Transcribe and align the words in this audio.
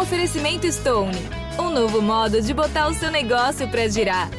Oferecimento 0.00 0.70
Stone. 0.70 1.16
Um 1.58 1.70
novo 1.70 2.00
modo 2.00 2.40
de 2.40 2.54
botar 2.54 2.86
o 2.86 2.94
seu 2.94 3.10
negócio 3.10 3.68
para 3.68 3.88
girar. 3.88 4.30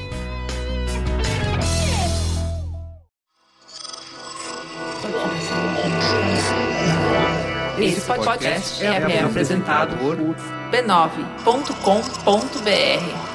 Esse 7.78 8.02
podcast 8.02 8.86
é, 8.86 8.88
é 8.88 9.22
apresentado 9.22 9.98
por 9.98 10.16
b9.com.br. 10.72 13.29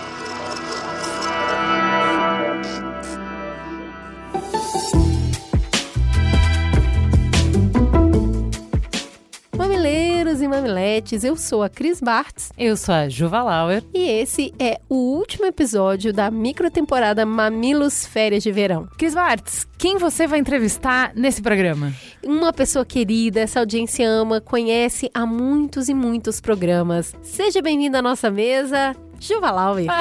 Mamiletes, 10.55 11.25
eu 11.25 11.37
sou 11.37 11.65
a 11.65 11.69
Cris 11.69 12.01
Bartz 12.01 12.53
Eu 12.57 12.77
sou 12.77 12.95
a 12.95 13.09
Juva 13.09 13.43
Lauer. 13.43 13.83
e 13.93 14.09
esse 14.09 14.55
é 14.57 14.79
o 14.89 14.95
último 14.95 15.47
episódio 15.47 16.13
da 16.13 16.31
microtemporada 16.31 17.27
Mamilos 17.27 18.07
Férias 18.07 18.45
de 18.45 18.53
Verão. 18.53 18.87
Cris 18.97 19.17
Bartz, 19.17 19.67
quem 19.77 19.99
você 19.99 20.29
vai 20.29 20.39
entrevistar 20.39 21.11
nesse 21.17 21.43
programa? 21.43 21.93
Uma 22.25 22.53
pessoa 22.53 22.85
querida, 22.85 23.41
essa 23.41 23.59
audiência 23.59 24.09
ama, 24.09 24.41
conhece 24.41 25.11
há 25.13 25.27
muitos 25.27 25.89
e 25.89 25.95
muitos 25.95 26.41
programas. 26.41 27.13
Seja 27.21 27.61
bem-vindo 27.61 27.97
à 27.97 28.03
nossa 28.03 28.31
mesa, 28.31 28.95
Juva 29.27 29.51
Lauer. 29.51 29.87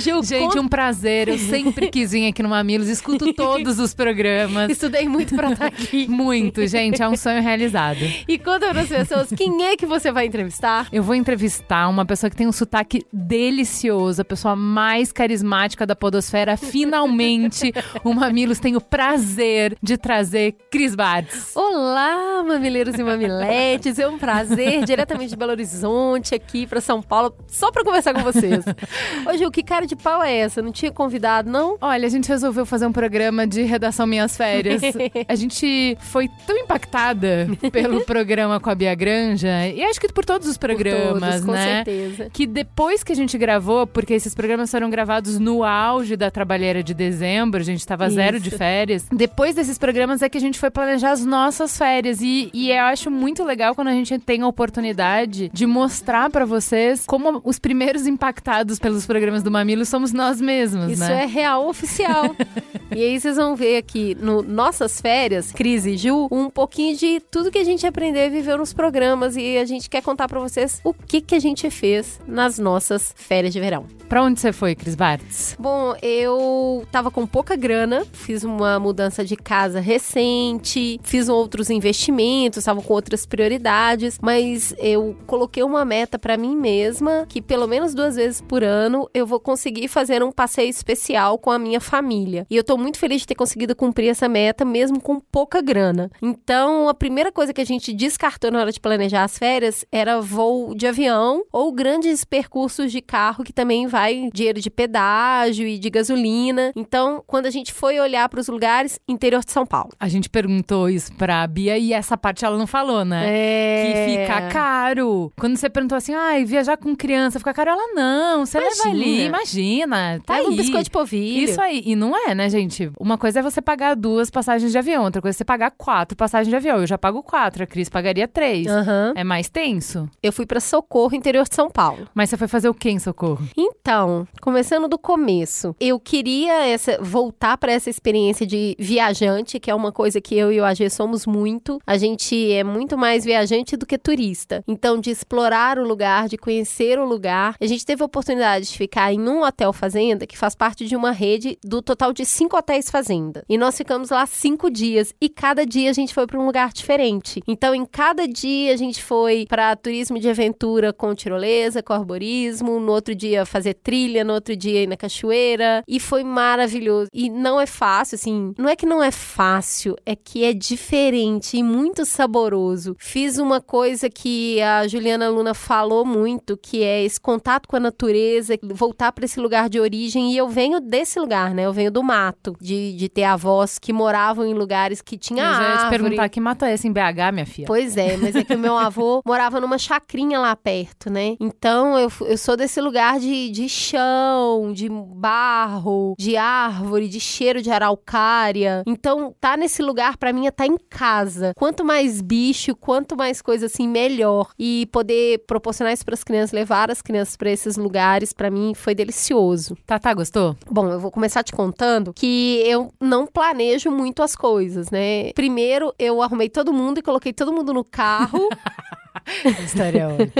Ju, 0.00 0.22
Gente, 0.22 0.56
um 0.58 0.68
prazer. 0.68 1.28
Eu 1.28 1.36
sempre 1.36 1.90
quis 1.90 2.12
vir 2.12 2.28
aqui 2.28 2.42
no 2.42 2.48
Mamilos, 2.48 2.88
escuto 2.88 3.32
todos 3.34 3.80
os 3.80 3.92
programas. 3.92 4.70
estudei 4.70 5.08
muito 5.08 5.34
pra 5.34 5.50
estar 5.50 5.66
aqui. 5.66 6.06
Muito, 6.20 6.66
gente, 6.66 7.02
é 7.02 7.08
um 7.08 7.16
sonho 7.16 7.42
realizado. 7.42 7.98
E 8.28 8.38
conta 8.38 8.68
para 8.68 8.82
as 8.82 8.88
pessoas 8.88 9.28
quem 9.36 9.64
é 9.64 9.76
que 9.76 9.84
você 9.84 10.12
vai 10.12 10.26
entrevistar. 10.26 10.86
Eu 10.92 11.02
vou 11.02 11.14
entrevistar 11.14 11.88
uma 11.88 12.04
pessoa 12.04 12.30
que 12.30 12.36
tem 12.36 12.46
um 12.46 12.52
sotaque 12.52 13.04
delicioso, 13.12 14.22
a 14.22 14.24
pessoa 14.24 14.54
mais 14.54 15.12
carismática 15.12 15.86
da 15.86 15.96
podosfera. 15.96 16.56
Finalmente, 16.56 17.72
o 18.04 18.14
Mamilos 18.14 18.60
tem 18.60 18.76
o 18.76 18.80
prazer 18.80 19.76
de 19.82 19.96
trazer 19.96 20.54
Cris 20.70 20.94
Bartz. 20.94 21.54
Olá, 21.56 22.42
mamileiros 22.46 22.94
e 22.96 23.02
mamiletes. 23.02 23.98
É 23.98 24.06
um 24.08 24.18
prazer 24.18 24.84
diretamente 24.84 25.30
de 25.30 25.36
Belo 25.36 25.52
Horizonte 25.52 26.34
aqui 26.34 26.66
para 26.66 26.80
São 26.80 27.02
Paulo, 27.02 27.34
só 27.46 27.70
para 27.70 27.84
conversar 27.84 28.14
com 28.14 28.22
vocês. 28.22 28.64
Ô, 29.26 29.36
Gil, 29.36 29.50
que 29.50 29.62
cara 29.62 29.86
de 29.86 29.96
pau 29.96 30.22
é 30.22 30.38
essa? 30.38 30.62
Não 30.62 30.72
tinha 30.72 30.90
convidado, 30.90 31.50
não? 31.50 31.76
Olha, 31.80 32.06
a 32.06 32.10
gente 32.10 32.28
resolveu 32.28 32.64
fazer 32.66 32.86
um 32.86 32.92
programa 32.92 33.46
de 33.46 33.62
redação 33.62 34.06
Minhas 34.06 34.36
Férias. 34.36 34.82
A 35.28 35.34
gente 35.34 35.96
foi 36.00 36.28
tão 36.46 36.56
impactada 36.56 37.48
pelo 37.72 38.04
programa 38.04 38.58
com 38.58 38.70
a 38.70 38.74
Bia 38.74 38.94
Granja, 38.94 39.68
e 39.68 39.82
acho 39.82 40.00
que 40.00 40.12
por 40.12 40.24
todos 40.24 40.48
os 40.48 40.56
programas, 40.56 41.34
todos, 41.34 41.44
com 41.44 41.52
né? 41.52 41.84
certeza. 41.84 42.30
Que 42.32 42.46
depois 42.46 43.04
que 43.04 43.12
a 43.12 43.16
gente 43.16 43.36
gravou, 43.38 43.86
porque 43.86 44.14
esses 44.14 44.34
programas 44.34 44.70
foram 44.70 44.90
gravados 44.90 45.38
no 45.38 45.62
auge 45.64 46.16
da 46.16 46.30
trabalheira 46.30 46.82
de 46.82 46.94
dezembro, 46.94 47.60
a 47.60 47.64
gente 47.64 47.86
tava 47.86 48.08
zero 48.10 48.40
de 48.40 48.48
Isso. 48.48 48.58
férias. 48.58 49.06
Depois 49.10 49.54
desses 49.54 49.78
programas 49.78 50.22
é 50.22 50.28
que 50.28 50.38
a 50.38 50.40
gente 50.40 50.58
foi 50.58 50.70
planejar 50.70 51.12
as 51.12 51.24
nossas 51.24 51.76
férias. 51.76 52.20
E, 52.20 52.50
e 52.52 52.70
eu 52.70 52.84
acho 52.84 53.10
muito 53.10 53.44
legal 53.44 53.74
quando 53.74 53.88
a 53.88 53.92
gente 53.92 54.18
tem 54.18 54.42
a 54.42 54.46
oportunidade 54.46 55.50
de 55.52 55.66
mostrar 55.66 56.30
pra 56.30 56.44
vocês 56.44 57.04
como 57.06 57.29
os 57.44 57.58
primeiros 57.58 58.06
impactados 58.06 58.78
pelos 58.78 59.06
programas 59.06 59.42
do 59.42 59.50
Mamilo 59.50 59.84
somos 59.84 60.12
nós 60.12 60.40
mesmos, 60.40 60.92
Isso 60.92 61.00
né? 61.02 61.24
é 61.24 61.26
real 61.26 61.68
oficial. 61.68 62.34
e 62.90 63.02
aí 63.04 63.20
vocês 63.20 63.36
vão 63.36 63.54
ver 63.54 63.76
aqui 63.76 64.16
no 64.20 64.42
Nossas 64.42 65.00
Férias, 65.00 65.52
Cris 65.52 65.86
e 65.86 65.96
Ju, 65.96 66.28
um 66.30 66.50
pouquinho 66.50 66.96
de 66.96 67.20
tudo 67.30 67.50
que 67.50 67.58
a 67.58 67.64
gente 67.64 67.86
aprendeu 67.86 68.24
e 68.24 68.30
viveu 68.30 68.58
nos 68.58 68.72
programas. 68.72 69.36
E 69.36 69.56
a 69.58 69.64
gente 69.64 69.88
quer 69.88 70.02
contar 70.02 70.28
pra 70.28 70.40
vocês 70.40 70.80
o 70.82 70.92
que, 70.92 71.20
que 71.20 71.34
a 71.34 71.38
gente 71.38 71.70
fez 71.70 72.20
nas 72.26 72.58
nossas 72.58 73.14
férias 73.16 73.52
de 73.52 73.60
verão. 73.60 73.86
Pra 74.08 74.24
onde 74.24 74.40
você 74.40 74.52
foi, 74.52 74.74
Cris 74.74 74.96
Bartz? 74.96 75.56
Bom, 75.56 75.94
eu 76.02 76.84
tava 76.90 77.12
com 77.12 77.24
pouca 77.24 77.54
grana, 77.54 78.04
fiz 78.12 78.42
uma 78.42 78.76
mudança 78.80 79.24
de 79.24 79.36
casa 79.36 79.78
recente, 79.78 80.98
fiz 81.04 81.28
outros 81.28 81.70
investimentos, 81.70 82.64
tava 82.64 82.82
com 82.82 82.92
outras 82.92 83.24
prioridades, 83.24 84.18
mas 84.20 84.74
eu 84.78 85.16
coloquei 85.28 85.62
uma 85.62 85.84
meta 85.84 86.18
pra 86.18 86.36
mim 86.36 86.56
mesma 86.56 87.24
que 87.28 87.40
pelo 87.40 87.68
menos 87.68 87.94
duas 87.94 88.16
vezes 88.16 88.40
por 88.40 88.64
ano 88.64 89.08
eu 89.14 89.24
vou 89.24 89.38
conseguir 89.38 89.86
fazer 89.86 90.24
um 90.24 90.32
passeio 90.32 90.70
especial 90.70 91.38
com 91.38 91.52
a 91.52 91.58
minha 91.58 91.80
família. 91.80 92.44
E 92.50 92.56
eu 92.56 92.64
tô 92.64 92.76
muito 92.80 92.98
feliz 92.98 93.20
de 93.20 93.26
ter 93.26 93.34
conseguido 93.34 93.76
cumprir 93.76 94.08
essa 94.08 94.28
meta 94.28 94.64
mesmo 94.64 95.00
com 95.00 95.20
pouca 95.20 95.60
grana. 95.60 96.10
Então, 96.22 96.88
a 96.88 96.94
primeira 96.94 97.30
coisa 97.30 97.52
que 97.52 97.60
a 97.60 97.66
gente 97.66 97.92
descartou 97.92 98.50
na 98.50 98.60
hora 98.60 98.72
de 98.72 98.80
planejar 98.80 99.24
as 99.24 99.38
férias 99.38 99.84
era 99.92 100.20
voo 100.20 100.74
de 100.74 100.86
avião 100.86 101.42
ou 101.52 101.72
grandes 101.72 102.24
percursos 102.24 102.90
de 102.90 103.00
carro 103.00 103.44
que 103.44 103.52
também 103.52 103.86
vai 103.86 104.30
dinheiro 104.32 104.60
de 104.60 104.70
pedágio 104.70 105.66
e 105.66 105.78
de 105.78 105.90
gasolina. 105.90 106.72
Então, 106.74 107.22
quando 107.26 107.46
a 107.46 107.50
gente 107.50 107.72
foi 107.72 107.98
olhar 108.00 108.28
para 108.28 108.40
os 108.40 108.48
lugares, 108.48 108.98
interior 109.08 109.44
de 109.44 109.52
São 109.52 109.66
Paulo. 109.66 109.90
A 109.98 110.08
gente 110.08 110.28
perguntou 110.28 110.88
isso 110.88 111.12
pra 111.14 111.46
Bia 111.46 111.76
e 111.78 111.92
essa 111.92 112.16
parte 112.16 112.44
ela 112.44 112.56
não 112.56 112.66
falou, 112.66 113.04
né? 113.04 113.24
É. 113.28 113.92
Que 113.92 114.20
fica 114.20 114.48
caro. 114.48 115.32
Quando 115.38 115.56
você 115.56 115.68
perguntou 115.68 115.96
assim, 115.96 116.14
ai, 116.14 116.44
viajar 116.44 116.76
com 116.76 116.94
criança 116.94 117.38
fica 117.38 117.52
caro, 117.52 117.70
ela 117.70 117.94
não, 117.94 118.46
você 118.46 118.58
leva 118.58 118.70
Imagina. 118.74 118.90
ali, 119.04 119.24
imagina. 119.24 120.20
Tá 120.24 120.34
Leva 120.34 120.48
aí. 120.48 120.54
um 120.54 120.56
biscoito 120.56 120.84
de 120.84 120.90
polvilho. 120.90 121.44
Isso 121.44 121.60
aí. 121.60 121.82
E 121.84 121.96
não 121.96 122.16
é, 122.16 122.34
né, 122.34 122.48
gente? 122.48 122.69
Uma 122.98 123.18
coisa 123.18 123.40
é 123.40 123.42
você 123.42 123.60
pagar 123.60 123.94
duas 123.94 124.30
passagens 124.30 124.72
de 124.72 124.78
avião, 124.78 125.04
outra 125.04 125.20
coisa 125.20 125.36
é 125.36 125.38
você 125.38 125.44
pagar 125.44 125.70
quatro 125.70 126.16
passagens 126.16 126.48
de 126.48 126.56
avião. 126.56 126.78
Eu 126.78 126.86
já 126.86 126.98
pago 126.98 127.22
quatro, 127.22 127.62
a 127.62 127.66
Cris 127.66 127.88
pagaria 127.88 128.28
três. 128.28 128.66
Aham. 128.66 129.12
É 129.16 129.24
mais 129.24 129.48
tenso. 129.48 130.08
Eu 130.22 130.32
fui 130.32 130.46
para 130.46 130.60
Socorro, 130.60 131.14
interior 131.14 131.46
de 131.48 131.54
São 131.54 131.70
Paulo. 131.70 132.08
Mas 132.14 132.30
você 132.30 132.36
foi 132.36 132.48
fazer 132.48 132.68
o 132.68 132.74
quê 132.74 132.90
em 132.90 132.98
Socorro? 132.98 133.46
Então, 133.56 134.26
começando 134.40 134.88
do 134.88 134.98
começo, 134.98 135.74
eu 135.80 135.98
queria 135.98 136.66
essa, 136.66 136.98
voltar 137.02 137.56
para 137.56 137.72
essa 137.72 137.90
experiência 137.90 138.46
de 138.46 138.76
viajante, 138.78 139.58
que 139.58 139.70
é 139.70 139.74
uma 139.74 139.92
coisa 139.92 140.20
que 140.20 140.36
eu 140.36 140.52
e 140.52 140.60
o 140.60 140.64
AG 140.64 140.88
somos 140.90 141.26
muito. 141.26 141.80
A 141.86 141.96
gente 141.96 142.52
é 142.52 142.62
muito 142.62 142.96
mais 142.96 143.24
viajante 143.24 143.76
do 143.76 143.86
que 143.86 143.98
turista. 143.98 144.62
Então, 144.66 145.00
de 145.00 145.10
explorar 145.10 145.78
o 145.78 145.86
lugar, 145.86 146.28
de 146.28 146.36
conhecer 146.36 146.98
o 146.98 147.04
lugar. 147.04 147.56
A 147.60 147.66
gente 147.66 147.84
teve 147.84 148.02
a 148.02 148.06
oportunidade 148.06 148.66
de 148.66 148.76
ficar 148.76 149.12
em 149.12 149.20
um 149.20 149.42
hotel 149.42 149.72
fazenda 149.72 150.26
que 150.26 150.38
faz 150.38 150.54
parte 150.54 150.86
de 150.86 150.96
uma 150.96 151.10
rede 151.10 151.58
do 151.64 151.82
total 151.82 152.12
de 152.12 152.24
cinco 152.24 152.56
hotéis 152.60 152.90
fazenda. 152.90 153.44
E 153.48 153.58
nós 153.58 153.76
ficamos 153.76 154.10
lá 154.10 154.24
cinco 154.26 154.70
dias 154.70 155.12
e 155.20 155.28
cada 155.28 155.66
dia 155.66 155.90
a 155.90 155.92
gente 155.92 156.14
foi 156.14 156.26
para 156.26 156.38
um 156.38 156.46
lugar 156.46 156.72
diferente. 156.72 157.42
Então, 157.46 157.74
em 157.74 157.84
cada 157.84 158.26
dia 158.28 158.72
a 158.72 158.76
gente 158.76 159.02
foi 159.02 159.46
para 159.48 159.74
turismo 159.74 160.18
de 160.18 160.28
aventura 160.28 160.92
com 160.92 161.14
tirolesa, 161.14 161.82
com 161.82 161.92
arborismo, 161.92 162.78
no 162.78 162.92
outro 162.92 163.14
dia 163.14 163.44
fazer 163.44 163.74
trilha, 163.74 164.22
no 164.22 164.34
outro 164.34 164.54
dia 164.54 164.82
ir 164.82 164.86
na 164.86 164.96
cachoeira 164.96 165.82
e 165.88 165.98
foi 165.98 166.22
maravilhoso. 166.22 167.08
E 167.12 167.28
não 167.28 167.60
é 167.60 167.66
fácil, 167.66 168.14
assim, 168.14 168.54
não 168.56 168.68
é 168.68 168.76
que 168.76 168.86
não 168.86 169.02
é 169.02 169.10
fácil, 169.10 169.96
é 170.06 170.14
que 170.14 170.44
é 170.44 170.52
diferente 170.52 171.56
e 171.56 171.62
muito 171.62 172.04
saboroso. 172.04 172.94
Fiz 172.98 173.38
uma 173.38 173.60
coisa 173.60 174.08
que 174.08 174.60
a 174.60 174.86
Juliana 174.86 175.28
Luna 175.28 175.54
falou 175.54 176.04
muito, 176.04 176.56
que 176.56 176.82
é 176.82 177.02
esse 177.02 177.20
contato 177.20 177.66
com 177.66 177.76
a 177.76 177.80
natureza, 177.80 178.58
voltar 178.62 179.12
para 179.12 179.24
esse 179.24 179.40
lugar 179.40 179.68
de 179.68 179.80
origem. 179.80 180.32
E 180.32 180.36
eu 180.36 180.48
venho 180.48 180.80
desse 180.80 181.18
lugar, 181.18 181.54
né? 181.54 181.64
Eu 181.64 181.72
venho 181.72 181.90
do 181.90 182.02
mato, 182.02 182.49
de, 182.60 182.94
de 182.94 183.08
ter 183.08 183.24
avós 183.24 183.78
que 183.78 183.92
moravam 183.92 184.46
em 184.46 184.54
lugares 184.54 185.00
que 185.00 185.18
tinha 185.18 185.44
eu 185.44 185.54
já 185.54 185.70
ia 185.70 185.78
te 185.78 185.88
perguntar 185.90 186.28
que 186.28 186.40
mato 186.40 186.64
é 186.64 186.74
esse 186.74 186.88
em 186.88 186.92
BH, 186.92 187.32
minha 187.32 187.46
filha? 187.46 187.66
Pois 187.66 187.96
é, 187.96 188.16
mas 188.16 188.34
é 188.34 188.44
que 188.44 188.54
o 188.54 188.58
meu 188.58 188.76
avô 188.78 189.22
morava 189.24 189.60
numa 189.60 189.78
chacrinha 189.78 190.38
lá 190.38 190.54
perto, 190.54 191.10
né? 191.10 191.36
Então 191.40 191.98
eu, 191.98 192.10
eu 192.22 192.38
sou 192.38 192.56
desse 192.56 192.80
lugar 192.80 193.18
de, 193.18 193.50
de 193.50 193.68
chão, 193.68 194.72
de 194.72 194.88
barro, 194.88 196.14
de 196.18 196.36
árvore, 196.36 197.08
de 197.08 197.20
cheiro 197.20 197.62
de 197.62 197.70
araucária. 197.70 198.82
Então 198.86 199.34
tá 199.40 199.56
nesse 199.56 199.82
lugar 199.82 200.16
pra 200.16 200.32
mim 200.32 200.46
é 200.46 200.50
tá 200.50 200.66
em 200.66 200.76
casa. 200.76 201.52
Quanto 201.56 201.84
mais 201.84 202.20
bicho, 202.20 202.74
quanto 202.74 203.16
mais 203.16 203.42
coisa 203.42 203.66
assim, 203.66 203.88
melhor. 203.88 204.50
E 204.58 204.88
poder 204.92 205.44
proporcionar 205.46 205.92
isso 205.92 206.04
pras 206.04 206.24
crianças, 206.24 206.52
levar 206.52 206.90
as 206.90 207.02
crianças 207.02 207.36
pra 207.36 207.50
esses 207.50 207.76
lugares, 207.76 208.32
pra 208.32 208.50
mim 208.50 208.74
foi 208.74 208.94
delicioso. 208.94 209.76
Tatá, 209.86 210.14
gostou? 210.14 210.56
Bom, 210.70 210.88
eu 210.88 211.00
vou 211.00 211.10
começar 211.10 211.42
te 211.42 211.52
contando 211.52 212.12
que 212.12 212.39
eu 212.64 212.92
não 213.00 213.26
planejo 213.26 213.90
muito 213.90 214.22
as 214.22 214.36
coisas, 214.36 214.90
né? 214.90 215.32
Primeiro, 215.32 215.94
eu 215.98 216.22
arrumei 216.22 216.48
todo 216.48 216.72
mundo 216.72 216.98
e 216.98 217.02
coloquei 217.02 217.32
todo 217.32 217.52
mundo 217.52 217.72
no 217.72 217.84
carro. 217.84 218.48
História 219.64 220.08
ótima. 220.08 220.32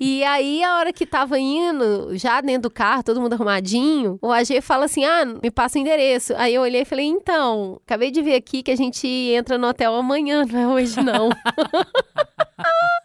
e 0.00 0.22
aí, 0.24 0.62
a 0.62 0.78
hora 0.78 0.92
que 0.92 1.06
tava 1.06 1.38
indo, 1.38 2.16
já 2.16 2.40
dentro 2.40 2.62
do 2.62 2.70
carro, 2.70 3.02
todo 3.02 3.20
mundo 3.20 3.32
arrumadinho, 3.32 4.18
o 4.20 4.30
AG 4.30 4.60
fala 4.60 4.84
assim: 4.84 5.04
ah, 5.04 5.24
me 5.24 5.50
passa 5.50 5.78
o 5.78 5.80
endereço. 5.80 6.34
Aí 6.36 6.54
eu 6.54 6.62
olhei 6.62 6.82
e 6.82 6.84
falei: 6.84 7.06
então, 7.06 7.80
acabei 7.84 8.10
de 8.10 8.22
ver 8.22 8.34
aqui 8.34 8.62
que 8.62 8.70
a 8.70 8.76
gente 8.76 9.06
entra 9.06 9.58
no 9.58 9.68
hotel 9.68 9.94
amanhã, 9.94 10.44
não 10.44 10.58
é 10.58 10.68
hoje 10.68 11.00
não. 11.02 11.30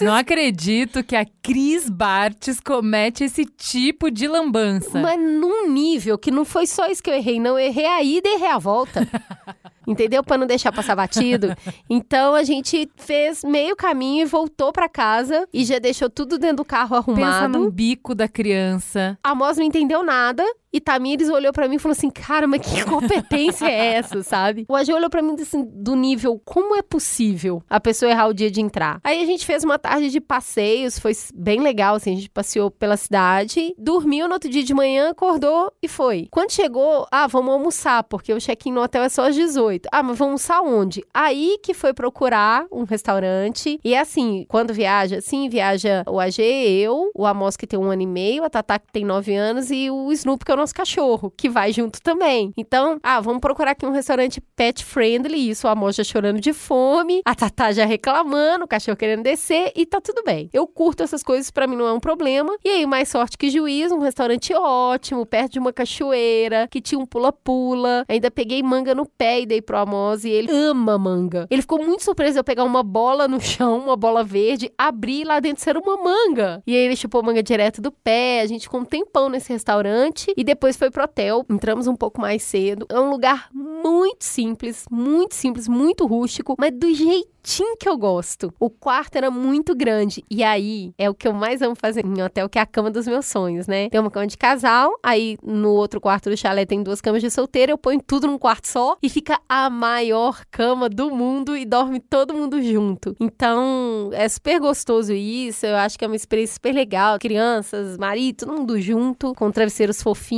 Não 0.00 0.14
acredito 0.14 1.04
que 1.04 1.14
a 1.14 1.24
Cris 1.42 1.88
Bartes 1.88 2.58
comete 2.60 3.24
esse 3.24 3.44
tipo 3.44 4.10
de 4.10 4.26
lambança. 4.26 4.98
Mas 4.98 5.18
num 5.18 5.68
nível 5.70 6.18
que 6.18 6.30
não 6.30 6.44
foi 6.44 6.66
só 6.66 6.86
isso 6.86 7.02
que 7.02 7.10
eu 7.10 7.14
errei, 7.14 7.38
não. 7.38 7.58
Eu 7.58 7.66
errei 7.66 7.86
a 7.86 8.02
ida 8.02 8.28
e 8.28 8.34
errei 8.34 8.48
a 8.48 8.58
volta. 8.58 9.06
entendeu? 9.86 10.22
Pra 10.22 10.38
não 10.38 10.46
deixar 10.46 10.72
passar 10.72 10.96
batido. 10.96 11.54
Então 11.88 12.34
a 12.34 12.42
gente 12.42 12.88
fez 12.96 13.44
meio 13.44 13.76
caminho 13.76 14.22
e 14.22 14.26
voltou 14.26 14.72
pra 14.72 14.88
casa 14.88 15.46
e 15.52 15.64
já 15.64 15.78
deixou 15.78 16.08
tudo 16.10 16.38
dentro 16.38 16.58
do 16.58 16.64
carro 16.64 16.96
Pensa 17.04 17.20
arrumado. 17.26 17.58
no 17.58 17.70
bico 17.70 18.14
da 18.14 18.28
criança. 18.28 19.18
A 19.22 19.34
Moz 19.34 19.56
não 19.56 19.64
entendeu 19.64 20.02
nada. 20.02 20.44
E 20.74 20.80
Tamires 20.80 21.28
olhou 21.28 21.52
pra 21.52 21.68
mim 21.68 21.76
e 21.76 21.78
falou 21.78 21.92
assim: 21.92 22.10
Cara, 22.10 22.48
mas 22.48 22.60
que 22.60 22.82
competência 22.84 23.66
é 23.66 23.94
essa, 23.94 24.24
sabe? 24.24 24.66
O 24.68 24.74
AG 24.74 24.92
olhou 24.92 25.08
pra 25.08 25.22
mim 25.22 25.36
assim, 25.40 25.64
do 25.72 25.94
nível: 25.94 26.42
Como 26.44 26.74
é 26.74 26.82
possível 26.82 27.62
a 27.70 27.78
pessoa 27.78 28.10
errar 28.10 28.26
o 28.26 28.34
dia 28.34 28.50
de 28.50 28.60
entrar? 28.60 28.98
Aí 29.04 29.22
a 29.22 29.24
gente 29.26 29.46
fez 29.46 29.62
uma 29.62 29.78
tarde 29.78 30.10
de 30.10 30.20
passeios, 30.20 30.98
foi 30.98 31.12
bem 31.32 31.60
legal, 31.60 31.94
assim. 31.94 32.12
A 32.12 32.16
gente 32.16 32.28
passeou 32.28 32.72
pela 32.72 32.96
cidade, 32.96 33.72
dormiu 33.78 34.26
no 34.26 34.34
outro 34.34 34.50
dia 34.50 34.64
de 34.64 34.74
manhã, 34.74 35.10
acordou 35.10 35.72
e 35.80 35.86
foi. 35.86 36.26
Quando 36.28 36.50
chegou, 36.50 37.06
ah, 37.12 37.28
vamos 37.28 37.52
almoçar, 37.52 38.02
porque 38.02 38.34
o 38.34 38.40
check-in 38.40 38.72
no 38.72 38.82
hotel 38.82 39.04
é 39.04 39.08
só 39.08 39.28
às 39.28 39.36
18. 39.36 39.88
Ah, 39.92 40.02
mas 40.02 40.18
vamos 40.18 40.50
almoçar 40.50 40.60
onde? 40.60 41.04
Aí 41.14 41.56
que 41.62 41.72
foi 41.72 41.94
procurar 41.94 42.66
um 42.72 42.82
restaurante. 42.82 43.78
E 43.84 43.94
é 43.94 44.00
assim, 44.00 44.44
quando 44.48 44.74
viaja, 44.74 45.18
assim, 45.18 45.48
viaja 45.48 46.02
o 46.08 46.18
AG, 46.18 46.42
eu, 46.42 47.12
o 47.14 47.24
Amos 47.24 47.56
que 47.56 47.66
tem 47.66 47.78
um 47.78 47.90
ano 47.90 48.02
e 48.02 48.06
meio, 48.06 48.42
a 48.42 48.50
Tatá 48.50 48.80
que 48.80 48.90
tem 48.92 49.04
nove 49.04 49.34
anos 49.36 49.70
e 49.70 49.88
o 49.88 50.10
Snoop 50.10 50.44
que 50.44 50.50
é 50.50 50.54
o 50.54 50.63
nosso 50.64 50.74
cachorro, 50.74 51.32
que 51.36 51.48
vai 51.48 51.72
junto 51.72 52.00
também. 52.00 52.52
Então, 52.56 52.98
ah, 53.02 53.20
vamos 53.20 53.40
procurar 53.40 53.72
aqui 53.72 53.84
um 53.84 53.90
restaurante 53.90 54.40
pet 54.56 54.82
friendly, 54.82 55.50
isso, 55.50 55.66
o 55.66 55.70
Amos 55.70 55.94
já 55.94 56.02
chorando 56.02 56.40
de 56.40 56.54
fome, 56.54 57.20
a 57.24 57.34
Tatá 57.34 57.70
já 57.70 57.84
reclamando, 57.84 58.64
o 58.64 58.68
cachorro 58.68 58.96
querendo 58.96 59.22
descer 59.22 59.72
e 59.76 59.84
tá 59.84 60.00
tudo 60.00 60.22
bem. 60.24 60.48
Eu 60.52 60.66
curto 60.66 61.02
essas 61.02 61.22
coisas, 61.22 61.50
pra 61.50 61.66
mim 61.66 61.76
não 61.76 61.86
é 61.86 61.92
um 61.92 62.00
problema. 62.00 62.56
E 62.64 62.68
aí, 62.68 62.86
mais 62.86 63.10
sorte 63.10 63.36
que 63.36 63.50
juízo, 63.50 63.94
um 63.94 63.98
restaurante 63.98 64.54
ótimo, 64.54 65.26
perto 65.26 65.52
de 65.52 65.58
uma 65.58 65.72
cachoeira, 65.72 66.66
que 66.70 66.80
tinha 66.80 66.98
um 66.98 67.04
pula-pula. 67.04 68.06
Ainda 68.08 68.30
peguei 68.30 68.62
manga 68.62 68.94
no 68.94 69.04
pé 69.04 69.42
e 69.42 69.46
dei 69.46 69.60
pro 69.60 69.76
Amos 69.76 70.24
e 70.24 70.30
ele 70.30 70.50
ama 70.50 70.98
manga. 70.98 71.46
Ele 71.50 71.60
ficou 71.60 71.84
muito 71.84 72.02
surpreso 72.02 72.38
eu 72.38 72.44
pegar 72.44 72.64
uma 72.64 72.82
bola 72.82 73.28
no 73.28 73.40
chão, 73.40 73.80
uma 73.80 73.96
bola 73.96 74.24
verde, 74.24 74.72
abrir 74.78 75.24
lá 75.24 75.40
dentro 75.40 75.68
era 75.68 75.78
uma 75.78 75.96
manga. 75.96 76.62
E 76.66 76.74
aí 76.74 76.84
ele 76.84 76.96
chupou 76.96 77.22
manga 77.22 77.42
direto 77.42 77.82
do 77.82 77.92
pé, 77.92 78.40
a 78.40 78.46
gente 78.46 78.62
ficou 78.62 78.80
um 78.80 78.84
tempão 78.84 79.28
nesse 79.28 79.52
restaurante 79.52 80.32
e 80.36 80.44
depois 80.44 80.53
foi 80.76 80.90
pro 80.90 81.04
hotel. 81.04 81.44
Entramos 81.48 81.86
um 81.86 81.96
pouco 81.96 82.20
mais 82.20 82.42
cedo. 82.42 82.86
É 82.88 82.98
um 82.98 83.10
lugar 83.10 83.48
muito 83.52 84.24
simples, 84.24 84.84
muito 84.90 85.34
simples, 85.34 85.68
muito 85.68 86.06
rústico, 86.06 86.54
mas 86.58 86.72
do 86.72 86.92
jeitinho 86.92 87.76
que 87.78 87.88
eu 87.88 87.96
gosto. 87.96 88.52
O 88.58 88.70
quarto 88.70 89.16
era 89.16 89.30
muito 89.30 89.74
grande. 89.74 90.24
E 90.30 90.42
aí 90.42 90.92
é 90.96 91.08
o 91.10 91.14
que 91.14 91.28
eu 91.28 91.32
mais 91.32 91.60
amo 91.62 91.74
fazer 91.74 92.04
em 92.04 92.22
hotel, 92.22 92.48
que 92.48 92.58
é 92.58 92.62
a 92.62 92.66
cama 92.66 92.90
dos 92.90 93.06
meus 93.06 93.26
sonhos, 93.26 93.66
né? 93.66 93.88
Tem 93.88 94.00
uma 94.00 94.10
cama 94.10 94.26
de 94.26 94.36
casal, 94.36 94.92
aí 95.02 95.36
no 95.42 95.70
outro 95.70 96.00
quarto 96.00 96.30
do 96.30 96.36
chalé 96.36 96.64
tem 96.64 96.82
duas 96.82 97.00
camas 97.00 97.20
de 97.20 97.30
solteiro, 97.30 97.72
eu 97.72 97.78
ponho 97.78 98.00
tudo 98.00 98.26
num 98.26 98.38
quarto 98.38 98.68
só 98.68 98.96
e 99.02 99.08
fica 99.08 99.38
a 99.48 99.68
maior 99.68 100.42
cama 100.50 100.88
do 100.88 101.10
mundo 101.10 101.56
e 101.56 101.64
dorme 101.64 102.00
todo 102.00 102.34
mundo 102.34 102.62
junto. 102.62 103.14
Então, 103.20 104.10
é 104.12 104.28
super 104.28 104.58
gostoso 104.58 105.12
isso. 105.12 105.66
Eu 105.66 105.76
acho 105.76 105.98
que 105.98 106.04
é 106.04 106.08
uma 106.08 106.16
experiência 106.16 106.54
super 106.54 106.74
legal. 106.74 107.18
Crianças, 107.18 107.96
marido, 107.98 108.46
todo 108.46 108.56
mundo 108.56 108.80
junto, 108.80 109.34
com 109.34 109.50
travesseiros 109.50 110.02
fofinhos. 110.02 110.33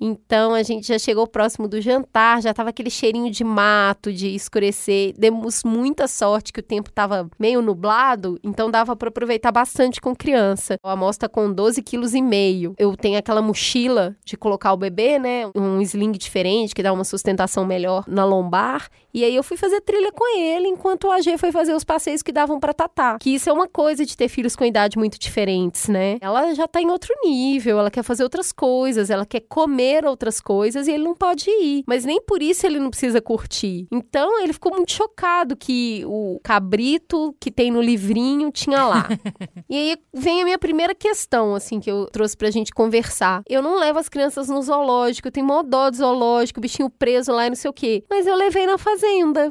Então, 0.00 0.54
a 0.54 0.62
gente 0.62 0.88
já 0.88 0.98
chegou 0.98 1.26
próximo 1.26 1.68
do 1.68 1.80
jantar, 1.80 2.42
já 2.42 2.52
tava 2.52 2.70
aquele 2.70 2.90
cheirinho 2.90 3.30
de 3.30 3.44
mato, 3.44 4.12
de 4.12 4.34
escurecer. 4.34 5.14
Demos 5.18 5.62
muita 5.64 6.08
sorte 6.08 6.52
que 6.52 6.60
o 6.60 6.62
tempo 6.62 6.90
tava 6.90 7.28
meio 7.38 7.62
nublado, 7.62 8.38
então 8.42 8.70
dava 8.70 8.96
para 8.96 9.08
aproveitar 9.08 9.52
bastante 9.52 10.00
com 10.00 10.14
criança. 10.14 10.76
A 10.82 10.92
amostra 10.92 11.28
com 11.28 11.52
12 11.52 11.82
quilos 11.82 12.14
e 12.14 12.22
meio. 12.22 12.74
Eu 12.78 12.96
tenho 12.96 13.18
aquela 13.18 13.42
mochila 13.42 14.16
de 14.24 14.36
colocar 14.36 14.72
o 14.72 14.76
bebê, 14.76 15.18
né? 15.18 15.50
Um 15.54 15.80
sling 15.80 16.12
diferente 16.12 16.74
que 16.74 16.82
dá 16.82 16.92
uma 16.92 17.04
sustentação 17.04 17.64
melhor 17.64 18.04
na 18.06 18.24
lombar. 18.24 18.88
E 19.12 19.24
aí 19.24 19.34
eu 19.34 19.42
fui 19.42 19.56
fazer 19.56 19.80
trilha 19.80 20.12
com 20.12 20.38
ele, 20.38 20.68
enquanto 20.68 21.04
o 21.04 21.10
AG 21.10 21.38
foi 21.38 21.50
fazer 21.50 21.74
os 21.74 21.84
passeios 21.84 22.22
que 22.22 22.30
davam 22.30 22.60
para 22.60 22.74
Tatá. 22.74 23.18
Que 23.18 23.30
isso 23.30 23.48
é 23.48 23.52
uma 23.52 23.66
coisa 23.66 24.04
de 24.04 24.16
ter 24.16 24.28
filhos 24.28 24.54
com 24.54 24.64
idade 24.64 24.98
muito 24.98 25.18
diferentes, 25.18 25.88
né? 25.88 26.18
Ela 26.20 26.54
já 26.54 26.68
tá 26.68 26.80
em 26.80 26.90
outro 26.90 27.14
nível, 27.24 27.78
ela 27.78 27.90
quer 27.90 28.02
fazer 28.02 28.22
outras 28.22 28.52
coisas, 28.52 29.10
ela 29.10 29.24
quer 29.24 29.40
comer 29.40 30.04
outras 30.04 30.40
coisas 30.40 30.86
e 30.86 30.92
ele 30.92 31.04
não 31.04 31.14
pode 31.14 31.48
ir. 31.50 31.84
Mas 31.86 32.04
nem 32.04 32.20
por 32.20 32.42
isso 32.42 32.66
ele 32.66 32.78
não 32.78 32.90
precisa 32.90 33.20
curtir. 33.20 33.86
Então 33.90 34.42
ele 34.42 34.52
ficou 34.52 34.72
muito 34.74 34.92
chocado 34.92 35.56
que 35.56 36.02
o 36.06 36.38
cabrito 36.42 37.34
que 37.40 37.50
tem 37.50 37.70
no 37.70 37.80
livrinho 37.80 38.50
tinha 38.50 38.84
lá. 38.84 39.08
e 39.68 39.76
aí 39.76 39.96
vem 40.12 40.42
a 40.42 40.44
minha 40.44 40.58
primeira 40.58 40.94
questão, 40.94 41.54
assim, 41.54 41.80
que 41.80 41.90
eu 41.90 42.06
trouxe 42.12 42.36
pra 42.36 42.50
gente 42.50 42.72
conversar. 42.72 43.42
Eu 43.48 43.62
não 43.62 43.78
levo 43.78 43.98
as 43.98 44.08
crianças 44.08 44.48
no 44.48 44.60
zoológico, 44.60 45.28
eu 45.28 45.32
tenho 45.32 45.46
mó 45.46 45.62
dó 45.62 45.88
do 45.90 45.96
zoológico, 45.96 46.60
bichinho 46.60 46.90
preso 46.90 47.32
lá 47.32 47.46
e 47.46 47.50
não 47.50 47.56
sei 47.56 47.70
o 47.70 47.74
quê. 47.74 48.04
Mas 48.10 48.26
eu 48.26 48.36
levei 48.36 48.66
na 48.66 48.76
fazenda. 48.76 48.97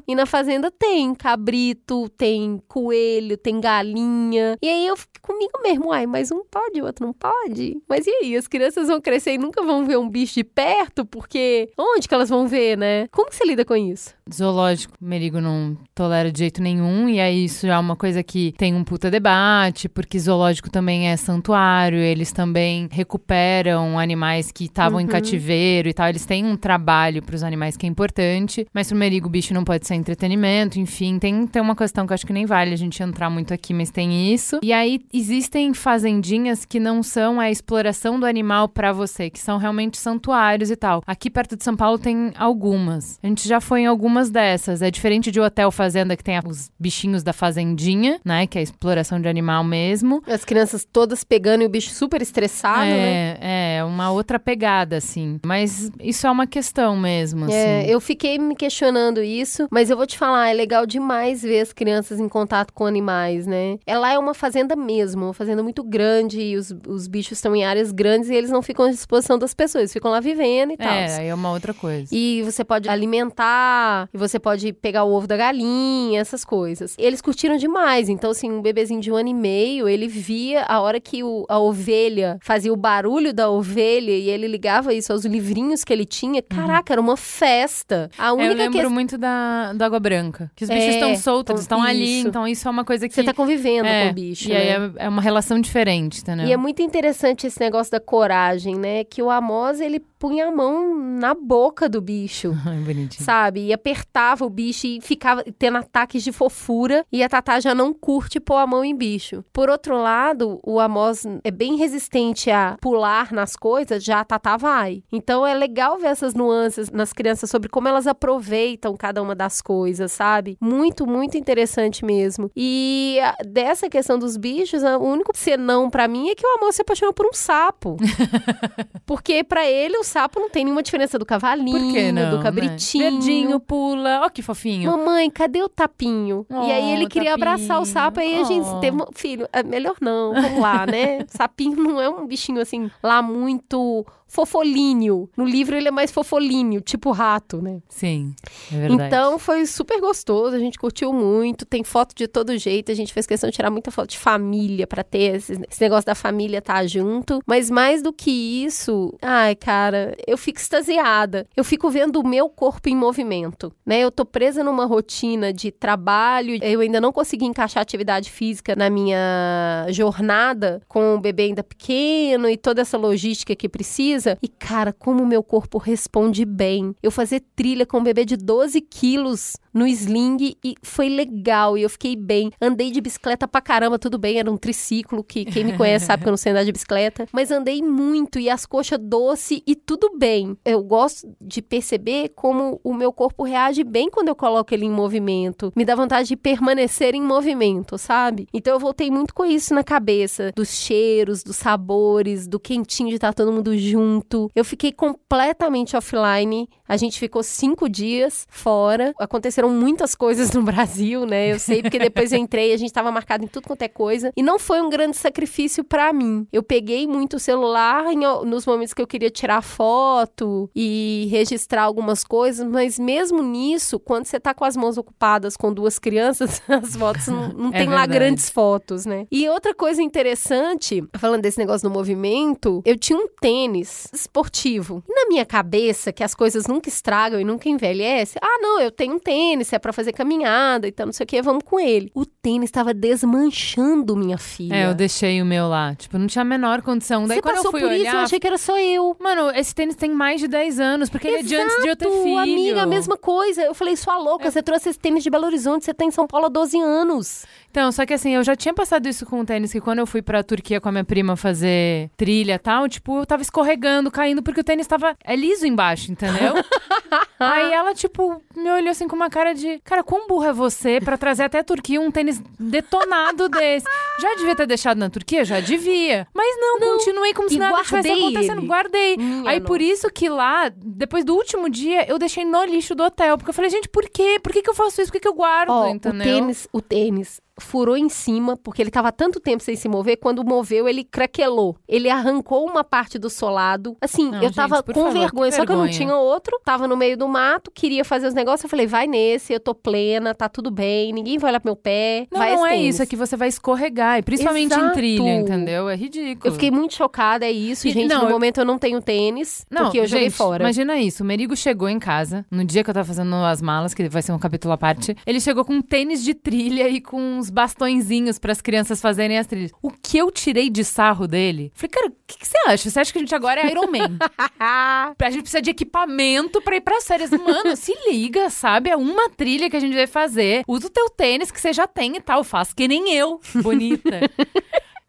E 0.07 0.15
na 0.15 0.25
fazenda 0.25 0.69
tem 0.71 1.13
cabrito, 1.15 2.09
tem 2.09 2.61
coelho, 2.67 3.37
tem 3.37 3.59
galinha. 3.59 4.57
E 4.61 4.67
aí 4.67 4.87
eu 4.87 4.95
fico 4.95 5.13
comigo 5.21 5.51
mesmo, 5.63 5.91
ai, 5.91 6.05
mas 6.05 6.31
um 6.31 6.43
pode, 6.49 6.81
o 6.81 6.85
outro 6.85 7.05
não 7.05 7.13
pode. 7.13 7.77
Mas 7.87 8.05
e 8.07 8.09
aí? 8.11 8.35
As 8.35 8.47
crianças 8.47 8.87
vão 8.87 8.99
crescer 9.01 9.33
e 9.33 9.37
nunca 9.37 9.63
vão 9.63 9.85
ver 9.85 9.97
um 9.97 10.09
bicho 10.09 10.35
de 10.35 10.43
perto, 10.43 11.05
porque 11.05 11.69
onde 11.77 12.07
que 12.07 12.13
elas 12.13 12.29
vão 12.29 12.47
ver, 12.47 12.77
né? 12.77 13.07
Como 13.11 13.29
que 13.29 13.35
você 13.35 13.45
lida 13.45 13.65
com 13.65 13.75
isso? 13.75 14.13
Zoológico, 14.33 14.93
Merigo 14.99 15.39
não 15.39 15.77
tolera 15.95 16.31
de 16.31 16.39
jeito 16.39 16.61
nenhum, 16.61 17.07
e 17.07 17.19
aí 17.19 17.45
isso 17.45 17.65
é 17.67 17.77
uma 17.77 17.95
coisa 17.95 18.21
que 18.21 18.53
tem 18.57 18.73
um 18.75 18.83
puta 18.83 19.09
debate, 19.09 19.87
porque 19.87 20.19
zoológico 20.19 20.69
também 20.69 21.09
é 21.09 21.15
santuário, 21.17 21.97
eles 21.97 22.31
também 22.33 22.87
recuperam 22.91 23.97
animais 23.97 24.51
que 24.51 24.65
estavam 24.65 24.99
em 24.99 25.03
Uhum. 25.05 25.09
cativeiro 25.09 25.87
e 25.87 25.93
tal, 25.93 26.09
eles 26.09 26.25
têm 26.25 26.45
um 26.45 26.57
trabalho 26.57 27.21
pros 27.23 27.41
animais 27.43 27.77
que 27.77 27.85
é 27.85 27.89
importante, 27.89 28.65
mas 28.73 28.89
pro 28.89 28.97
Merigo 28.97 29.29
bicho 29.37 29.53
não 29.53 29.63
pode 29.63 29.85
ser 29.85 29.93
entretenimento, 29.93 30.79
enfim, 30.79 31.19
tem, 31.19 31.45
tem 31.45 31.61
uma 31.61 31.75
questão 31.75 32.07
que 32.07 32.11
eu 32.11 32.15
acho 32.15 32.25
que 32.25 32.33
nem 32.33 32.47
vale 32.47 32.73
a 32.73 32.77
gente 32.77 33.03
entrar 33.03 33.29
muito 33.29 33.53
aqui, 33.53 33.71
mas 33.71 33.91
tem 33.91 34.33
isso. 34.33 34.59
E 34.63 34.73
aí 34.73 34.99
existem 35.13 35.75
fazendinhas 35.75 36.65
que 36.65 36.79
não 36.79 37.03
são 37.03 37.39
a 37.39 37.51
exploração 37.51 38.19
do 38.19 38.25
animal 38.25 38.67
pra 38.67 38.91
você, 38.91 39.29
que 39.29 39.39
são 39.39 39.59
realmente 39.59 39.95
santuários 39.99 40.71
e 40.71 40.75
tal. 40.75 41.03
Aqui 41.05 41.29
perto 41.29 41.55
de 41.55 41.63
São 41.63 41.75
Paulo 41.75 41.99
tem 41.99 42.33
algumas. 42.35 43.19
A 43.21 43.27
gente 43.27 43.47
já 43.47 43.61
foi 43.61 43.81
em 43.81 43.85
algumas 43.85 44.31
dessas. 44.31 44.81
É 44.81 44.89
diferente 44.89 45.29
de 45.29 45.39
hotel 45.39 45.69
fazenda 45.69 46.17
que 46.17 46.23
tem 46.23 46.39
os 46.43 46.71
bichinhos 46.79 47.21
da 47.21 47.31
fazendinha, 47.31 48.19
né, 48.25 48.47
que 48.47 48.57
é 48.57 48.61
a 48.61 48.63
exploração 48.63 49.21
de 49.21 49.27
animal 49.27 49.63
mesmo. 49.63 50.23
As 50.25 50.43
crianças 50.43 50.83
todas 50.83 51.23
pegando 51.23 51.61
e 51.61 51.67
o 51.67 51.69
bicho 51.69 51.91
super 51.91 52.23
estressado, 52.23 52.89
né? 52.89 53.37
é, 53.39 53.77
é 53.77 53.83
uma 53.83 54.09
outra 54.09 54.39
pegada 54.39 54.97
assim. 54.97 55.39
Mas 55.45 55.91
isso 55.99 56.25
é 56.25 56.31
uma 56.31 56.47
questão 56.47 56.97
mesmo, 56.97 57.45
assim. 57.45 57.53
É, 57.53 57.85
eu 57.87 58.01
fiquei 58.01 58.39
me 58.39 58.55
questionando 58.55 59.21
isso, 59.27 59.67
mas 59.71 59.89
eu 59.89 59.97
vou 59.97 60.05
te 60.07 60.17
falar, 60.17 60.49
é 60.49 60.53
legal 60.53 60.85
demais 60.85 61.41
ver 61.41 61.59
as 61.61 61.73
crianças 61.73 62.19
em 62.19 62.27
contato 62.29 62.71
com 62.73 62.85
animais, 62.85 63.45
né? 63.45 63.77
Ela 63.85 64.11
é 64.13 64.17
uma 64.17 64.33
fazenda 64.33 64.75
mesmo, 64.75 65.25
uma 65.25 65.33
fazenda 65.33 65.61
muito 65.61 65.83
grande, 65.83 66.39
e 66.41 66.55
os, 66.55 66.73
os 66.87 67.07
bichos 67.07 67.33
estão 67.37 67.55
em 67.55 67.63
áreas 67.65 67.91
grandes 67.91 68.29
e 68.29 68.35
eles 68.35 68.49
não 68.49 68.61
ficam 68.61 68.85
à 68.85 68.89
disposição 68.89 69.37
das 69.37 69.53
pessoas, 69.53 69.81
eles 69.83 69.93
ficam 69.93 70.11
lá 70.11 70.19
vivendo 70.19 70.71
e 70.71 70.77
tal. 70.77 70.87
É, 70.93 71.27
é 71.27 71.33
uma 71.33 71.51
outra 71.51 71.73
coisa. 71.73 72.07
E 72.11 72.41
você 72.43 72.63
pode 72.63 72.87
alimentar, 72.89 74.09
e 74.13 74.17
você 74.17 74.39
pode 74.39 74.73
pegar 74.73 75.03
o 75.03 75.13
ovo 75.13 75.27
da 75.27 75.37
galinha, 75.37 76.19
essas 76.19 76.43
coisas. 76.45 76.95
Eles 76.97 77.21
curtiram 77.21 77.57
demais. 77.57 78.09
Então, 78.09 78.31
assim, 78.31 78.49
um 78.51 78.61
bebezinho 78.61 79.01
de 79.01 79.11
um 79.11 79.15
ano 79.15 79.29
e 79.29 79.33
meio, 79.33 79.87
ele 79.87 80.07
via 80.07 80.63
a 80.67 80.79
hora 80.81 80.99
que 80.99 81.23
o- 81.23 81.45
a 81.49 81.59
ovelha 81.59 82.37
fazia 82.41 82.71
o 82.71 82.75
barulho 82.75 83.33
da 83.33 83.49
ovelha 83.49 84.11
e 84.11 84.29
ele 84.29 84.47
ligava 84.47 84.93
isso 84.93 85.11
aos 85.11 85.25
livrinhos 85.25 85.83
que 85.83 85.91
ele 85.93 86.05
tinha. 86.05 86.41
Caraca, 86.41 86.93
era 86.93 87.01
uma 87.01 87.17
festa. 87.17 88.09
A 88.17 88.27
É, 88.27 88.31
única 88.31 88.45
eu 88.51 88.57
lembro 88.57 88.71
questão. 88.73 88.89
muito 88.91 89.16
da, 89.17 89.73
da 89.73 89.85
água 89.85 89.99
branca. 89.99 90.51
Que 90.55 90.63
os 90.63 90.69
bichos 90.69 90.85
É, 90.85 90.89
estão 90.89 91.15
soltos, 91.15 91.51
eles 91.51 91.61
estão 91.61 91.81
ali. 91.83 92.19
Então 92.19 92.47
isso 92.47 92.67
é 92.67 92.71
uma 92.71 92.85
coisa 92.85 93.07
que... 93.07 93.15
Você 93.15 93.23
tá 93.23 93.33
convivendo 93.33 93.87
é, 93.87 94.05
com 94.05 94.11
o 94.11 94.13
bicho, 94.13 94.49
E 94.49 94.55
aí 94.55 94.79
né? 94.79 94.91
é, 94.97 95.05
é 95.05 95.09
uma 95.09 95.21
relação 95.21 95.59
diferente, 95.59 96.21
entendeu? 96.21 96.45
E 96.45 96.51
é 96.51 96.57
muito 96.57 96.81
interessante 96.81 97.47
esse 97.47 97.59
negócio 97.59 97.91
da 97.91 97.99
coragem, 97.99 98.75
né? 98.75 99.03
Que 99.03 99.21
o 99.21 99.29
Amos, 99.29 99.79
ele 99.79 99.99
punha 100.19 100.47
a 100.47 100.51
mão 100.51 100.95
na 100.97 101.33
boca 101.33 101.87
do 101.89 102.01
bicho. 102.01 102.53
Ai, 102.65 102.77
bonitinho. 102.77 103.23
sabe? 103.25 103.65
E 103.67 103.73
apertava 103.73 104.45
o 104.45 104.49
bicho 104.49 104.87
e 104.87 104.99
ficava 105.01 105.43
tendo 105.57 105.77
ataques 105.77 106.23
de 106.23 106.31
fofura. 106.31 107.05
E 107.11 107.23
a 107.23 107.29
Tatá 107.29 107.59
já 107.59 107.73
não 107.75 107.93
curte 107.93 108.39
pôr 108.39 108.55
a 108.57 108.67
mão 108.67 108.83
em 108.83 108.95
bicho. 108.95 109.43
Por 109.53 109.69
outro 109.69 109.97
lado, 110.01 110.59
o 110.63 110.79
Amos 110.79 111.23
é 111.43 111.51
bem 111.51 111.75
resistente 111.77 112.49
a 112.51 112.77
pular 112.81 113.31
nas 113.31 113.55
coisas, 113.55 114.03
já 114.03 114.19
a 114.21 114.25
Tatá 114.25 114.57
vai. 114.57 115.03
Então 115.11 115.45
é 115.45 115.53
legal 115.53 115.97
ver 115.97 116.07
essas 116.07 116.33
nuances 116.33 116.89
nas 116.91 117.13
crianças 117.13 117.49
sobre 117.49 117.69
como 117.69 117.87
elas 117.87 118.07
aproveitam 118.07 118.95
cada 118.95 119.21
uma 119.21 119.35
das 119.35 119.61
coisas, 119.61 120.11
sabe? 120.11 120.57
Muito, 120.61 121.05
muito 121.07 121.37
interessante 121.37 122.03
mesmo. 122.05 122.51
E 122.55 123.17
a- 123.21 123.35
dessa 123.45 123.89
questão 123.89 124.17
dos 124.19 124.37
bichos, 124.37 124.83
o 124.83 124.97
único 124.99 125.31
senão 125.35 125.89
pra 125.89 126.07
mim 126.07 126.29
é 126.29 126.35
que 126.35 126.45
o 126.45 126.57
Amos 126.57 126.75
se 126.75 126.81
apaixonou 126.81 127.13
por 127.13 127.25
um 127.25 127.33
sapo. 127.33 127.97
Porque 129.05 129.43
pra 129.43 129.65
ele 129.65 129.97
o 129.97 130.03
sapo 130.07 130.39
não 130.39 130.49
tem 130.49 130.63
nenhuma 130.63 130.81
diferença 130.81 131.19
do 131.19 131.25
cavalinho, 131.25 132.11
não? 132.13 132.29
do 132.31 132.37
né? 132.37 132.43
cabritinho. 132.43 133.11
Verdinho, 133.11 133.59
pula. 133.59 134.21
Ó 134.25 134.29
que 134.29 134.41
fofinho. 134.41 134.89
Mamãe, 134.89 135.29
cadê 135.29 135.61
o 135.61 135.69
tapinho? 135.69 136.45
e 136.49 136.71
aí 136.71 136.83
Oh, 136.91 136.95
ele 136.95 137.07
queria 137.07 137.31
tapinho. 137.31 137.47
abraçar 137.49 137.81
o 137.81 137.85
sapo, 137.85 138.19
aí 138.19 138.39
a 138.39 138.43
gente 138.43 138.67
Oh. 138.67 138.79
teve, 138.79 138.97
filho, 139.13 139.47
é 139.53 139.61
melhor 139.63 139.95
não, 140.01 140.33
vamos 140.33 140.59
lá, 140.59 140.85
né? 140.85 141.19
Sapinho 141.29 141.75
não 141.77 142.01
é 142.01 142.09
um 142.09 142.25
bichinho 142.25 142.61
assim, 142.61 142.89
lá 143.03 143.21
muito 143.21 144.05
fofolíneo. 144.27 145.29
No 145.35 145.45
livro 145.45 145.75
ele 145.75 145.87
é 145.87 145.91
mais 145.91 146.11
fofolíneo, 146.11 146.81
tipo 146.81 147.11
rato, 147.11 147.61
né? 147.61 147.81
Sim, 147.89 148.35
é 148.71 148.79
verdade. 148.79 149.03
Então 149.07 149.39
foi 149.39 149.65
super 149.65 149.99
gostoso, 149.99 150.55
a 150.55 150.59
gente 150.59 150.77
curtiu 150.77 151.13
muito, 151.13 151.65
tem 151.65 151.83
foto 151.83 152.13
de 152.15 152.27
todo 152.27 152.57
jeito, 152.57 152.91
a 152.91 152.95
gente 152.95 153.13
fez 153.13 153.25
questão 153.25 153.49
de 153.49 153.55
tirar 153.55 153.71
muita 153.71 153.91
foto 153.91 154.09
de 154.09 154.17
família 154.17 154.85
pra 154.85 155.03
ter 155.03 155.35
esse, 155.35 155.53
esse 155.69 155.81
negócio 155.81 156.05
da 156.05 156.15
família 156.15 156.59
estar 156.59 156.85
junto. 156.85 157.39
Mas 157.45 157.69
mais 157.69 158.01
do 158.01 158.11
que 158.11 158.31
isso, 158.31 159.13
ai, 159.21 159.55
cara, 159.55 160.15
eu 160.27 160.37
fico 160.37 160.59
extasiada. 160.59 161.47
Eu 161.55 161.63
fico 161.63 161.89
vendo 161.89 162.19
o 162.19 162.27
meu 162.27 162.49
corpo 162.49 162.89
em 162.89 162.95
movimento, 162.95 163.73
né? 163.85 163.99
Eu 163.99 164.11
tô 164.11 164.25
presa 164.25 164.63
numa 164.63 164.85
rotina 164.85 165.53
de 165.53 165.71
trabalho, 165.71 166.57
eu 166.61 166.81
ainda 166.81 166.99
não 166.99 167.11
consegui 167.11 167.45
encaixar 167.45 167.81
atividade 167.81 168.29
física 168.29 168.75
na 168.75 168.89
minha 168.89 169.87
jornada 169.89 170.81
com 170.87 171.15
o 171.15 171.19
bebê 171.19 171.43
ainda 171.43 171.63
pequeno 171.63 172.49
e 172.49 172.57
toda 172.57 172.81
essa 172.81 172.97
logística 172.97 173.55
que 173.55 173.69
precisa. 173.69 174.16
E, 174.41 174.47
cara, 174.47 174.91
como 174.93 175.23
o 175.23 175.27
meu 175.27 175.43
corpo 175.43 175.77
responde 175.77 176.45
bem. 176.45 176.95
Eu 177.01 177.11
fazer 177.11 177.43
trilha 177.55 177.85
com 177.85 177.99
um 177.99 178.03
bebê 178.03 178.25
de 178.25 178.37
12 178.37 178.81
quilos 178.81 179.57
no 179.77 179.85
sling 179.87 180.57
e 180.63 180.75
foi 180.81 181.07
legal 181.07 181.77
e 181.77 181.83
eu 181.83 181.89
fiquei 181.89 182.15
bem. 182.15 182.51
Andei 182.59 182.89
de 182.91 182.99
bicicleta 182.99 183.47
pra 183.47 183.61
caramba, 183.61 183.99
tudo 183.99 184.17
bem, 184.17 184.39
era 184.39 184.51
um 184.51 184.57
triciclo 184.57 185.23
que 185.23 185.45
quem 185.45 185.63
me 185.63 185.77
conhece 185.77 186.05
sabe 186.05 186.23
que 186.23 186.29
eu 186.29 186.31
não 186.31 186.37
sei 186.37 186.51
andar 186.51 186.63
de 186.63 186.71
bicicleta, 186.71 187.27
mas 187.31 187.51
andei 187.51 187.81
muito 187.81 188.39
e 188.39 188.49
as 188.49 188.65
coxas 188.65 188.99
doce 188.99 189.61
e 189.67 189.75
tudo 189.75 190.17
bem. 190.17 190.57
Eu 190.65 190.83
gosto 190.83 191.31
de 191.39 191.61
perceber 191.61 192.29
como 192.29 192.79
o 192.83 192.93
meu 192.93 193.13
corpo 193.13 193.43
reage 193.43 193.83
bem 193.83 194.09
quando 194.09 194.29
eu 194.29 194.35
coloco 194.35 194.73
ele 194.73 194.85
em 194.85 194.89
movimento. 194.89 195.71
Me 195.75 195.85
dá 195.85 195.95
vontade 195.95 196.27
de 196.27 196.35
permanecer 196.35 197.13
em 197.13 197.21
movimento, 197.21 197.97
sabe? 197.97 198.47
Então 198.53 198.73
eu 198.73 198.79
voltei 198.79 199.11
muito 199.11 199.33
com 199.33 199.45
isso 199.45 199.73
na 199.73 199.83
cabeça, 199.83 200.51
dos 200.55 200.69
cheiros, 200.69 201.43
dos 201.43 201.57
sabores, 201.57 202.47
do 202.47 202.59
quentinho 202.59 203.09
de 203.09 203.15
estar 203.15 203.33
todo 203.33 203.51
mundo 203.51 203.77
junto. 203.77 204.49
Eu 204.55 204.65
fiquei 204.65 204.91
completamente 204.91 205.95
offline. 205.95 206.67
A 206.87 206.97
gente 206.97 207.19
ficou 207.19 207.43
cinco 207.43 207.87
dias 207.87 208.47
fora. 208.49 209.13
Aconteceram 209.19 209.66
muitas 209.69 210.15
coisas 210.15 210.51
no 210.51 210.61
Brasil, 210.63 211.25
né? 211.25 211.51
Eu 211.51 211.59
sei 211.59 211.81
porque 211.81 211.99
depois 211.99 212.31
eu 212.31 212.39
entrei, 212.39 212.73
a 212.73 212.77
gente 212.77 212.91
tava 212.93 213.11
marcado 213.11 213.43
em 213.43 213.47
tudo 213.47 213.67
quanto 213.67 213.81
é 213.81 213.87
coisa. 213.87 214.31
E 214.35 214.41
não 214.43 214.57
foi 214.59 214.81
um 214.81 214.89
grande 214.89 215.17
sacrifício 215.17 215.83
pra 215.83 216.11
mim. 216.13 216.47
Eu 216.51 216.63
peguei 216.63 217.05
muito 217.07 217.35
o 217.37 217.39
celular 217.39 218.11
em- 218.11 218.17
nos 218.45 218.65
momentos 218.65 218.93
que 218.93 219.01
eu 219.01 219.07
queria 219.07 219.29
tirar 219.29 219.61
foto 219.61 220.69
e 220.75 221.27
registrar 221.31 221.83
algumas 221.83 222.23
coisas, 222.23 222.67
mas 222.67 222.97
mesmo 222.99 223.41
nisso, 223.41 223.99
quando 223.99 224.25
você 224.25 224.39
tá 224.39 224.53
com 224.53 224.65
as 224.65 224.75
mãos 224.75 224.97
ocupadas 224.97 225.55
com 225.57 225.73
duas 225.73 225.97
crianças, 225.99 226.61
as 226.67 226.95
fotos 226.95 227.27
não, 227.27 227.49
não 227.49 227.69
É 227.69 227.79
tem 227.79 227.87
lá 227.89 227.97
verdade. 228.01 228.13
grandes 228.13 228.49
fotos, 228.49 229.05
né? 229.05 229.25
E 229.31 229.47
outra 229.49 229.73
coisa 229.73 230.01
interessante, 230.01 231.03
falando 231.17 231.41
desse 231.41 231.57
negócio 231.57 231.87
do 231.87 231.93
movimento, 231.93 232.81
eu 232.85 232.97
tinha 232.97 233.17
um 233.17 233.27
tênis 233.39 234.07
esportivo. 234.13 235.03
E 235.07 235.13
na 235.13 235.27
minha 235.27 235.45
cabeça, 235.45 236.11
que 236.11 236.23
as 236.23 236.33
coisas 236.35 236.67
nunca 236.67 236.89
estragam 236.89 237.39
e 237.39 237.43
nunca 237.43 237.67
envelhecem, 237.69 238.39
ah, 238.43 238.57
não, 238.61 238.79
eu 238.79 238.91
tenho 238.91 239.15
um 239.15 239.19
tênis, 239.19 239.37
é 239.53 239.79
pra 239.79 239.93
fazer 239.93 240.11
caminhada, 240.13 240.87
então 240.87 241.05
não 241.05 241.13
sei 241.13 241.23
o 241.23 241.27
que, 241.27 241.41
vamos 241.41 241.63
com 241.63 241.79
ele. 241.79 242.11
O 242.13 242.25
tênis 242.25 242.71
tava 242.71 242.93
desmanchando 242.93 244.15
minha 244.15 244.37
filha. 244.37 244.75
É, 244.75 244.85
eu 244.87 244.93
deixei 244.93 245.41
o 245.41 245.45
meu 245.45 245.67
lá. 245.67 245.95
Tipo, 245.95 246.17
não 246.17 246.27
tinha 246.27 246.41
a 246.41 246.45
menor 246.45 246.81
condição. 246.81 247.27
Daí 247.27 247.37
Você 247.37 247.41
quando 247.41 247.55
eu 247.55 247.63
passou 247.63 247.71
fui 247.71 247.81
por 247.81 247.89
olhar. 247.89 247.97
isso, 247.99 248.15
eu 248.15 248.19
achei 248.19 248.39
que 248.39 248.47
era 248.47 248.57
só 248.57 248.77
eu. 248.79 249.15
Mano, 249.19 249.49
esse 249.51 249.73
tênis 249.73 249.95
tem 249.95 250.11
mais 250.11 250.39
de 250.39 250.47
10 250.47 250.79
anos, 250.79 251.09
porque 251.09 251.27
ele 251.27 251.37
é 251.37 251.43
de 251.43 251.55
antes 251.55 251.81
de 251.81 251.87
eu 251.87 251.95
ter 251.95 252.07
Exato, 252.07 252.23
filho. 252.23 252.39
amiga, 252.39 252.81
a 252.83 252.85
mesma 252.85 253.17
coisa. 253.17 253.61
Eu 253.63 253.73
falei, 253.73 253.95
sua 253.95 254.17
louca, 254.17 254.49
você 254.49 254.61
trouxe 254.61 254.89
esse 254.89 254.99
tênis 254.99 255.23
de 255.23 255.29
Belo 255.29 255.45
Horizonte, 255.45 255.85
você 255.85 255.93
tá 255.93 256.03
em 256.05 256.11
São 256.11 256.27
Paulo 256.27 256.47
há 256.47 256.49
12 256.49 256.79
anos. 256.79 257.45
Então, 257.69 257.91
só 257.91 258.05
que 258.05 258.13
assim, 258.13 258.33
eu 258.33 258.43
já 258.43 258.55
tinha 258.55 258.73
passado 258.73 259.07
isso 259.07 259.25
com 259.25 259.39
o 259.41 259.45
tênis, 259.45 259.71
que 259.71 259.79
quando 259.81 259.99
eu 259.99 260.07
fui 260.07 260.21
pra 260.21 260.41
Turquia 260.43 260.81
com 260.81 260.89
a 260.89 260.91
minha 260.91 261.03
prima 261.03 261.35
fazer 261.35 262.09
trilha 262.17 262.53
e 262.55 262.59
tal, 262.59 262.87
tipo, 262.89 263.19
eu 263.19 263.25
tava 263.25 263.41
escorregando, 263.43 264.09
caindo, 264.09 264.41
porque 264.41 264.61
o 264.61 264.63
tênis 264.63 264.87
tava 264.87 265.15
é 265.23 265.35
liso 265.35 265.67
embaixo, 265.67 266.11
entendeu? 266.11 266.53
Aí 267.39 267.71
ela, 267.71 267.93
tipo, 267.93 268.41
me 268.55 268.71
olhou 268.71 268.89
assim 268.89 269.07
com 269.07 269.15
uma 269.15 269.29
cara 269.29 269.36
de, 269.53 269.79
cara, 269.83 270.03
quão 270.03 270.27
burra 270.27 270.49
é 270.49 270.53
você 270.53 270.99
pra 270.99 271.17
trazer 271.17 271.43
até 271.43 271.59
a 271.59 271.63
Turquia 271.63 271.99
um 271.99 272.11
tênis 272.11 272.41
detonado 272.59 273.47
desse? 273.49 273.85
Já 274.19 274.35
devia 274.35 274.55
ter 274.55 274.67
deixado 274.67 274.97
na 274.97 275.09
Turquia? 275.09 275.45
Já 275.45 275.59
devia. 275.59 276.27
Mas 276.33 276.55
não, 276.59 276.79
continuei 276.79 277.33
como 277.33 277.49
se 277.49 277.57
nada 277.57 277.83
tivesse 277.83 278.11
acontecendo. 278.11 278.59
ele. 278.59 278.67
Guardei. 278.67 279.17
Minha 279.17 279.49
Aí 279.49 279.61
por 279.61 279.81
isso 279.81 280.09
que 280.09 280.29
lá, 280.29 280.69
depois 280.75 281.23
do 281.23 281.35
último 281.35 281.69
dia, 281.69 282.09
eu 282.09 282.17
deixei 282.17 282.45
no 282.45 282.63
lixo 282.65 282.95
do 282.95 283.03
hotel. 283.03 283.37
Porque 283.37 283.49
eu 283.49 283.53
falei, 283.53 283.69
gente, 283.69 283.89
por 283.89 284.07
quê? 284.09 284.39
Por 284.41 284.51
que, 284.51 284.61
que 284.61 284.69
eu 284.69 284.73
faço 284.73 285.01
isso? 285.01 285.11
Por 285.11 285.17
que, 285.17 285.21
que 285.21 285.27
eu 285.27 285.33
guardo? 285.33 285.71
Entendeu? 285.87 286.19
o 286.19 286.23
tênis, 286.23 286.67
o 286.73 286.81
tênis 286.81 287.41
furou 287.59 287.97
em 287.97 288.09
cima, 288.09 288.55
porque 288.57 288.81
ele 288.81 288.91
tava 288.91 289.07
há 289.09 289.11
tanto 289.11 289.39
tempo 289.39 289.63
sem 289.63 289.75
se 289.75 289.87
mover, 289.89 290.17
quando 290.17 290.43
moveu, 290.43 290.87
ele 290.87 291.03
craquelou. 291.03 291.75
Ele 291.87 292.09
arrancou 292.09 292.65
uma 292.67 292.83
parte 292.83 293.17
do 293.17 293.29
solado. 293.29 293.97
Assim, 294.01 294.29
Não, 294.29 294.37
eu 294.37 294.43
gente, 294.43 294.55
tava 294.55 294.83
por 294.83 294.93
com 294.93 295.05
favor, 295.05 295.19
vergonha, 295.19 295.51
só 295.51 295.65
que 295.65 295.71
eu 295.71 295.75
não 295.75 295.83
vergonha. 295.85 295.97
tinha 296.07 296.15
outro. 296.15 296.59
Tava 296.63 296.87
no 296.87 296.95
meio 296.97 297.17
do 297.17 297.27
mato, 297.27 297.71
queria 297.71 298.03
fazer 298.05 298.27
os 298.27 298.33
negócios. 298.33 298.63
Eu 298.63 298.69
falei, 298.69 298.85
vai 298.87 299.07
nesse, 299.07 299.53
eu 299.53 299.59
tô 299.59 299.73
plena, 299.73 300.33
tá 300.35 300.47
tudo 300.49 300.69
bem, 300.71 301.11
ninguém 301.13 301.37
vai 301.37 301.51
olhar 301.51 301.59
pro 301.59 301.69
meu 301.69 301.75
pé. 301.75 302.27
Não, 302.31 302.39
não 302.39 302.65
é 302.65 302.69
tênis. 302.71 302.95
isso, 302.95 303.03
é 303.03 303.05
que 303.05 303.15
você 303.15 303.35
vai 303.35 303.47
escorregar, 303.47 304.19
e 304.19 304.21
principalmente 304.21 304.73
em 304.73 304.77
Exato. 304.77 304.93
trilha, 304.93 305.35
entendeu? 305.35 305.89
É 305.89 305.95
ridículo. 305.95 306.47
Eu 306.47 306.51
fiquei 306.53 306.71
muito 306.71 306.93
chocada, 306.93 307.45
é 307.45 307.51
isso, 307.51 307.87
E- 307.87 307.91
gente. 307.91 308.07
não, 308.07 308.21
no 308.23 308.27
eu- 308.27 308.31
momento 308.31 308.59
eu 308.59 308.65
não 308.65 308.77
tenho 308.77 309.01
tênis, 309.01 309.65
Não, 309.69 309.83
porque 309.85 309.99
eu 309.99 310.07
joguei 310.07 310.25
gente, 310.25 310.35
fora. 310.37 310.63
Imagina 310.63 310.97
isso. 310.97 311.23
O 311.23 311.25
Merigo 311.25 311.55
chegou 311.55 311.89
em 311.89 311.99
casa, 311.99 312.45
no 312.51 312.63
dia 312.63 312.83
que 312.83 312.89
eu 312.89 312.93
tava 312.93 313.05
fazendo 313.05 313.35
as 313.35 313.61
malas, 313.61 313.93
que 313.93 314.07
vai 314.09 314.21
ser 314.21 314.31
um 314.31 314.39
capítulo 314.39 314.73
à 314.73 314.77
parte. 314.77 315.15
Ele 315.25 315.39
chegou 315.39 315.63
com 315.65 315.73
um 315.73 315.81
tênis 315.81 316.23
de 316.23 316.33
trilha 316.33 316.87
e 316.89 317.01
com 317.01 317.19
uns 317.19 317.46
bastõezinhos 317.49 318.39
pras 318.39 318.61
crianças 318.61 319.01
fazerem 319.01 319.37
as 319.37 319.47
trilhas. 319.47 319.71
O 319.81 319.91
que 319.91 320.17
eu 320.17 320.31
tirei 320.31 320.69
de 320.69 320.83
sarro 320.83 321.27
dele? 321.27 321.71
Falei, 321.73 321.89
cara, 321.89 322.07
o 322.07 322.15
que, 322.25 322.37
que 322.39 322.47
você 322.47 322.57
acha? 322.67 322.89
Você 322.89 322.99
acha 322.99 323.11
que 323.11 323.17
a 323.17 323.21
gente 323.21 323.35
agora 323.35 323.61
é 323.61 323.71
Iron 323.71 323.87
Man? 323.91 324.17
a 324.59 325.29
gente 325.29 325.41
precisa 325.41 325.61
de 325.61 325.71
equipamento 325.71 326.61
pra 326.61 326.75
ir 326.75 326.81
pras 326.81 327.05
férias. 327.05 327.31
Mano, 327.31 327.75
se 327.75 327.93
liga, 328.09 328.49
sabe? 328.49 328.89
É 328.89 328.95
uma 328.95 329.29
trilha 329.29 329.69
que 329.69 329.77
a 329.77 329.79
gente 329.79 329.95
vai 329.95 330.07
fazer. 330.07 330.63
Usa 330.67 330.87
o 330.87 330.91
teu 330.91 331.09
tênis 331.09 331.51
que 331.51 331.59
você 331.59 331.73
já 331.73 331.87
tem 331.87 332.15
e 332.15 332.21
tal. 332.21 332.43
Faz 332.43 332.73
que 332.73 332.87
nem 332.87 333.13
eu, 333.13 333.39
bonita. 333.55 334.21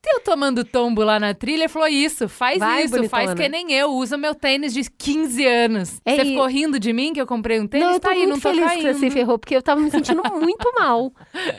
Eu 0.07 0.21
tomando 0.21 0.65
tombo 0.65 1.03
lá 1.03 1.19
na 1.19 1.35
trilha, 1.35 1.63
ele 1.63 1.69
falou 1.69 1.89
isso, 1.89 2.29
faz 2.29 2.59
Vai, 2.61 2.85
isso, 2.85 2.95
bonitona. 2.95 3.09
faz 3.11 3.35
que 3.35 3.49
nem 3.49 3.73
eu, 3.73 3.91
usa 3.91 4.17
meu 4.17 4.33
tênis 4.33 4.73
de 4.73 4.89
15 4.89 5.45
anos. 5.45 6.01
É, 6.05 6.15
você 6.15 6.23
e- 6.23 6.25
ficou 6.31 6.47
rindo 6.47 6.79
de 6.79 6.93
mim 6.93 7.13
que 7.13 7.21
eu 7.21 7.27
comprei 7.27 7.59
um 7.59 7.67
tênis? 7.67 7.85
Não, 7.85 7.95
eu 7.95 8.01
tô 8.01 8.07
tá 8.09 8.13
aí, 8.15 8.19
muito 8.19 8.31
não 8.31 8.41
tô 8.41 8.49
feliz 8.51 8.65
caindo. 8.65 8.81
que 8.87 8.95
você 8.95 8.99
se 9.01 9.11
ferrou, 9.11 9.39
porque 9.41 9.57
eu 9.57 9.61
tava 9.63 9.81
me 9.81 9.91
sentindo 9.91 10.23
muito 10.41 10.73
mal. 10.79 11.13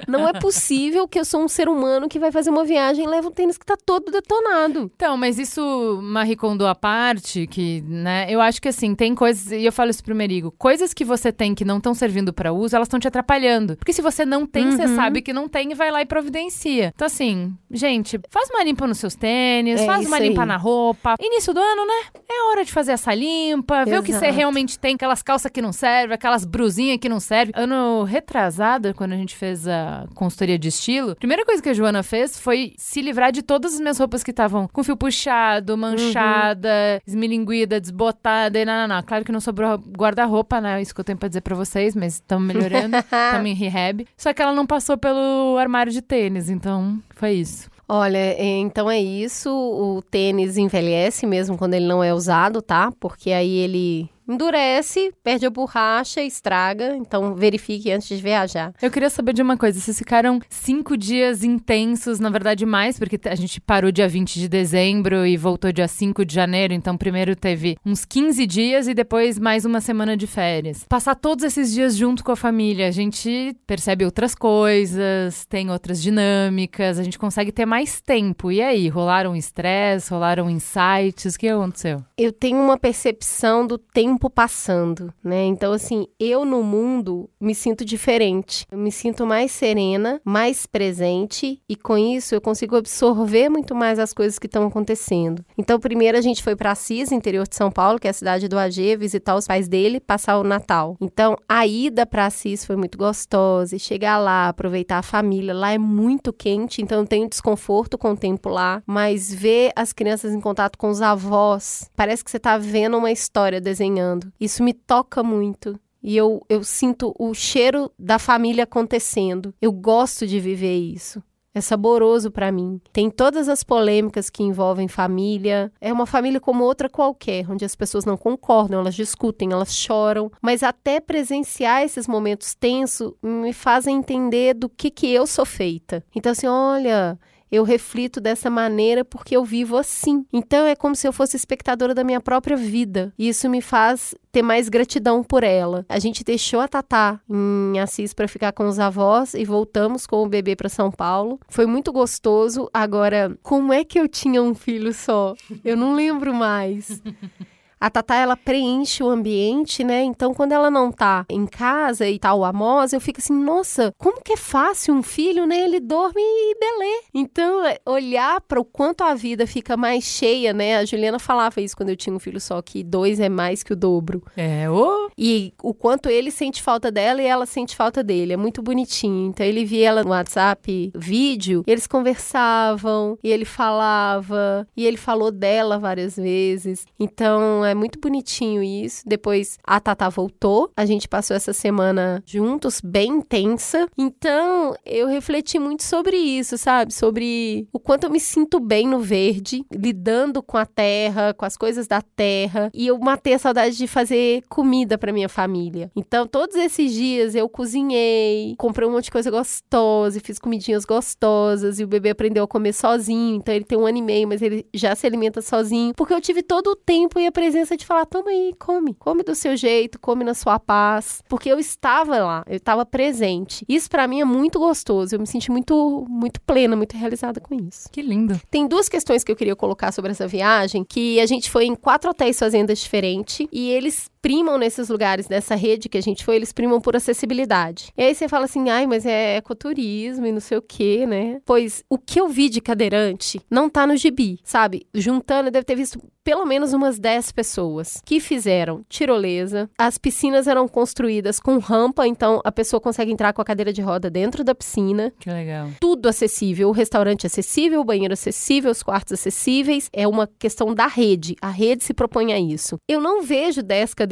Não 0.07 0.25
é 0.27 0.31
possível 0.33 1.05
que 1.05 1.19
eu 1.19 1.25
sou 1.25 1.43
um 1.43 1.49
ser 1.49 1.67
humano 1.67 2.07
que 2.07 2.17
vai 2.17 2.31
fazer 2.31 2.49
uma 2.49 2.63
viagem 2.63 3.03
e 3.03 3.07
leva 3.07 3.27
um 3.27 3.31
tênis 3.31 3.57
que 3.57 3.65
tá 3.65 3.75
todo 3.85 4.09
detonado. 4.09 4.89
Então, 4.95 5.17
mas 5.17 5.37
isso, 5.37 5.99
Marie 6.01 6.37
Kondo 6.37 6.65
à 6.65 6.73
parte, 6.73 7.45
que, 7.45 7.81
né, 7.81 8.25
eu 8.29 8.39
acho 8.39 8.61
que 8.61 8.69
assim, 8.69 8.95
tem 8.95 9.13
coisas, 9.13 9.51
e 9.51 9.65
eu 9.65 9.71
falo 9.71 9.89
isso 9.91 10.03
pro 10.03 10.15
Merigo, 10.15 10.53
coisas 10.57 10.93
que 10.93 11.03
você 11.03 11.31
tem 11.31 11.53
que 11.53 11.65
não 11.65 11.77
estão 11.77 11.93
servindo 11.93 12.31
pra 12.31 12.53
uso, 12.53 12.73
elas 12.75 12.87
estão 12.87 12.99
te 13.01 13.07
atrapalhando. 13.07 13.75
Porque 13.75 13.91
se 13.93 14.01
você 14.01 14.25
não 14.25 14.45
tem, 14.47 14.71
você 14.71 14.83
Uhum. 14.85 14.95
sabe 14.95 15.21
que 15.21 15.33
não 15.33 15.47
tem 15.49 15.71
e 15.71 15.75
vai 15.75 15.91
lá 15.91 16.01
e 16.01 16.05
providencia. 16.05 16.93
Então, 16.95 17.05
assim, 17.05 17.53
gente, 17.69 18.17
faz 18.39 18.49
uma 18.51 18.63
limpa 18.63 18.87
nos 18.87 18.97
seus 18.97 19.15
tênis, 19.15 19.81
É 19.81 19.85
faz 19.85 20.05
uma 20.05 20.17
limpa 20.19 20.41
aí. 20.41 20.47
na 20.47 20.55
roupa. 20.57 21.15
Início 21.19 21.53
do 21.53 21.59
ano, 21.59 21.85
né? 21.85 22.21
É 22.31 22.49
hora 22.49 22.63
de 22.63 22.71
fazer 22.71 22.93
essa 22.93 23.13
limpa, 23.13 23.83
ver 23.85 23.99
o 23.99 24.03
que 24.03 24.11
você 24.13 24.25
Exato. 24.25 24.33
realmente 24.35 24.79
tem, 24.79 24.95
aquelas 24.95 25.21
calças 25.21 25.51
que 25.51 25.61
não 25.61 25.73
servem, 25.73 26.15
aquelas 26.15 26.45
brusinhas 26.45 26.97
que 26.99 27.09
não 27.09 27.19
servem. 27.19 27.53
Ano 27.55 28.03
retrasado, 28.03 28.93
quando 28.93 29.13
a 29.13 29.17
gente 29.17 29.35
fez 29.35 29.67
a 29.67 30.05
consultoria 30.15 30.57
de 30.57 30.69
estilo, 30.69 31.11
a 31.11 31.15
primeira 31.15 31.45
coisa 31.45 31.61
que 31.61 31.69
a 31.69 31.73
Joana 31.73 32.01
fez 32.01 32.39
foi 32.39 32.73
se 32.77 33.01
livrar 33.01 33.31
de 33.31 33.41
todas 33.41 33.73
as 33.73 33.79
minhas 33.79 33.97
roupas 33.99 34.23
que 34.23 34.31
estavam 34.31 34.67
com 34.71 34.83
fio 34.83 34.95
puxado, 34.95 35.77
manchada, 35.77 37.01
esmilinguida, 37.05 37.79
desbotada 37.79 38.59
e 38.59 38.65
não, 38.65 38.87
não, 38.87 38.95
não. 38.95 39.03
Claro 39.03 39.25
que 39.25 39.31
não 39.31 39.39
sobrou 39.41 39.77
guarda-roupa, 39.77 40.61
né? 40.61 40.81
Isso 40.81 40.93
que 40.93 41.01
eu 41.01 41.05
tenho 41.05 41.17
pra 41.17 41.27
dizer 41.27 41.41
pra 41.41 41.55
vocês, 41.55 41.95
mas 41.95 42.15
estamos 42.15 42.45
melhorando, 42.47 42.95
estamos 42.97 43.47
em 43.49 43.53
rehab. 43.53 44.07
Só 44.17 44.33
que 44.33 44.41
ela 44.41 44.53
não 44.53 44.65
passou 44.65 44.97
pelo 44.97 45.57
armário 45.57 45.91
de 45.91 46.01
tênis, 46.01 46.49
então 46.49 46.99
foi 47.15 47.33
isso. 47.33 47.68
Olha, 47.91 48.19
é, 48.19 48.45
então 48.59 48.89
é 48.89 48.99
isso. 48.99 49.49
O 49.49 49.99
tênis 50.03 50.57
envelhece 50.57 51.25
mesmo 51.25 51.57
quando 51.57 51.73
ele 51.73 51.87
não 51.87 52.03
é 52.03 52.13
usado, 52.13 52.61
tá? 52.61 52.91
Porque 52.99 53.31
aí 53.31 53.57
ele 53.57 54.07
endurece, 54.29 55.11
perde 55.23 55.45
a 55.45 55.49
borracha, 55.49 56.21
estraga. 56.21 56.95
Então 56.95 57.33
verifique 57.35 57.91
antes 57.91 58.07
de 58.07 58.17
viajar. 58.17 58.73
Eu 58.81 58.91
queria 58.91 59.09
saber 59.09 59.33
de 59.33 59.41
uma 59.41 59.57
coisa. 59.57 59.79
Vocês 59.79 59.97
ficaram 59.97 60.39
cinco 60.47 60.95
dias 60.95 61.43
intensos, 61.43 62.19
na 62.19 62.29
verdade 62.29 62.65
mais, 62.65 62.99
porque 62.99 63.19
a 63.27 63.35
gente 63.35 63.59
parou 63.59 63.91
dia 63.91 64.07
20 64.07 64.39
de 64.39 64.47
dezembro 64.47 65.25
e 65.25 65.35
voltou 65.35 65.71
dia 65.71 65.87
5 65.87 66.23
de 66.23 66.35
janeiro. 66.35 66.73
Então 66.73 66.95
primeiro 66.95 67.35
teve 67.35 67.77
uns 67.85 68.05
15 68.05 68.45
dias 68.45 68.87
e 68.87 68.93
depois 68.93 69.39
mais 69.39 69.65
uma 69.65 69.81
semana 69.81 70.15
de 70.15 70.27
férias. 70.27 70.85
Passar 70.87 71.15
todos 71.15 71.43
esses 71.43 71.73
dias 71.73 71.95
junto 71.95 72.23
com 72.23 72.31
a 72.31 72.35
família, 72.35 72.87
a 72.87 72.91
gente 72.91 73.55
percebe 73.65 74.05
outras 74.05 74.35
coisas, 74.35 75.45
tem 75.45 75.71
outras 75.71 76.01
dinâmicas, 76.01 76.99
a 76.99 77.03
gente 77.03 77.17
consegue 77.17 77.51
ter 77.51 77.65
mais 77.65 77.99
tempo. 78.01 78.51
E 78.51 78.61
aí, 78.61 78.87
rolaram 78.89 79.35
estresse, 79.35 80.11
rolaram 80.11 80.49
insights? 80.49 81.35
O 81.35 81.39
que 81.39 81.47
aconteceu? 81.47 82.03
Eu 82.17 82.31
tenho 82.31 82.59
uma 82.59 82.77
percepção 82.77 83.65
do 83.65 83.77
tempo 83.77 84.18
passando, 84.27 85.13
né? 85.23 85.45
Então, 85.45 85.71
assim, 85.71 86.07
eu 86.19 86.43
no 86.43 86.63
mundo 86.63 87.29
me 87.39 87.53
sinto 87.53 87.85
diferente. 87.85 88.65
Eu 88.71 88.79
me 88.79 88.91
sinto 88.91 89.23
mais 89.23 89.51
serena, 89.51 90.19
mais 90.25 90.65
presente 90.65 91.61
e 91.69 91.75
com 91.75 91.95
isso 91.95 92.33
eu 92.33 92.41
consigo 92.41 92.75
absorver 92.75 93.49
muito 93.49 93.75
mais 93.75 93.99
as 93.99 94.13
coisas 94.13 94.39
que 94.39 94.47
estão 94.47 94.65
acontecendo. 94.65 95.45
Então, 95.55 95.79
primeiro 95.79 96.17
a 96.17 96.21
gente 96.21 96.41
foi 96.41 96.55
para 96.55 96.71
Assis, 96.71 97.11
interior 97.11 97.47
de 97.47 97.55
São 97.55 97.69
Paulo, 97.69 97.99
que 97.99 98.07
é 98.07 98.09
a 98.09 98.13
cidade 98.13 98.47
do 98.47 98.57
AG, 98.57 98.97
visitar 98.97 99.35
os 99.35 99.45
pais 99.45 99.67
dele, 99.67 99.99
passar 99.99 100.39
o 100.39 100.43
Natal. 100.43 100.97
Então, 100.99 101.37
a 101.47 101.67
ida 101.67 102.03
para 102.07 102.25
Assis 102.25 102.65
foi 102.65 102.75
muito 102.75 102.97
gostosa, 102.97 103.75
e 103.75 103.79
chegar 103.79 104.17
lá, 104.17 104.47
aproveitar 104.47 104.99
a 104.99 105.03
família, 105.03 105.53
lá 105.53 105.71
é 105.71 105.77
muito 105.77 106.31
quente, 106.31 106.81
então 106.81 106.99
eu 106.99 107.05
tenho 107.05 107.29
desconforto 107.29 107.97
com 107.97 108.11
o 108.11 108.17
tempo 108.17 108.49
lá, 108.49 108.81
mas 108.87 109.33
ver 109.33 109.71
as 109.75 109.91
crianças 109.93 110.33
em 110.33 110.39
contato 110.39 110.77
com 110.77 110.89
os 110.89 111.01
avós, 111.01 111.89
parece 111.95 112.23
que 112.23 112.31
você 112.31 112.37
está 112.37 112.57
vendo 112.57 112.97
uma 112.97 113.11
história 113.11 113.59
desenhando. 113.59 113.99
Isso 114.39 114.63
me 114.63 114.73
toca 114.73 115.23
muito. 115.23 115.79
E 116.01 116.15
eu, 116.15 116.41
eu 116.47 116.63
sinto 116.63 117.13
o 117.19 117.33
cheiro 117.33 117.91
da 117.99 118.17
família 118.17 118.63
acontecendo. 118.63 119.53
Eu 119.61 119.71
gosto 119.71 120.25
de 120.25 120.39
viver 120.39 120.77
isso. 120.77 121.21
É 121.53 121.61
saboroso 121.61 122.29
para 122.29 122.51
mim. 122.51 122.79
Tem 122.93 123.09
todas 123.09 123.49
as 123.49 123.63
polêmicas 123.63 124.29
que 124.29 124.43
envolvem 124.43 124.87
família. 124.87 125.71
É 125.81 125.91
uma 125.91 126.05
família 126.05 126.39
como 126.39 126.63
outra 126.63 126.87
qualquer, 126.87 127.49
onde 127.49 127.65
as 127.65 127.75
pessoas 127.75 128.05
não 128.05 128.15
concordam, 128.15 128.79
elas 128.79 128.95
discutem, 128.95 129.51
elas 129.51 129.73
choram. 129.75 130.31
Mas 130.41 130.61
até 130.61 130.99
presenciar 130.99 131.83
esses 131.83 132.07
momentos 132.07 132.53
tensos 132.53 133.13
me 133.21 133.51
fazem 133.51 133.97
entender 133.97 134.53
do 134.53 134.69
que, 134.69 134.91
que 134.91 135.11
eu 135.11 135.25
sou 135.25 135.45
feita. 135.45 136.03
Então, 136.15 136.31
assim, 136.31 136.47
olha, 136.47 137.19
eu 137.51 137.63
reflito 137.63 138.19
dessa 138.19 138.49
maneira 138.49 139.03
porque 139.03 139.35
eu 139.35 139.43
vivo 139.43 139.77
assim. 139.77 140.25
Então 140.31 140.65
é 140.65 140.75
como 140.75 140.95
se 140.95 141.07
eu 141.07 141.13
fosse 141.13 141.35
espectadora 141.35 141.93
da 141.93 142.03
minha 142.03 142.21
própria 142.21 142.55
vida. 142.55 143.13
E 143.17 143.29
isso 143.29 143.49
me 143.49 143.61
faz 143.61 144.15
ter 144.31 144.41
mais 144.41 144.69
gratidão 144.69 145.23
por 145.23 145.43
ela. 145.43 145.85
A 145.89 145.99
gente 145.99 146.23
deixou 146.23 146.59
a 146.59 146.67
Tatá 146.67 147.19
em 147.29 147.79
Assis 147.79 148.13
para 148.13 148.27
ficar 148.27 148.51
com 148.51 148.67
os 148.67 148.79
avós 148.79 149.33
e 149.33 149.43
voltamos 149.43 150.05
com 150.05 150.23
o 150.23 150.29
bebê 150.29 150.55
para 150.55 150.69
São 150.69 150.91
Paulo. 150.91 151.39
Foi 151.49 151.65
muito 151.65 151.91
gostoso. 151.91 152.69
Agora, 152.73 153.37
como 153.41 153.73
é 153.73 153.83
que 153.83 153.99
eu 153.99 154.07
tinha 154.07 154.41
um 154.41 154.53
filho 154.53 154.93
só? 154.93 155.35
Eu 155.63 155.75
não 155.75 155.95
lembro 155.95 156.33
mais. 156.33 157.01
A 157.79 157.89
Tatá, 157.89 158.15
ela 158.15 158.35
preenche 158.35 159.01
o 159.01 159.09
ambiente, 159.09 159.83
né? 159.83 160.03
Então, 160.03 160.33
quando 160.33 160.51
ela 160.51 160.69
não 160.69 160.91
tá 160.91 161.25
em 161.29 161.45
casa 161.45 162.07
e 162.07 162.19
tá 162.19 162.33
o 162.33 162.43
Amos, 162.43 162.91
eu 162.91 162.99
fico 162.99 163.19
assim, 163.19 163.33
nossa, 163.33 163.93
como 163.97 164.21
que 164.21 164.33
é 164.33 164.37
fácil 164.37 164.93
um 164.93 165.01
filho, 165.01 165.45
né? 165.45 165.61
Ele 165.61 165.79
dorme 165.79 166.21
e 166.21 166.55
belê. 166.59 167.01
Então, 167.13 167.65
é, 167.65 167.79
olhar 167.85 168.41
para 168.41 168.59
o 168.59 168.65
quanto 168.65 169.03
a 169.03 169.13
vida 169.13 169.47
fica 169.47 169.77
mais 169.77 170.03
cheia, 170.03 170.51
né? 170.51 170.77
A 170.77 170.85
Juliana 170.85 171.19
falava 171.19 171.61
isso 171.61 171.75
quando 171.77 171.89
eu 171.89 171.95
tinha 171.95 172.13
um 172.13 172.19
filho 172.19 172.41
só, 172.41 172.61
que 172.61 172.83
dois 172.83 173.19
é 173.19 173.29
mais 173.29 173.63
que 173.63 173.71
o 173.71 173.75
dobro. 173.75 174.23
É, 174.35 174.69
ô! 174.69 175.09
E 175.17 175.53
o 175.63 175.73
quanto 175.73 176.09
ele 176.09 176.31
sente 176.31 176.61
falta 176.61 176.91
dela 176.91 177.21
e 177.21 177.25
ela 177.25 177.45
sente 177.45 177.75
falta 177.75 178.03
dele. 178.03 178.33
É 178.33 178.37
muito 178.37 178.61
bonitinho. 178.61 179.29
Então, 179.29 179.45
ele 179.45 179.63
via 179.63 179.89
ela 179.89 180.03
no 180.03 180.09
WhatsApp, 180.09 180.91
vídeo, 180.95 181.63
eles 181.65 181.87
conversavam, 181.87 183.17
e 183.23 183.31
ele 183.31 183.45
falava, 183.45 184.67
e 184.75 184.85
ele 184.85 184.97
falou 184.97 185.31
dela 185.31 185.79
várias 185.79 186.17
vezes. 186.17 186.85
Então, 186.99 187.63
é 187.69 187.75
muito 187.75 187.99
bonitinho 187.99 188.63
isso. 188.63 189.03
Depois 189.05 189.57
a 189.63 189.79
Tata 189.79 190.09
voltou, 190.09 190.71
a 190.75 190.85
gente 190.85 191.07
passou 191.07 191.35
essa 191.35 191.53
semana 191.53 192.23
juntos, 192.25 192.81
bem 192.83 193.09
intensa. 193.19 193.87
Então 193.97 194.75
eu 194.85 195.07
refleti 195.07 195.59
muito 195.59 195.83
sobre 195.83 196.17
isso, 196.17 196.57
sabe? 196.57 196.93
Sobre 196.93 197.67
o 197.71 197.79
quanto 197.79 198.05
eu 198.05 198.09
me 198.09 198.19
sinto 198.19 198.59
bem 198.59 198.87
no 198.87 198.99
verde, 198.99 199.63
lidando 199.71 200.41
com 200.41 200.57
a 200.57 200.65
terra, 200.65 201.33
com 201.33 201.45
as 201.45 201.55
coisas 201.55 201.87
da 201.87 202.01
terra. 202.01 202.69
E 202.73 202.87
eu 202.87 202.97
matei 202.99 203.33
a 203.33 203.39
saudade 203.39 203.77
de 203.77 203.87
fazer 203.87 204.43
comida 204.49 204.97
para 204.97 205.13
minha 205.13 205.29
família. 205.29 205.91
Então 205.95 206.27
todos 206.27 206.55
esses 206.55 206.93
dias 206.93 207.35
eu 207.35 207.47
cozinhei, 207.47 208.55
comprei 208.57 208.87
um 208.87 208.91
monte 208.91 209.05
de 209.05 209.11
coisa 209.11 209.29
gostosa, 209.29 210.19
fiz 210.19 210.39
comidinhas 210.39 210.85
gostosas 210.85 211.79
e 211.79 211.83
o 211.83 211.87
bebê 211.87 212.09
aprendeu 212.09 212.43
a 212.43 212.47
comer 212.47 212.73
sozinho. 212.73 213.35
Então 213.35 213.53
ele 213.53 213.65
tem 213.65 213.77
um 213.77 213.85
ano 213.85 213.97
e 213.97 214.01
meio, 214.01 214.27
mas 214.27 214.41
ele 214.41 214.65
já 214.73 214.95
se 214.95 215.05
alimenta 215.05 215.41
sozinho, 215.41 215.93
porque 215.95 216.13
eu 216.13 216.21
tive 216.21 216.41
todo 216.41 216.67
o 216.67 216.75
tempo 216.75 217.19
e 217.19 217.27
a 217.27 217.31
presença 217.31 217.58
presença 217.59 217.75
de 217.75 217.85
falar: 217.85 218.05
toma 218.05 218.29
aí, 218.29 218.53
come. 218.57 218.93
Come 218.93 219.23
do 219.23 219.35
seu 219.35 219.55
jeito, 219.55 219.99
come 219.99 220.23
na 220.23 220.33
sua 220.33 220.59
paz. 220.59 221.21
Porque 221.27 221.49
eu 221.49 221.59
estava 221.59 222.17
lá, 222.19 222.43
eu 222.47 222.57
estava 222.57 222.85
presente. 222.85 223.65
Isso 223.67 223.89
para 223.89 224.07
mim 224.07 224.21
é 224.21 224.25
muito 224.25 224.59
gostoso. 224.59 225.15
Eu 225.15 225.19
me 225.19 225.27
senti 225.27 225.51
muito, 225.51 226.05
muito 226.07 226.41
plena, 226.41 226.75
muito 226.75 226.95
realizada 226.95 227.39
com 227.39 227.53
isso. 227.55 227.89
Que 227.91 228.01
lindo. 228.01 228.39
Tem 228.49 228.67
duas 228.67 228.87
questões 228.87 229.23
que 229.23 229.31
eu 229.31 229.35
queria 229.35 229.55
colocar 229.55 229.91
sobre 229.91 230.11
essa 230.11 230.27
viagem: 230.27 230.83
que 230.83 231.19
a 231.19 231.25
gente 231.25 231.49
foi 231.49 231.65
em 231.65 231.75
quatro 231.75 232.09
hotéis 232.11 232.39
fazendas 232.39 232.79
diferentes 232.79 233.47
e 233.51 233.69
eles 233.69 234.09
primam 234.21 234.57
nesses 234.57 234.89
lugares 234.89 235.27
dessa 235.27 235.55
rede 235.55 235.89
que 235.89 235.97
a 235.97 236.01
gente 236.01 236.23
foi, 236.23 236.35
eles 236.35 236.51
primam 236.51 236.79
por 236.81 236.95
acessibilidade. 236.95 237.91
E 237.97 238.03
aí 238.03 238.15
você 238.15 238.27
fala 238.27 238.45
assim, 238.45 238.69
ai, 238.69 238.85
mas 238.85 239.05
é 239.05 239.37
ecoturismo 239.37 240.25
e 240.25 240.31
não 240.31 240.39
sei 240.39 240.57
o 240.57 240.61
quê, 240.61 241.05
né? 241.07 241.41
Pois 241.45 241.83
o 241.89 241.97
que 241.97 242.19
eu 242.19 242.27
vi 242.27 242.49
de 242.49 242.61
cadeirante 242.61 243.41
não 243.49 243.69
tá 243.69 243.87
no 243.87 243.95
gibi, 243.95 244.39
sabe? 244.43 244.85
Juntando, 244.93 245.47
eu 245.47 245.51
deve 245.51 245.65
ter 245.65 245.75
visto 245.75 245.99
pelo 246.23 246.45
menos 246.45 246.73
umas 246.73 246.99
10 246.99 247.31
pessoas 247.31 248.01
que 248.05 248.19
fizeram 248.19 248.85
tirolesa. 248.87 249.69
As 249.77 249.97
piscinas 249.97 250.47
eram 250.47 250.67
construídas 250.67 251.39
com 251.39 251.57
rampa, 251.57 252.05
então 252.05 252.39
a 252.43 252.51
pessoa 252.51 252.79
consegue 252.79 253.11
entrar 253.11 253.33
com 253.33 253.41
a 253.41 253.45
cadeira 253.45 253.73
de 253.73 253.81
roda 253.81 254.11
dentro 254.11 254.43
da 254.43 254.53
piscina. 254.53 255.11
Que 255.19 255.29
legal. 255.29 255.69
Tudo 255.79 256.07
acessível, 256.07 256.69
o 256.69 256.73
restaurante 256.73 257.25
acessível, 257.25 257.81
o 257.81 257.85
banheiro 257.85 258.13
acessível, 258.13 258.69
os 258.69 258.83
quartos 258.83 259.13
acessíveis. 259.13 259.89
É 259.91 260.07
uma 260.07 260.27
questão 260.27 260.75
da 260.75 260.85
rede. 260.85 261.35
A 261.41 261.49
rede 261.49 261.83
se 261.83 261.93
propõe 261.93 262.31
a 262.31 262.39
isso. 262.39 262.77
Eu 262.87 263.01
não 263.01 263.23
vejo 263.23 263.63
10 263.63 263.95
cadeirantes 263.95 264.08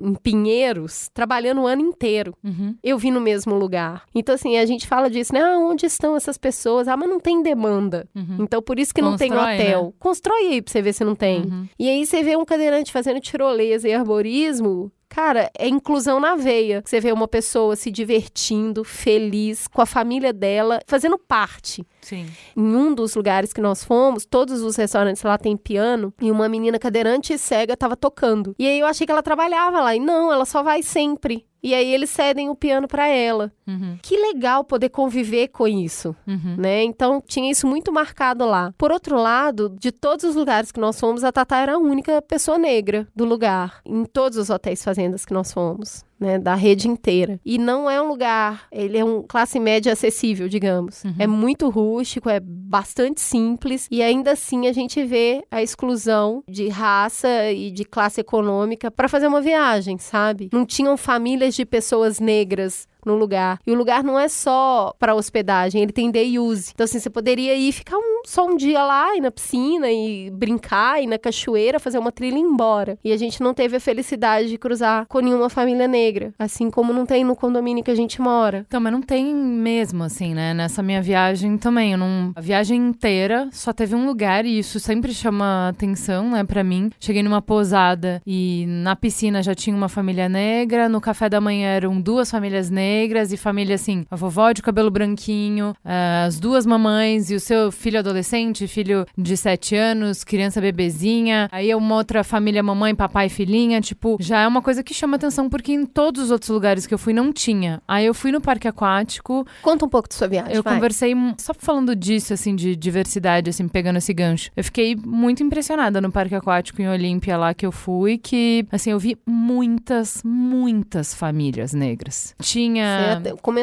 em 0.00 0.14
Pinheiros 0.14 1.08
trabalhando 1.12 1.62
o 1.62 1.66
ano 1.66 1.82
inteiro. 1.82 2.34
Uhum. 2.42 2.76
Eu 2.82 2.98
vi 2.98 3.10
no 3.10 3.20
mesmo 3.20 3.54
lugar. 3.54 4.04
Então, 4.14 4.34
assim, 4.34 4.56
a 4.58 4.66
gente 4.66 4.86
fala 4.86 5.08
disso, 5.10 5.32
né? 5.32 5.40
Ah, 5.42 5.58
onde 5.58 5.86
estão 5.86 6.16
essas 6.16 6.38
pessoas? 6.38 6.88
Ah, 6.88 6.96
mas 6.96 7.08
não 7.08 7.20
tem 7.20 7.42
demanda. 7.42 8.08
Uhum. 8.14 8.38
Então, 8.40 8.62
por 8.62 8.78
isso 8.78 8.94
que 8.94 9.02
não 9.02 9.16
tem 9.16 9.30
Constrói, 9.30 9.54
hotel. 9.54 9.84
né? 9.84 9.92
Constrói 9.98 10.46
aí 10.48 10.62
pra 10.62 10.72
você 10.72 10.82
ver 10.82 10.92
se 10.92 11.04
não 11.04 11.14
tem. 11.14 11.42
Uhum. 11.42 11.68
E 11.78 11.88
aí 11.88 12.04
você 12.06 12.22
vê 12.22 12.36
um 12.36 12.44
cadeirante 12.44 12.92
fazendo 12.92 13.20
tirolesa 13.20 13.88
e 13.88 13.94
arborismo. 13.94 14.90
Cara, 15.08 15.50
é 15.58 15.68
inclusão 15.68 16.18
na 16.18 16.34
veia. 16.34 16.82
Você 16.82 16.98
vê 16.98 17.12
uma 17.12 17.28
pessoa 17.28 17.76
se 17.76 17.90
divertindo, 17.90 18.82
feliz, 18.82 19.68
com 19.68 19.82
a 19.82 19.86
família 19.86 20.32
dela, 20.32 20.80
fazendo 20.86 21.18
parte. 21.18 21.86
Sim. 22.02 22.26
Em 22.56 22.62
um 22.76 22.94
dos 22.94 23.14
lugares 23.14 23.52
que 23.52 23.60
nós 23.60 23.82
fomos, 23.82 24.26
todos 24.26 24.60
os 24.60 24.76
restaurantes 24.76 25.22
lá 25.22 25.38
tem 25.38 25.56
piano, 25.56 26.12
e 26.20 26.30
uma 26.30 26.48
menina 26.48 26.78
cadeirante 26.78 27.32
e 27.32 27.38
cega 27.38 27.76
tava 27.76 27.96
tocando. 27.96 28.54
E 28.58 28.66
aí 28.66 28.78
eu 28.80 28.86
achei 28.86 29.06
que 29.06 29.12
ela 29.12 29.22
trabalhava 29.22 29.80
lá, 29.80 29.94
e 29.96 30.00
não, 30.00 30.30
ela 30.32 30.44
só 30.44 30.62
vai 30.62 30.82
sempre. 30.82 31.46
E 31.64 31.74
aí 31.76 31.94
eles 31.94 32.10
cedem 32.10 32.48
o 32.50 32.56
piano 32.56 32.88
para 32.88 33.06
ela. 33.06 33.52
Uhum. 33.68 33.96
Que 34.02 34.16
legal 34.16 34.64
poder 34.64 34.88
conviver 34.88 35.46
com 35.46 35.68
isso, 35.68 36.14
Uhum. 36.26 36.56
né? 36.58 36.82
Então 36.82 37.22
tinha 37.24 37.48
isso 37.52 37.68
muito 37.68 37.92
marcado 37.92 38.44
lá. 38.44 38.74
Por 38.76 38.90
outro 38.90 39.16
lado, 39.16 39.72
de 39.78 39.92
todos 39.92 40.24
os 40.24 40.34
lugares 40.34 40.72
que 40.72 40.80
nós 40.80 40.98
fomos, 40.98 41.22
a 41.22 41.30
Tatá 41.30 41.58
era 41.58 41.74
a 41.74 41.78
única 41.78 42.20
pessoa 42.20 42.58
negra 42.58 43.06
do 43.14 43.24
lugar, 43.24 43.80
em 43.86 44.04
todos 44.04 44.38
os 44.38 44.50
hotéis 44.50 44.82
fazendas 44.82 45.24
que 45.24 45.32
nós 45.32 45.52
fomos. 45.52 46.04
Né, 46.22 46.38
da 46.38 46.54
rede 46.54 46.86
inteira. 46.88 47.40
E 47.44 47.58
não 47.58 47.90
é 47.90 48.00
um 48.00 48.06
lugar, 48.06 48.68
ele 48.70 48.96
é 48.96 49.04
um 49.04 49.22
classe 49.22 49.58
média 49.58 49.92
acessível, 49.92 50.48
digamos. 50.48 51.02
Uhum. 51.02 51.14
É 51.18 51.26
muito 51.26 51.68
rústico, 51.68 52.30
é 52.30 52.38
bastante 52.40 53.20
simples 53.20 53.88
e 53.90 54.00
ainda 54.02 54.32
assim 54.32 54.68
a 54.68 54.72
gente 54.72 55.02
vê 55.04 55.42
a 55.50 55.60
exclusão 55.60 56.44
de 56.48 56.68
raça 56.68 57.50
e 57.50 57.72
de 57.72 57.84
classe 57.84 58.20
econômica 58.20 58.88
para 58.88 59.08
fazer 59.08 59.26
uma 59.26 59.40
viagem, 59.40 59.98
sabe? 59.98 60.48
Não 60.52 60.64
tinham 60.64 60.96
famílias 60.96 61.56
de 61.56 61.64
pessoas 61.64 62.20
negras 62.20 62.86
no 63.04 63.16
lugar. 63.16 63.58
E 63.66 63.72
o 63.72 63.74
lugar 63.74 64.02
não 64.02 64.18
é 64.18 64.28
só 64.28 64.94
para 64.98 65.14
hospedagem, 65.14 65.82
ele 65.82 65.92
tem 65.92 66.10
day 66.10 66.38
use. 66.38 66.70
Então, 66.74 66.84
assim, 66.84 66.98
você 66.98 67.10
poderia 67.10 67.54
ir 67.54 67.72
ficar 67.72 67.96
um 67.96 68.22
só 68.24 68.46
um 68.46 68.56
dia 68.56 68.84
lá, 68.84 69.16
ir 69.16 69.20
na 69.20 69.30
piscina 69.30 69.90
e 69.90 70.30
brincar, 70.30 71.02
ir 71.02 71.06
na 71.06 71.18
cachoeira, 71.18 71.80
fazer 71.80 71.98
uma 71.98 72.12
trilha 72.12 72.36
e 72.36 72.38
ir 72.38 72.42
embora. 72.42 72.98
E 73.04 73.12
a 73.12 73.16
gente 73.16 73.42
não 73.42 73.52
teve 73.52 73.76
a 73.76 73.80
felicidade 73.80 74.48
de 74.48 74.58
cruzar 74.58 75.06
com 75.08 75.20
nenhuma 75.20 75.48
família 75.48 75.88
negra, 75.88 76.32
assim 76.38 76.70
como 76.70 76.92
não 76.92 77.04
tem 77.04 77.24
no 77.24 77.34
condomínio 77.34 77.82
que 77.82 77.90
a 77.90 77.94
gente 77.94 78.20
mora. 78.20 78.64
Então, 78.68 78.80
mas 78.80 78.92
não 78.92 79.02
tem 79.02 79.34
mesmo, 79.34 80.04
assim, 80.04 80.34
né? 80.34 80.54
Nessa 80.54 80.82
minha 80.82 81.02
viagem 81.02 81.58
também. 81.58 81.96
Não... 81.96 82.32
A 82.36 82.40
viagem 82.40 82.80
inteira 82.80 83.48
só 83.50 83.72
teve 83.72 83.94
um 83.94 84.06
lugar 84.06 84.44
e 84.44 84.58
isso 84.58 84.78
sempre 84.78 85.12
chama 85.12 85.68
atenção, 85.68 86.30
né, 86.30 86.44
pra 86.44 86.62
mim. 86.62 86.90
Cheguei 87.00 87.22
numa 87.22 87.42
pousada 87.42 88.22
e 88.26 88.64
na 88.68 88.94
piscina 88.94 89.42
já 89.42 89.54
tinha 89.54 89.74
uma 89.74 89.88
família 89.88 90.28
negra, 90.28 90.88
no 90.88 91.00
café 91.00 91.28
da 91.28 91.40
manhã 91.40 91.68
eram 91.68 92.00
duas 92.00 92.30
famílias 92.30 92.70
negras 92.70 92.91
e 93.32 93.36
família, 93.36 93.74
assim, 93.74 94.04
a 94.10 94.16
vovó 94.16 94.52
de 94.52 94.62
cabelo 94.62 94.90
branquinho, 94.90 95.74
eh, 95.84 96.24
as 96.26 96.38
duas 96.38 96.66
mamães 96.66 97.30
e 97.30 97.34
o 97.34 97.40
seu 97.40 97.72
filho 97.72 97.98
adolescente, 97.98 98.66
filho 98.66 99.06
de 99.16 99.36
sete 99.36 99.74
anos, 99.74 100.24
criança 100.24 100.60
bebezinha. 100.60 101.48
Aí 101.50 101.70
é 101.70 101.76
uma 101.76 101.94
outra 101.94 102.22
família, 102.24 102.62
mamãe, 102.62 102.94
papai, 102.94 103.28
filhinha. 103.28 103.80
Tipo, 103.80 104.16
já 104.20 104.40
é 104.40 104.48
uma 104.48 104.62
coisa 104.62 104.82
que 104.82 104.94
chama 104.94 105.16
atenção 105.16 105.48
porque 105.48 105.72
em 105.72 105.84
todos 105.84 106.24
os 106.24 106.30
outros 106.30 106.50
lugares 106.50 106.86
que 106.86 106.94
eu 106.94 106.98
fui 106.98 107.12
não 107.12 107.32
tinha. 107.32 107.80
Aí 107.86 108.06
eu 108.06 108.14
fui 108.14 108.32
no 108.32 108.40
parque 108.40 108.68
aquático. 108.68 109.46
Conta 109.62 109.84
um 109.84 109.88
pouco 109.88 110.08
da 110.08 110.14
sua 110.14 110.28
viagem. 110.28 110.54
Eu 110.54 110.62
vai. 110.62 110.74
conversei, 110.74 111.14
só 111.38 111.52
falando 111.54 111.94
disso, 111.94 112.32
assim, 112.32 112.54
de 112.54 112.76
diversidade, 112.76 113.50
assim, 113.50 113.68
pegando 113.68 113.96
esse 113.98 114.12
gancho. 114.12 114.50
Eu 114.56 114.64
fiquei 114.64 114.96
muito 114.96 115.42
impressionada 115.42 116.00
no 116.00 116.10
parque 116.10 116.34
aquático 116.34 116.80
em 116.82 116.88
Olímpia 116.88 117.36
lá 117.36 117.54
que 117.54 117.66
eu 117.66 117.72
fui, 117.72 118.18
que, 118.18 118.66
assim, 118.70 118.90
eu 118.90 118.98
vi 118.98 119.16
muitas, 119.26 120.22
muitas 120.24 121.14
famílias 121.14 121.72
negras. 121.72 122.34
Tinha 122.40 122.81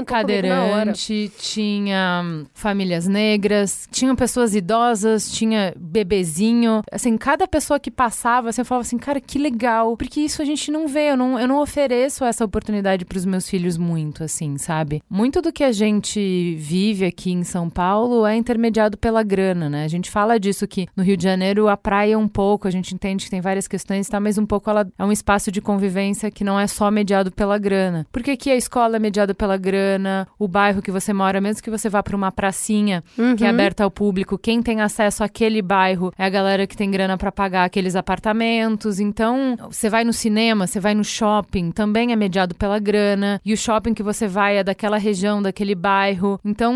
Hora. 0.04 0.06
cadeirante, 0.06 1.32
tinha 1.38 2.22
hum, 2.24 2.46
famílias 2.54 3.08
negras, 3.08 3.88
tinha 3.92 4.14
pessoas 4.16 4.56
idosas, 4.56 5.32
tinha 5.32 5.74
bebezinho. 5.78 6.82
Assim, 6.92 7.18
cada 7.18 7.48
pessoa 7.48 7.80
que 7.80 7.92
passava, 7.92 8.50
assim, 8.50 8.62
eu 8.62 8.66
falava 8.66 8.82
assim, 8.82 8.98
cara, 8.98 9.20
que 9.22 9.38
legal. 9.38 9.96
Porque 9.98 10.22
isso 10.22 10.42
a 10.42 10.46
gente 10.46 10.72
não 10.72 10.88
vê, 10.88 11.12
eu 11.12 11.18
não, 11.18 11.40
eu 11.40 11.48
não 11.48 11.62
ofereço 11.62 12.24
essa 12.24 12.46
oportunidade 12.46 13.06
pros 13.06 13.26
meus 13.26 13.50
filhos 13.50 13.78
muito, 13.78 14.24
assim, 14.24 14.58
sabe? 14.58 15.02
Muito 15.10 15.42
do 15.42 15.52
que 15.52 15.64
a 15.64 15.72
gente 15.72 16.56
vive 16.58 17.06
aqui 17.06 17.32
em 17.32 17.44
São 17.44 17.70
Paulo 17.70 18.26
é 18.26 18.36
intermediado 18.36 18.98
pela 18.98 19.24
grana, 19.24 19.70
né? 19.70 19.84
A 19.84 19.88
gente 19.88 20.10
fala 20.10 20.40
disso 20.40 20.68
que 20.68 20.88
no 20.96 21.04
Rio 21.04 21.18
de 21.18 21.24
Janeiro 21.24 21.68
a 21.68 21.78
praia 21.78 22.14
é 22.14 22.18
um 22.18 22.28
pouco, 22.28 22.68
a 22.68 22.72
gente 22.72 22.94
entende 22.94 23.26
que 23.26 23.32
tem 23.32 23.42
várias 23.42 23.68
questões, 23.68 24.08
tá? 24.08 24.20
Mas 24.20 24.38
um 24.38 24.46
pouco 24.46 24.70
ela 24.70 24.88
é 24.98 25.04
um 25.04 25.12
espaço 25.12 25.52
de 25.52 25.62
convivência 25.62 26.32
que 26.32 26.44
não 26.44 26.60
é 26.60 26.68
só 26.68 26.90
mediado 26.90 27.32
pela 27.32 27.58
grana. 27.58 28.06
Porque 28.12 28.32
aqui 28.32 28.50
a 28.50 28.56
escola 28.56 28.98
é 28.98 29.00
mediada 29.10 29.34
pela 29.34 29.58
grana, 29.58 30.28
o 30.38 30.48
bairro 30.48 30.82
que 30.82 30.92
você 30.92 31.12
mora, 31.12 31.42
mesmo 31.42 31.64
que 31.64 31.70
você 31.70 31.90
vá 31.90 32.02
para 32.04 32.16
uma 32.16 32.32
pracinha 32.32 33.04
que 33.38 33.44
é 33.44 33.48
Uhum. 33.48 33.54
aberta 33.54 33.84
ao 33.84 33.90
público, 33.92 34.38
quem 34.38 34.62
tem 34.62 34.82
acesso 34.82 35.24
àquele 35.24 35.62
bairro 35.62 36.14
é 36.18 36.24
a 36.24 36.30
galera 36.30 36.68
que 36.68 36.78
tem 36.78 36.90
grana 36.92 37.18
para 37.18 37.32
pagar 37.32 37.66
aqueles 37.66 37.96
apartamentos. 37.96 39.00
Então, 39.00 39.56
você 39.70 39.90
vai 39.90 40.04
no 40.04 40.14
cinema, 40.14 40.68
você 40.68 40.80
vai 40.80 40.94
no 40.94 41.04
shopping, 41.04 41.72
também 41.72 42.12
é 42.12 42.16
mediado 42.16 42.54
pela 42.54 42.78
grana, 42.80 43.42
e 43.44 43.52
o 43.52 43.58
shopping 43.58 43.94
que 43.94 44.04
você 44.04 44.28
vai 44.28 44.58
é 44.58 44.64
daquela 44.64 44.98
região, 44.98 45.42
daquele 45.42 45.74
bairro. 45.74 46.40
Então, 46.46 46.74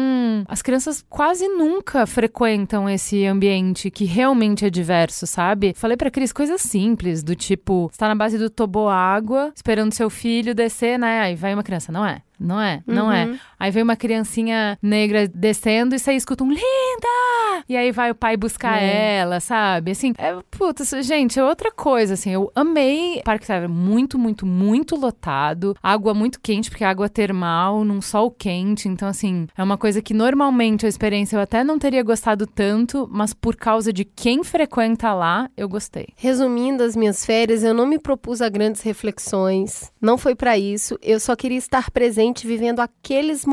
as 0.48 0.62
crianças 0.62 1.06
quase 1.08 1.48
nunca 1.48 2.06
frequentam 2.08 2.90
esse 2.90 3.26
ambiente 3.28 3.92
que 3.92 4.06
realmente 4.06 4.66
é 4.66 4.70
diverso, 4.70 5.28
sabe? 5.28 5.74
Falei 5.76 5.96
pra 5.96 6.10
Cris 6.10 6.34
coisas 6.34 6.62
simples, 6.62 7.22
do 7.24 7.36
tipo, 7.36 7.90
você 7.92 7.98
tá 8.00 8.08
na 8.08 8.16
base 8.16 8.38
do 8.38 8.50
toboágua, 8.50 9.52
esperando 9.56 9.94
seu 9.94 10.10
filho 10.10 10.56
descer, 10.56 10.98
né? 10.98 11.22
Aí 11.22 11.36
vai 11.36 11.54
uma 11.54 11.64
criança, 11.64 11.92
não 11.92 12.06
é? 12.06 12.22
Não 12.44 12.60
é? 12.62 12.84
Não 12.86 13.12
é. 13.12 13.40
Aí 13.64 13.72
vem 13.72 13.82
uma 13.82 13.96
criancinha 13.96 14.78
negra 14.82 15.26
descendo 15.26 15.96
e 15.96 16.00
você 16.00 16.12
escuta 16.12 16.44
um 16.44 16.50
linda! 16.50 17.64
E 17.70 17.78
aí 17.78 17.94
vai 17.94 18.12
o 18.12 18.16
pai 18.16 18.36
buscar 18.36 18.84
É. 18.84 19.20
ela, 19.20 19.40
sabe? 19.40 19.92
Assim, 19.92 20.12
é, 20.18 20.36
putz, 20.52 20.94
gente, 21.02 21.40
é 21.40 21.44
outra 21.46 21.72
coisa, 21.72 22.16
assim. 22.16 22.30
Eu 22.32 22.52
amei. 22.54 23.20
O 23.20 23.24
parque 23.24 23.46
estava 23.46 23.70
muito, 23.70 24.20
muito, 24.20 24.46
muito 24.46 24.98
lotado. 24.98 25.78
Água 25.82 26.14
muito 26.14 26.42
quente, 26.42 26.70
porque 26.70 26.84
é 26.84 26.88
água 26.88 27.08
termal, 27.08 27.86
num 27.86 28.02
sol 28.02 28.30
quente. 28.30 28.90
Então, 28.90 29.08
assim, 29.08 29.48
é 29.58 29.64
uma 29.64 29.78
coisa 29.78 30.02
que 30.02 30.14
normalmente 30.14 30.86
a 30.86 30.90
experiência 30.90 31.38
eu 31.38 31.42
até 31.42 31.64
não 31.64 31.80
teria 31.80 32.04
gostado 32.04 32.46
tanto, 32.46 33.08
mas 33.10 33.34
por 33.34 33.56
causa 33.56 33.94
de 33.94 34.04
quem 34.04 34.44
frequenta 34.44 35.14
lá, 35.14 35.50
eu 35.56 35.70
gostei. 35.70 36.08
Resumindo 36.18 36.84
as 36.84 36.98
minhas 36.98 37.26
férias, 37.26 37.64
eu 37.64 37.74
não 37.74 37.86
me 37.86 37.98
propus 37.98 38.42
a 38.42 38.50
grandes 38.50 38.82
reflexões. 38.82 39.90
Não 40.02 40.18
foi 40.18 40.36
pra 40.36 40.58
isso. 40.58 41.00
Eu 41.02 41.18
só 41.18 41.34
queria 41.34 41.58
estar 41.58 41.90
presente 41.92 42.46
vivendo 42.46 42.82
aqueles 42.82 43.46
momentos. 43.46 43.53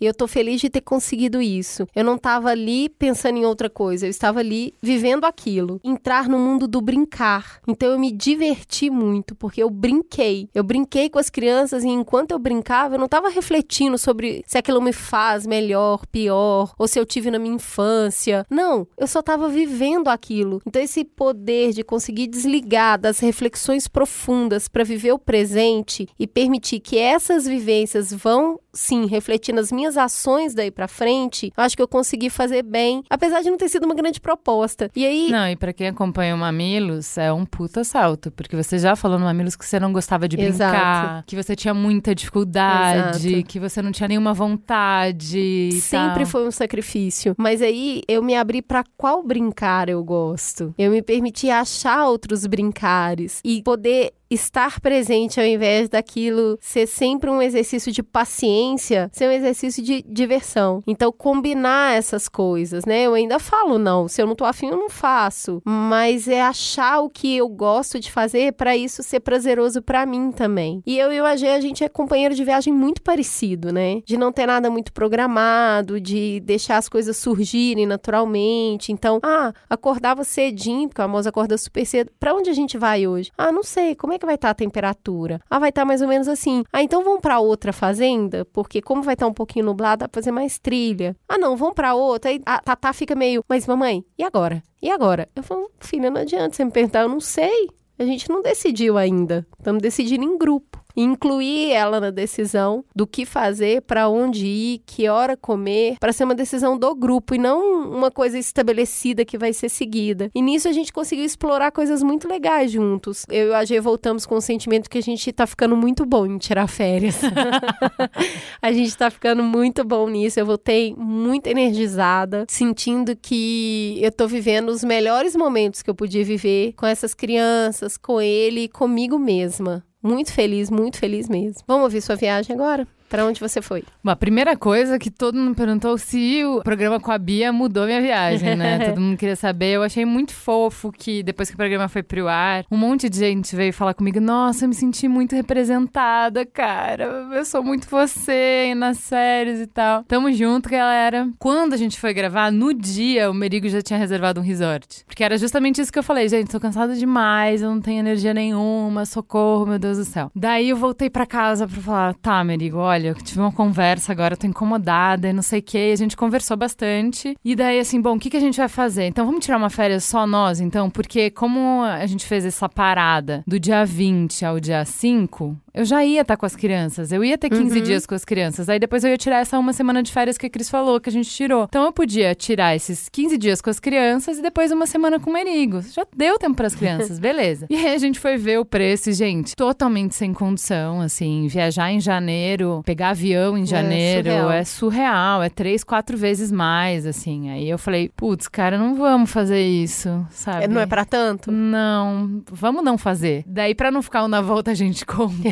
E 0.00 0.06
eu 0.06 0.14
tô 0.14 0.26
feliz 0.26 0.60
de 0.60 0.70
ter 0.70 0.80
conseguido 0.80 1.40
isso. 1.40 1.86
Eu 1.94 2.04
não 2.04 2.18
tava 2.18 2.50
ali 2.50 2.88
pensando 2.88 3.38
em 3.38 3.44
outra 3.44 3.68
coisa, 3.68 4.06
eu 4.06 4.10
estava 4.10 4.40
ali 4.40 4.74
vivendo 4.82 5.24
aquilo. 5.24 5.80
Entrar 5.84 6.28
no 6.28 6.38
mundo 6.38 6.66
do 6.66 6.80
brincar. 6.80 7.60
Então 7.66 7.90
eu 7.90 7.98
me 7.98 8.10
diverti 8.10 8.90
muito, 8.90 9.34
porque 9.34 9.62
eu 9.62 9.70
brinquei. 9.70 10.48
Eu 10.54 10.62
brinquei 10.62 11.08
com 11.08 11.18
as 11.18 11.30
crianças 11.30 11.84
e 11.84 11.88
enquanto 11.88 12.32
eu 12.32 12.38
brincava, 12.38 12.94
eu 12.94 12.98
não 12.98 13.08
tava 13.08 13.28
refletindo 13.28 13.98
sobre 13.98 14.42
se 14.46 14.58
aquilo 14.58 14.80
me 14.80 14.92
faz 14.92 15.46
melhor, 15.46 16.06
pior, 16.06 16.72
ou 16.78 16.88
se 16.88 16.98
eu 16.98 17.06
tive 17.06 17.30
na 17.30 17.38
minha 17.38 17.54
infância. 17.54 18.46
Não, 18.50 18.86
eu 18.96 19.06
só 19.06 19.22
tava 19.22 19.48
vivendo 19.48 20.08
aquilo. 20.08 20.60
Então 20.66 20.82
esse 20.82 21.04
poder 21.04 21.72
de 21.72 21.82
conseguir 21.82 22.26
desligar 22.26 22.98
das 22.98 23.18
reflexões 23.18 23.88
profundas 23.88 24.68
para 24.68 24.84
viver 24.84 25.12
o 25.12 25.18
presente 25.18 26.08
e 26.18 26.26
permitir 26.26 26.80
que 26.80 26.98
essas 26.98 27.46
vivências 27.46 28.12
vão 28.12 28.58
sim 28.72 29.06
refletir 29.22 29.54
nas 29.54 29.70
minhas 29.70 29.96
ações 29.96 30.52
daí 30.52 30.70
pra 30.70 30.88
frente, 30.88 31.52
eu 31.56 31.62
acho 31.62 31.76
que 31.76 31.82
eu 31.82 31.86
consegui 31.86 32.28
fazer 32.28 32.62
bem, 32.64 33.04
apesar 33.08 33.40
de 33.40 33.50
não 33.50 33.56
ter 33.56 33.68
sido 33.68 33.84
uma 33.84 33.94
grande 33.94 34.20
proposta. 34.20 34.90
E 34.96 35.06
aí, 35.06 35.30
Não, 35.30 35.48
e 35.48 35.54
pra 35.54 35.72
quem 35.72 35.86
acompanha 35.86 36.34
o 36.34 36.38
Mamilos, 36.38 37.16
é 37.16 37.32
um 37.32 37.44
puta 37.46 37.84
salto, 37.84 38.32
porque 38.32 38.56
você 38.56 38.78
já 38.78 38.96
falou 38.96 39.18
no 39.18 39.24
Mamilos 39.24 39.54
que 39.54 39.64
você 39.64 39.78
não 39.78 39.92
gostava 39.92 40.28
de 40.28 40.36
brincar, 40.36 40.52
Exato. 40.54 41.24
que 41.26 41.36
você 41.36 41.54
tinha 41.54 41.72
muita 41.72 42.14
dificuldade, 42.14 43.28
Exato. 43.28 43.46
que 43.46 43.60
você 43.60 43.80
não 43.80 43.92
tinha 43.92 44.08
nenhuma 44.08 44.34
vontade. 44.34 45.70
Sempre 45.80 46.26
foi 46.26 46.46
um 46.46 46.50
sacrifício. 46.50 47.34
Mas 47.38 47.62
aí 47.62 48.02
eu 48.08 48.22
me 48.22 48.34
abri 48.34 48.60
pra 48.60 48.82
qual 48.96 49.22
brincar 49.22 49.88
eu 49.88 50.02
gosto. 50.02 50.74
Eu 50.76 50.90
me 50.90 51.00
permiti 51.02 51.48
achar 51.48 52.06
outros 52.06 52.46
brincares 52.46 53.40
e 53.44 53.62
poder 53.62 54.12
estar 54.32 54.80
presente 54.80 55.40
ao 55.40 55.46
invés 55.46 55.88
daquilo 55.88 56.58
ser 56.60 56.86
sempre 56.86 57.30
um 57.30 57.42
exercício 57.42 57.92
de 57.92 58.02
paciência, 58.02 59.10
ser 59.12 59.28
um 59.28 59.32
exercício 59.32 59.82
de 59.82 60.02
diversão. 60.02 60.82
Então 60.86 61.12
combinar 61.12 61.96
essas 61.96 62.28
coisas, 62.28 62.84
né? 62.84 63.02
Eu 63.02 63.14
ainda 63.14 63.38
falo 63.38 63.78
não, 63.78 64.08
se 64.08 64.20
eu 64.20 64.26
não 64.26 64.34
tô 64.34 64.44
afim 64.44 64.68
eu 64.68 64.76
não 64.76 64.90
faço, 64.90 65.62
mas 65.64 66.28
é 66.28 66.42
achar 66.42 67.00
o 67.00 67.10
que 67.10 67.36
eu 67.36 67.48
gosto 67.48 68.00
de 68.00 68.10
fazer 68.10 68.52
pra 68.52 68.76
isso 68.76 69.02
ser 69.02 69.20
prazeroso 69.20 69.82
pra 69.82 70.06
mim 70.06 70.32
também. 70.32 70.82
E 70.86 70.98
eu 70.98 71.12
e 71.12 71.20
o 71.20 71.24
AG 71.24 71.46
a 71.46 71.60
gente 71.60 71.84
é 71.84 71.88
companheiro 71.88 72.34
de 72.34 72.44
viagem 72.44 72.72
muito 72.72 73.02
parecido, 73.02 73.72
né? 73.72 74.02
De 74.04 74.16
não 74.16 74.32
ter 74.32 74.46
nada 74.46 74.70
muito 74.70 74.92
programado, 74.92 76.00
de 76.00 76.40
deixar 76.40 76.78
as 76.78 76.88
coisas 76.88 77.16
surgirem 77.16 77.86
naturalmente. 77.86 78.92
Então, 78.92 79.20
ah, 79.22 79.52
acordava 79.68 80.24
cedinho, 80.24 80.88
porque 80.88 81.02
a 81.02 81.08
moça 81.08 81.28
acorda 81.28 81.56
super 81.58 81.84
cedo. 81.84 82.10
Pra 82.18 82.34
onde 82.34 82.50
a 82.50 82.54
gente 82.54 82.78
vai 82.78 83.06
hoje? 83.06 83.30
Ah, 83.36 83.52
não 83.52 83.62
sei. 83.62 83.94
Como 83.94 84.12
é 84.12 84.18
que 84.22 84.26
vai 84.26 84.36
estar 84.36 84.50
a 84.50 84.54
temperatura? 84.54 85.40
Ah, 85.50 85.58
vai 85.58 85.70
estar 85.70 85.84
mais 85.84 86.00
ou 86.00 86.08
menos 86.08 86.28
assim. 86.28 86.62
Ah, 86.72 86.82
então 86.82 87.02
vamos 87.04 87.20
pra 87.20 87.40
outra 87.40 87.72
fazenda, 87.72 88.44
porque 88.52 88.80
como 88.80 89.02
vai 89.02 89.14
estar 89.14 89.26
um 89.26 89.32
pouquinho 89.32 89.66
nublado, 89.66 90.00
dá 90.00 90.08
pra 90.08 90.20
fazer 90.20 90.30
mais 90.30 90.58
trilha. 90.58 91.16
Ah, 91.28 91.36
não, 91.36 91.56
vamos 91.56 91.74
pra 91.74 91.94
outra. 91.94 92.30
Aí 92.30 92.40
a 92.46 92.60
Tatá 92.60 92.92
fica 92.92 93.14
meio, 93.14 93.44
mas 93.48 93.66
mamãe, 93.66 94.04
e 94.16 94.22
agora? 94.22 94.62
E 94.80 94.90
agora? 94.90 95.28
Eu 95.34 95.42
falo, 95.42 95.70
filha, 95.80 96.10
não 96.10 96.20
adianta 96.20 96.54
você 96.54 96.64
me 96.64 96.70
perguntar, 96.70 97.02
eu 97.02 97.08
não 97.08 97.20
sei. 97.20 97.68
A 97.98 98.04
gente 98.04 98.28
não 98.28 98.42
decidiu 98.42 98.96
ainda. 98.96 99.46
Estamos 99.58 99.82
decidindo 99.82 100.24
em 100.24 100.38
grupo. 100.38 100.81
Incluir 100.96 101.70
ela 101.70 102.00
na 102.00 102.10
decisão 102.10 102.84
do 102.94 103.06
que 103.06 103.24
fazer, 103.24 103.82
para 103.82 104.08
onde 104.08 104.46
ir, 104.46 104.82
que 104.86 105.08
hora 105.08 105.36
comer, 105.36 105.96
para 105.98 106.12
ser 106.12 106.24
uma 106.24 106.34
decisão 106.34 106.78
do 106.78 106.94
grupo 106.94 107.34
e 107.34 107.38
não 107.38 107.90
uma 107.90 108.10
coisa 108.10 108.38
estabelecida 108.38 109.24
que 109.24 109.38
vai 109.38 109.52
ser 109.52 109.68
seguida. 109.68 110.30
E 110.34 110.42
nisso 110.42 110.68
a 110.68 110.72
gente 110.72 110.92
conseguiu 110.92 111.24
explorar 111.24 111.70
coisas 111.72 112.02
muito 112.02 112.28
legais 112.28 112.70
juntos. 112.70 113.24
Eu 113.28 113.48
e 113.48 113.50
o 113.50 113.54
AG 113.54 113.80
voltamos 113.80 114.26
com 114.26 114.36
o 114.36 114.40
sentimento 114.40 114.90
que 114.90 114.98
a 114.98 115.02
gente 115.02 115.32
tá 115.32 115.46
ficando 115.46 115.76
muito 115.76 116.04
bom 116.04 116.26
em 116.26 116.38
tirar 116.38 116.66
férias. 116.66 117.20
a 118.60 118.72
gente 118.72 118.96
tá 118.96 119.10
ficando 119.10 119.42
muito 119.42 119.84
bom 119.84 120.08
nisso. 120.08 120.38
Eu 120.38 120.46
voltei 120.46 120.94
muito 120.96 121.46
energizada, 121.46 122.46
sentindo 122.48 123.16
que 123.16 123.98
eu 124.00 124.12
tô 124.12 124.26
vivendo 124.26 124.68
os 124.68 124.84
melhores 124.84 125.36
momentos 125.36 125.82
que 125.82 125.90
eu 125.90 125.94
podia 125.94 126.24
viver 126.24 126.72
com 126.74 126.86
essas 126.86 127.14
crianças, 127.14 127.96
com 127.96 128.20
ele 128.20 128.62
e 128.62 128.68
comigo 128.68 129.18
mesma. 129.18 129.84
Muito 130.02 130.32
feliz, 130.32 130.70
muito 130.70 130.98
feliz 130.98 131.28
mesmo. 131.28 131.62
Vamos 131.66 131.84
ouvir 131.84 132.00
sua 132.00 132.16
viagem 132.16 132.54
agora? 132.54 132.86
Pra 133.12 133.26
onde 133.26 133.38
você 133.38 133.60
foi? 133.60 133.84
Bom, 134.02 134.10
a 134.10 134.16
primeira 134.16 134.56
coisa 134.56 134.98
que 134.98 135.10
todo 135.10 135.36
mundo 135.36 135.54
perguntou 135.54 135.98
se 135.98 136.42
o 136.46 136.62
programa 136.62 136.98
com 136.98 137.12
a 137.12 137.18
Bia 137.18 137.52
mudou 137.52 137.84
minha 137.84 138.00
viagem, 138.00 138.56
né? 138.56 138.78
todo 138.88 138.98
mundo 138.98 139.18
queria 139.18 139.36
saber. 139.36 139.72
Eu 139.72 139.82
achei 139.82 140.06
muito 140.06 140.32
fofo 140.32 140.90
que 140.90 141.22
depois 141.22 141.50
que 141.50 141.54
o 141.54 141.58
programa 141.58 141.88
foi 141.88 142.02
pro 142.02 142.26
ar, 142.26 142.64
um 142.70 142.76
monte 142.78 143.10
de 143.10 143.18
gente 143.18 143.54
veio 143.54 143.70
falar 143.70 143.92
comigo: 143.92 144.18
Nossa, 144.18 144.64
eu 144.64 144.68
me 144.70 144.74
senti 144.74 145.08
muito 145.08 145.36
representada, 145.36 146.46
cara. 146.46 147.04
Eu 147.34 147.44
sou 147.44 147.62
muito 147.62 147.86
você 147.86 148.72
nas 148.74 148.96
séries 148.96 149.60
e 149.60 149.66
tal. 149.66 150.04
Tamo 150.04 150.32
junto, 150.32 150.70
galera. 150.70 151.28
Quando 151.38 151.74
a 151.74 151.76
gente 151.76 152.00
foi 152.00 152.14
gravar, 152.14 152.50
no 152.50 152.72
dia, 152.72 153.30
o 153.30 153.34
Merigo 153.34 153.68
já 153.68 153.82
tinha 153.82 153.98
reservado 153.98 154.40
um 154.40 154.42
resort. 154.42 155.04
Porque 155.04 155.22
era 155.22 155.36
justamente 155.36 155.82
isso 155.82 155.92
que 155.92 155.98
eu 155.98 156.02
falei, 156.02 156.30
gente, 156.30 156.50
tô 156.50 156.58
cansada 156.58 156.94
demais, 156.94 157.60
eu 157.60 157.68
não 157.68 157.80
tenho 157.82 158.00
energia 158.00 158.32
nenhuma, 158.32 159.04
socorro, 159.04 159.66
meu 159.66 159.78
Deus 159.78 159.98
do 159.98 160.04
céu. 160.06 160.30
Daí 160.34 160.70
eu 160.70 160.78
voltei 160.78 161.10
pra 161.10 161.26
casa 161.26 161.68
pra 161.68 161.78
falar, 161.82 162.14
tá, 162.14 162.42
Merigo, 162.42 162.78
olha, 162.78 163.01
eu 163.08 163.14
tive 163.14 163.40
uma 163.40 163.52
conversa 163.52 164.12
agora, 164.12 164.34
eu 164.34 164.38
tô 164.38 164.46
incomodada 164.46 165.28
e 165.28 165.32
não 165.32 165.42
sei 165.42 165.58
o 165.60 165.62
que. 165.62 165.92
A 165.92 165.96
gente 165.96 166.16
conversou 166.16 166.56
bastante. 166.56 167.36
E 167.44 167.54
daí, 167.54 167.78
assim, 167.78 168.00
bom, 168.00 168.16
o 168.16 168.18
que, 168.18 168.30
que 168.30 168.36
a 168.36 168.40
gente 168.40 168.56
vai 168.56 168.68
fazer? 168.68 169.04
Então 169.06 169.26
vamos 169.26 169.44
tirar 169.44 169.56
uma 169.56 169.70
férias 169.70 170.04
só 170.04 170.26
nós, 170.26 170.60
então? 170.60 170.88
Porque 170.90 171.30
como 171.30 171.82
a 171.82 172.04
gente 172.06 172.26
fez 172.26 172.44
essa 172.44 172.68
parada 172.68 173.42
do 173.46 173.58
dia 173.58 173.84
20 173.84 174.44
ao 174.44 174.58
dia 174.60 174.84
5, 174.84 175.56
eu 175.74 175.84
já 175.84 176.04
ia 176.04 176.20
estar 176.22 176.36
com 176.36 176.44
as 176.46 176.54
crianças. 176.56 177.12
Eu 177.12 177.24
ia 177.24 177.38
ter 177.38 177.48
15 177.50 177.78
Uhum. 177.78 177.84
dias 177.84 178.06
com 178.06 178.14
as 178.14 178.24
crianças. 178.24 178.68
Aí 178.68 178.78
depois 178.78 179.04
eu 179.04 179.10
ia 179.10 179.16
tirar 179.16 179.38
essa 179.40 179.58
uma 179.58 179.72
semana 179.72 180.02
de 180.02 180.12
férias 180.12 180.36
que 180.36 180.46
a 180.46 180.50
Cris 180.50 180.68
falou, 180.68 181.00
que 181.00 181.08
a 181.08 181.12
gente 181.12 181.30
tirou. 181.30 181.64
Então 181.68 181.84
eu 181.84 181.92
podia 181.92 182.34
tirar 182.34 182.74
esses 182.76 183.08
15 183.08 183.38
dias 183.38 183.60
com 183.62 183.70
as 183.70 183.80
crianças 183.80 184.38
e 184.38 184.42
depois 184.42 184.70
uma 184.70 184.86
semana 184.86 185.18
com 185.18 185.30
o 185.30 185.32
Merigo. 185.32 185.80
Já 185.82 186.06
deu 186.14 186.38
tempo 186.38 186.56
para 186.56 186.66
as 186.66 186.74
crianças, 186.74 187.18
beleza. 187.20 187.66
E 187.70 187.76
aí 187.76 187.94
a 187.94 187.98
gente 187.98 188.18
foi 188.20 188.36
ver 188.36 188.58
o 188.58 188.64
preço 188.64 189.10
e, 189.10 189.12
gente, 189.12 189.56
totalmente 189.56 190.14
sem 190.14 190.32
condição, 190.34 191.00
assim. 191.00 191.46
Viajar 191.46 191.90
em 191.90 192.00
janeiro, 192.00 192.82
pegar 192.92 193.08
avião 193.10 193.56
em 193.56 193.64
janeiro 193.64 194.28
surreal. 194.28 194.50
é 194.50 194.64
surreal. 194.64 195.42
É 195.42 195.48
três, 195.48 195.82
quatro 195.82 196.14
vezes 196.14 196.52
mais, 196.52 197.06
assim. 197.06 197.48
Aí 197.48 197.68
eu 197.68 197.78
falei, 197.78 198.10
putz, 198.14 198.48
cara, 198.48 198.76
não 198.76 198.94
vamos 198.94 199.30
fazer 199.30 199.62
isso, 199.62 200.26
sabe? 200.30 200.64
É, 200.64 200.68
Não 200.68 200.78
é 200.80 200.84
pra 200.86 201.06
tanto? 201.06 201.50
Não, 201.50 202.42
vamos 202.50 202.84
não 202.84 202.98
fazer. 202.98 203.44
Daí, 203.46 203.74
pra 203.74 203.90
não 203.90 204.02
ficar 204.02 204.24
um 204.24 204.28
na 204.28 204.42
volta, 204.42 204.70
a 204.72 204.74
gente 204.74 205.06
compra. 205.06 205.50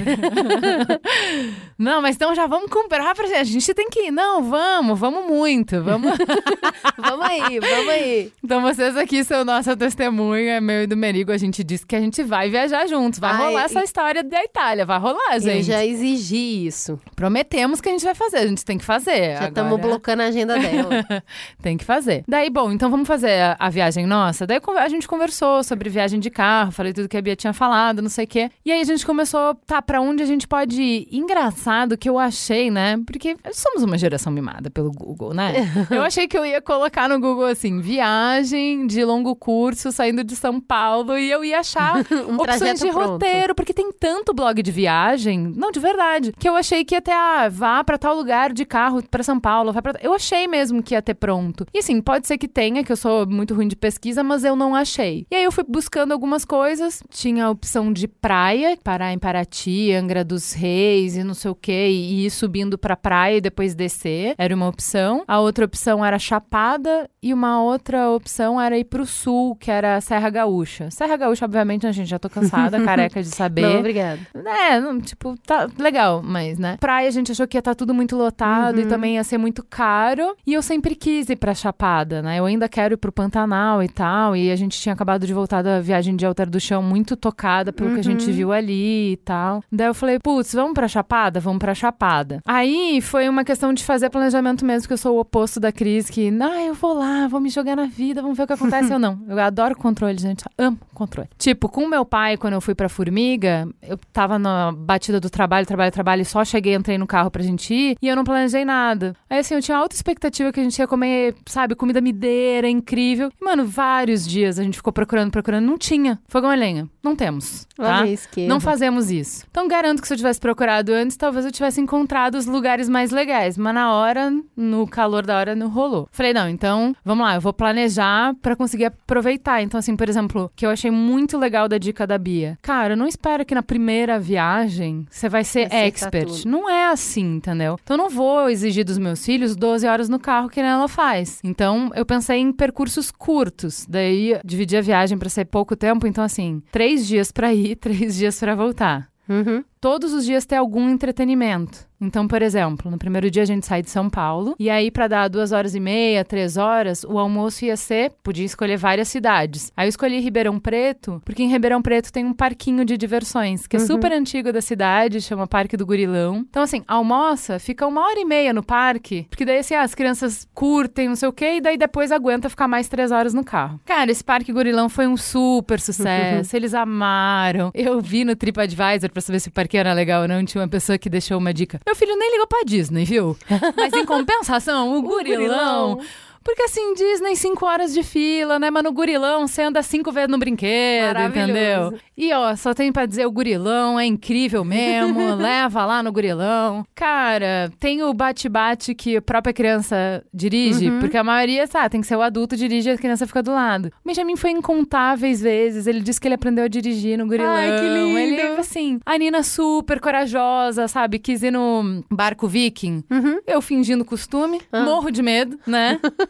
não, 1.79 2.03
mas 2.03 2.15
então 2.17 2.35
já 2.35 2.47
vamos 2.47 2.71
comprar 2.71 3.15
pra 3.15 3.27
gente. 3.27 3.39
A 3.39 3.45
gente 3.45 3.73
tem 3.75 3.89
que 3.89 4.09
ir. 4.09 4.11
Não, 4.11 4.43
vamos, 4.43 4.99
vamos 4.99 5.27
muito. 5.27 5.83
Vamos. 5.83 6.13
vamos 6.99 7.27
aí, 7.27 7.59
vamos 7.59 7.89
aí. 7.89 8.33
então, 8.45 8.61
vocês 8.61 8.97
aqui 8.97 9.25
são 9.25 9.45
nossa 9.47 9.75
testemunha, 9.77 10.61
meu 10.61 10.83
e 10.83 10.87
do 10.87 10.97
Merigo. 10.97 11.33
A 11.33 11.39
gente 11.39 11.65
disse 11.65 11.87
que 11.87 11.97
a 11.97 12.01
gente 12.01 12.23
vai 12.23 12.51
viajar 12.51 12.87
juntos. 12.87 13.19
Vai 13.19 13.33
Ai, 13.33 13.39
rolar 13.47 13.63
e- 13.63 13.65
essa 13.65 13.83
história 13.83 14.23
da 14.23 14.45
Itália. 14.45 14.85
Vai 14.85 14.99
rolar, 14.99 15.35
Eu 15.37 15.41
gente. 15.41 15.63
já 15.65 15.85
exigi 15.85 16.67
isso. 16.67 16.99
Prometemos 17.31 17.81
que 17.81 17.89
a 17.89 17.93
gente 17.93 18.05
vai 18.05 18.15
fazer. 18.15 18.39
A 18.39 18.47
gente 18.49 18.65
tem 18.65 18.77
que 18.77 18.85
fazer. 18.85 19.37
Já 19.39 19.49
estamos 19.49 19.73
Agora- 19.75 19.83
blocando 19.89 20.23
a 20.23 20.27
agenda 20.27 20.59
dela. 20.59 21.23
Tem 21.63 21.77
que 21.77 21.85
fazer. 21.85 22.25
Daí, 22.27 22.51
bom, 22.51 22.73
então 22.73 22.91
vamos 22.91 23.07
fazer 23.07 23.41
a, 23.41 23.57
a 23.57 23.71
viagem 23.71 24.05
nossa. 24.05 24.45
Daí 24.49 24.61
a 24.79 24.89
gente 24.89 25.07
conversou 25.07 25.63
sobre 25.63 25.89
viagem 25.89 26.19
de 26.19 26.29
carro, 26.29 26.73
falei 26.73 26.93
tudo 26.93 27.09
que 27.09 27.17
a 27.17 27.23
Bia 27.23 27.37
tinha 27.37 27.53
falado, 27.53 28.03
não 28.03 28.09
sei 28.11 28.25
o 28.25 28.29
quê. 28.29 28.51
E 28.65 28.73
aí 28.73 28.81
a 28.81 28.85
gente 28.85 29.07
começou, 29.07 29.55
tá, 29.65 29.81
pra 29.81 30.01
onde 30.01 30.25
a 30.25 30.27
gente 30.27 30.49
pode 30.49 30.83
ir? 30.83 31.09
Engraçado 31.13 31.97
que 31.97 32.09
eu 32.09 32.19
achei, 32.19 32.69
né? 32.69 32.99
Porque 33.07 33.37
somos 33.53 33.85
uma 33.85 33.97
geração 33.97 34.33
mimada 34.33 34.69
pelo 34.69 34.91
Google, 34.91 35.33
né? 35.33 35.53
eu 35.89 36.03
achei 36.03 36.27
que 36.27 36.37
eu 36.37 36.45
ia 36.45 36.61
colocar 36.61 37.09
no 37.09 37.21
Google 37.21 37.47
assim, 37.47 37.81
viagem 37.81 38.89
de 38.89 39.05
longo 39.05 39.37
curso 39.37 39.93
saindo 39.93 40.25
de 40.25 40.35
São 40.35 40.61
Paulo 40.61 41.17
e 41.17 41.31
eu 41.31 41.45
ia 41.45 41.61
achar 41.61 41.99
Um 42.29 42.35
opções 42.41 42.81
de 42.81 42.89
pronto. 42.91 43.13
roteiro, 43.13 43.55
porque 43.55 43.73
tem 43.73 43.93
tanto 43.93 44.35
blog 44.35 44.61
de 44.61 44.73
viagem, 44.73 45.39
não, 45.57 45.71
de 45.71 45.79
verdade, 45.79 46.33
que 46.37 46.49
eu 46.49 46.57
achei 46.57 46.85
que 46.85 46.95
ia 46.97 47.01
ter, 47.01 47.10
ah, 47.11 47.49
vá 47.49 47.83
pra 47.85 47.99
tal 47.99 48.15
lugar 48.15 48.53
de 48.53 48.65
carro 48.65 49.03
pra 49.03 49.23
São 49.23 49.39
Paulo, 49.39 49.73
vai 49.73 49.83
pra... 49.83 49.95
Eu 50.01 50.15
achei 50.15 50.47
mesmo 50.47 50.83
que 50.83 50.95
ia 50.95 51.03
ter 51.03 51.15
pronto. 51.15 51.67
E 51.73 51.79
assim, 51.79 52.01
pode 52.01 52.27
ser 52.27 52.39
que 52.39 52.49
tenha, 52.49 52.85
que 52.85 52.93
eu 52.93 52.97
sou 52.97 53.27
muito 53.27 53.55
ruim 53.55 53.69
de 53.69 53.77
pesquisa, 53.77 54.23
mas 54.23 54.45
eu 54.45 54.57
não 54.57 54.75
achei. 54.75 55.27
E 55.31 55.35
aí 55.35 55.45
eu 55.45 55.53
fui 55.53 55.65
buscando 55.67 56.13
algumas 56.13 56.45
coisas, 56.45 57.03
tinha 57.11 57.47
a 57.47 57.51
opção 57.51 57.93
de 57.93 58.07
praia, 58.07 58.77
parar 58.83 59.13
em 59.13 59.19
Paraty, 59.19 59.93
Angra 59.93 60.25
dos 60.25 60.53
Reis 60.53 61.17
e 61.17 61.25
não 61.25 61.35
sei 61.35 61.51
o 61.51 61.55
que, 61.55 61.73
e 61.73 62.27
ir 62.27 62.31
subindo 62.31 62.79
pra 62.79 62.97
praia 62.97 63.37
e 63.37 63.41
depois 63.41 63.75
descer, 63.75 64.35
era 64.39 64.55
uma 64.55 64.69
opção. 64.69 65.25
A 65.27 65.41
outra 65.41 65.65
opção 65.65 66.05
era 66.05 66.19
Chapada 66.19 67.09
e 67.23 67.33
uma 67.33 67.63
outra 67.63 68.11
opção 68.11 68.61
era 68.61 68.79
ir 68.79 68.85
pro 68.85 69.07
sul, 69.07 69.57
que 69.57 69.71
era 69.71 70.01
Serra 70.01 70.31
Gaúcha. 70.31 70.91
Serra 70.91 71.17
Gaúcha, 71.17 71.45
obviamente, 71.45 71.87
a 71.87 71.93
gente 71.93 72.09
já 72.09 72.19
tô 72.19 72.29
cansada, 72.29 72.81
careca 72.85 73.23
de 73.23 73.29
saber. 73.29 73.63
Não, 73.63 73.79
obrigada. 73.79 74.21
É, 74.35 75.01
tipo, 75.01 75.37
tá 75.47 75.69
legal, 75.79 76.23
mas, 76.23 76.59
né? 76.59 76.77
Praia 76.81 77.00
a 77.07 77.11
gente 77.11 77.33
achou 77.33 77.47
que 77.47 77.57
ia 77.57 77.61
estar 77.61 77.75
tudo 77.75 77.93
muito 77.95 78.17
lotado 78.17 78.77
Uhum. 78.77 78.83
e 78.83 78.87
também 78.87 79.15
ia 79.17 79.25
ser 79.25 79.39
muito 79.39 79.65
caro. 79.65 80.35
E 80.47 80.53
eu 80.55 80.63
sempre 80.63 80.95
quis 80.95 81.29
ir 81.29 81.37
pra 81.37 81.55
Chapada, 81.55 82.23
né? 82.23 82.39
Eu 82.39 82.45
ainda 82.47 82.69
quero 82.69 82.95
ir 82.95 82.97
pro 82.97 83.13
Pantanal 83.13 83.83
e 83.83 83.89
tal. 83.89 84.35
E 84.37 84.51
a 84.51 84.57
gente 84.57 84.79
tinha 84.81 84.93
acabado 84.93 85.27
de 85.27 85.33
voltar 85.35 85.63
da 85.63 85.81
viagem 85.81 86.17
de 86.17 86.25
Alter 86.27 86.49
do 86.49 86.61
Chão 86.61 86.83
muito 86.83 87.17
tocada 87.17 87.73
pelo 87.73 87.95
que 87.95 88.01
a 88.01 88.05
gente 88.05 88.27
Uhum. 88.27 88.33
viu 88.33 88.53
ali 88.53 89.13
e 89.13 89.17
tal. 89.19 89.63
Daí 89.71 89.87
eu 89.87 89.95
falei, 89.95 90.19
putz, 90.19 90.53
vamos 90.55 90.75
pra 90.75 90.89
Chapada? 90.89 91.41
Vamos 91.41 91.59
pra 91.59 91.75
Chapada. 91.75 92.41
Aí 92.47 93.01
foi 93.01 93.29
uma 93.29 93.45
questão 93.45 93.73
de 93.73 93.85
fazer 93.85 94.11
planejamento 94.11 94.65
mesmo, 94.65 94.87
que 94.89 94.93
eu 94.95 94.99
sou 94.99 95.17
o 95.17 95.21
oposto 95.21 95.59
da 95.61 95.71
Cris, 95.73 96.09
que, 96.11 96.29
ah, 96.41 96.63
eu 96.65 96.75
vou 96.75 96.95
lá, 96.95 97.27
vou 97.29 97.41
me 97.41 97.49
jogar 97.51 97.77
na 97.77 97.87
vida, 97.87 98.23
vamos 98.23 98.37
ver 98.37 98.45
o 98.45 98.47
que 98.47 98.53
acontece. 98.53 98.91
eu 98.93 98.99
não. 98.99 99.21
Eu 99.29 99.39
adoro 99.39 99.77
controle, 99.77 100.19
gente. 100.19 100.45
Amo 100.59 100.79
controle. 100.95 101.29
Tipo, 101.39 101.69
com 101.69 101.87
meu 101.89 102.05
pai, 102.05 102.37
quando 102.37 102.55
eu 102.55 102.61
fui 102.61 102.75
pra 102.75 102.89
Formiga, 102.89 103.69
eu 103.83 103.99
tava 104.13 104.39
na 104.39 104.73
batida 104.73 105.19
do 105.21 105.31
trabalho, 105.31 105.67
trabalho, 105.67 105.91
trabalho, 105.93 106.23
e 106.23 106.25
só 106.25 106.45
cheguei, 106.45 106.75
entrei 106.91 106.99
no 106.99 107.07
carro 107.07 107.31
pra 107.31 107.43
gente 107.43 107.73
ir, 107.73 107.97
e 108.03 108.09
eu 108.09 108.17
não 108.17 108.25
planejei 108.25 108.65
nada. 108.65 109.15
Aí, 109.29 109.39
assim, 109.39 109.55
eu 109.55 109.63
tinha 109.63 109.77
alta 109.77 109.95
expectativa 109.95 110.53
que 110.53 110.59
a 110.59 110.63
gente 110.63 110.79
ia 110.79 110.87
comer, 110.87 111.35
sabe, 111.47 111.75
comida 111.75 112.01
mineira, 112.01 112.69
incrível. 112.69 113.31
E, 113.41 113.45
mano, 113.45 113.65
vários 113.65 114.27
dias 114.27 114.59
a 114.59 114.63
gente 114.63 114.77
ficou 114.77 114.93
procurando, 114.93 115.31
procurando, 115.31 115.65
não 115.65 115.79
tinha. 115.79 116.19
Fogão 116.27 116.51
a 116.51 116.55
lenha. 116.55 116.89
Não 117.03 117.15
temos, 117.17 117.67
tá? 117.77 118.05
Não 118.49 118.61
fazemos 118.61 119.11
isso. 119.11 119.47
Então, 119.51 119.69
garanto 119.69 120.03
que 120.03 120.09
se 120.09 120.13
eu 120.13 120.17
tivesse 120.19 120.41
procurado 120.41 120.93
antes, 120.93 121.17
talvez 121.17 121.45
eu 121.45 121.53
tivesse 121.53 121.81
encontrado 121.81 122.35
os 122.35 122.47
lugares 122.47 122.89
mais 122.89 123.11
legais. 123.11 123.57
Mas 123.57 123.75
na 123.75 123.95
hora, 123.95 124.33
no 124.57 124.87
calor 124.87 125.25
da 125.25 125.39
hora, 125.39 125.55
não 125.55 125.69
rolou. 125.69 126.09
Falei, 126.11 126.33
não, 126.33 126.49
então, 126.49 126.95
vamos 127.05 127.25
lá, 127.25 127.37
eu 127.37 127.41
vou 127.41 127.53
planejar 127.53 128.35
pra 128.43 128.57
conseguir 128.57 128.87
aproveitar. 128.87 129.63
Então, 129.63 129.79
assim, 129.79 129.97
por 129.97 130.09
exemplo, 130.09 130.51
que 130.55 130.67
eu 130.67 130.71
achei 130.71 130.91
muito 130.91 131.39
legal 131.39 131.69
da 131.69 131.79
dica 131.79 132.07
da 132.07 132.19
Bia. 132.19 132.59
Cara, 132.61 132.97
não 132.97 133.07
espera 133.07 133.45
que 133.45 133.55
na 133.55 133.63
primeira 133.63 134.19
viagem 134.19 135.07
você 135.09 135.29
vai 135.29 135.45
ser 135.45 135.67
Acertar 135.67 135.85
expert. 135.87 136.27
tudo. 136.27 136.51
Não 136.51 136.69
é 136.69 136.80
assim, 136.87 137.37
entendeu? 137.37 137.77
Então, 137.83 137.97
eu 137.97 138.03
não 138.03 138.11
vou 138.11 138.49
exigir 138.49 138.85
dos 138.85 138.99
meus 138.99 139.25
filhos 139.25 139.55
12 139.57 139.87
horas 139.87 140.09
no 140.09 140.19
carro 140.19 140.49
que 140.49 140.61
nem 140.63 140.71
ela 140.71 140.89
faz. 140.89 141.41
Então, 141.45 141.91
eu 141.95 142.05
pensei 142.07 142.39
em 142.39 142.53
percursos 142.53 143.11
curtos. 143.11 143.87
Daí, 143.89 144.39
dividi 144.45 144.77
a 144.77 144.81
viagem 144.81 145.17
pra 145.19 145.29
ser 145.29 145.45
pouco 145.47 145.75
tempo. 145.77 146.07
Então, 146.07 146.23
assim, 146.25 146.63
três 146.71 147.07
dias 147.07 147.31
pra 147.33 147.53
ir, 147.55 147.77
três 147.81 148.17
dias 148.17 148.39
pra 148.39 148.55
voltar 148.55 149.09
Uhum. 149.29 149.63
todos 149.81 150.13
os 150.13 150.25
dias 150.25 150.45
ter 150.45 150.57
algum 150.57 150.89
entretenimento. 150.89 151.89
Então, 152.01 152.27
por 152.27 152.41
exemplo, 152.43 152.91
no 152.91 152.99
primeiro 152.99 153.31
dia 153.31 153.43
a 153.43 153.47
gente 153.47 153.67
sai 153.67 153.83
de 153.83 153.91
São 153.91 154.09
Paulo, 154.09 154.55
e 154.59 154.71
aí, 154.71 154.91
pra 154.91 155.07
dar 155.07 155.29
duas 155.29 155.53
horas 155.53 155.75
e 155.75 155.81
meia, 155.81 156.25
três 156.25 156.57
horas, 156.57 157.05
o 157.05 157.19
almoço 157.19 157.65
ia 157.65 157.77
ser, 157.77 158.13
podia 158.23 158.45
escolher 158.45 158.77
várias 158.77 159.09
cidades. 159.09 159.73
Aí 159.77 159.87
eu 159.87 159.91
escolhi 159.91 160.19
Ribeirão 160.21 160.59
Preto, 160.59 161.21
porque 161.25 161.43
em 161.43 161.49
Ribeirão 161.49 161.83
Preto 161.83 162.13
tem 162.13 162.25
um 162.25 162.33
parquinho 162.33 162.85
de 162.85 162.97
diversões, 162.97 163.67
que 163.67 163.77
é 163.77 163.81
super 163.81 164.13
antigo 164.13 164.53
da 164.53 164.61
cidade, 164.61 165.21
chama 165.21 165.47
Parque 165.47 165.77
do 165.77 165.85
Gurilão. 165.85 166.45
Então, 166.49 166.63
assim, 166.63 166.83
almoça, 166.89 167.59
fica 167.59 167.87
uma 167.87 168.01
hora 168.03 168.19
e 168.19 168.25
meia 168.25 168.53
no 168.53 168.63
parque, 168.63 169.27
porque 169.29 169.45
daí, 169.45 169.59
assim, 169.59 169.75
ah, 169.75 169.83
as 169.83 169.95
crianças 169.95 170.49
curtem, 170.55 171.09
não 171.09 171.17
sei 171.17 171.29
o 171.29 171.33
quê, 171.33 171.57
e 171.57 171.61
daí 171.61 171.77
depois 171.77 172.11
aguenta 172.11 172.49
ficar 172.49 172.67
mais 172.67 172.89
três 172.89 173.11
horas 173.11 173.35
no 173.35 173.45
carro. 173.45 173.79
Cara, 173.85 174.11
esse 174.11 174.25
Parque 174.25 174.53
Gurilão 174.53 174.89
foi 174.89 175.07
um 175.07 175.17
super 175.17 175.79
sucesso, 175.81 176.55
eles 176.57 176.73
amaram. 176.73 177.71
Eu 177.75 178.01
vi 178.01 178.25
no 178.25 178.35
TripAdvisor 178.35 179.11
pra 179.13 179.21
saber 179.21 179.41
se 179.41 179.49
o 179.49 179.53
parque 179.53 179.77
era 179.77 179.93
legal 179.93 180.23
ou 180.23 180.29
não, 180.29 180.45
tinha 180.45 180.63
uma 180.63 180.69
pessoa 180.69 180.97
que 180.97 181.11
deixou 181.11 181.39
uma 181.39 181.53
dica. 181.53 181.81
Meu 181.91 181.97
filho 181.97 182.15
nem 182.15 182.31
ligou 182.31 182.47
pra 182.47 182.63
Disney, 182.65 183.05
viu? 183.05 183.37
Mas 183.77 183.93
em 183.93 184.07
compensação, 184.07 184.97
o, 184.97 185.03
gurilão. 185.03 186.01
Porque 186.43 186.63
assim, 186.63 186.95
Disney, 186.95 187.37
cinco 187.37 187.67
horas 187.67 187.93
de 187.93 188.03
fila, 188.03 188.59
né? 188.59 188.71
Mas 188.71 188.83
no 188.83 188.93
gurilão 188.93 189.47
você 189.47 189.63
anda 189.63 189.83
cinco 189.83 190.11
vezes 190.11 190.31
no 190.31 190.39
brinquedo, 190.39 191.19
entendeu? 191.21 191.95
E 192.17 192.33
ó, 192.33 192.57
só 192.57 192.73
tem 192.75 192.91
pra 192.93 193.07
dizer 193.07 193.27
o 193.27 193.31
gurilão, 193.31 193.99
é 194.01 194.07
incrível 194.07 194.65
mesmo. 194.65 195.35
leva 195.37 195.85
lá 195.87 196.03
no 196.03 196.11
gurilão. 196.13 196.85
Cara, 196.95 197.71
tem 197.79 198.03
o 198.03 198.13
bate-bate 198.15 198.95
que 198.95 199.17
a 199.19 199.23
própria 199.23 199.53
criança 199.53 200.25
dirige, 200.33 200.89
Uhum. 200.91 200.99
porque 201.01 201.17
a 201.17 201.25
maioria, 201.25 201.67
tá, 201.69 201.89
tem 201.89 202.01
que 202.01 202.07
ser 202.07 202.17
o 202.17 202.23
adulto 202.23 202.57
dirige 202.57 202.89
e 202.89 202.93
a 202.93 202.99
criança 202.99 203.27
fica 203.27 203.43
do 203.43 203.53
lado. 203.53 203.87
O 204.05 204.09
Benjamin 204.09 204.37
foi 204.37 204.51
incontáveis 204.51 205.41
vezes, 205.41 205.87
ele 205.87 206.01
disse 206.01 206.21
que 206.21 206.27
ele 206.27 206.35
aprendeu 206.35 206.65
a 206.65 206.69
dirigir 206.69 207.19
no 207.19 207.27
gurilão. 207.27 207.51
Ai, 207.53 207.81
que 207.81 207.89
lindo. 207.89 208.19
Ele, 208.19 208.43
assim, 208.59 208.99
a 209.05 209.17
Nina 209.19 209.43
super 209.43 210.01
corajosa, 210.01 210.89
sabe? 210.89 211.19
Quis 211.19 211.43
ir 211.43 211.51
no 211.51 212.03
barco 212.11 212.49
viking. 212.49 213.05
Uhum. 213.11 213.41
Eu 213.47 213.61
fingindo 213.61 214.05
costume, 214.05 214.61
Ah. 214.73 214.83
morro 214.85 215.11
de 215.11 215.23
medo, 215.23 215.59
né? 215.67 215.99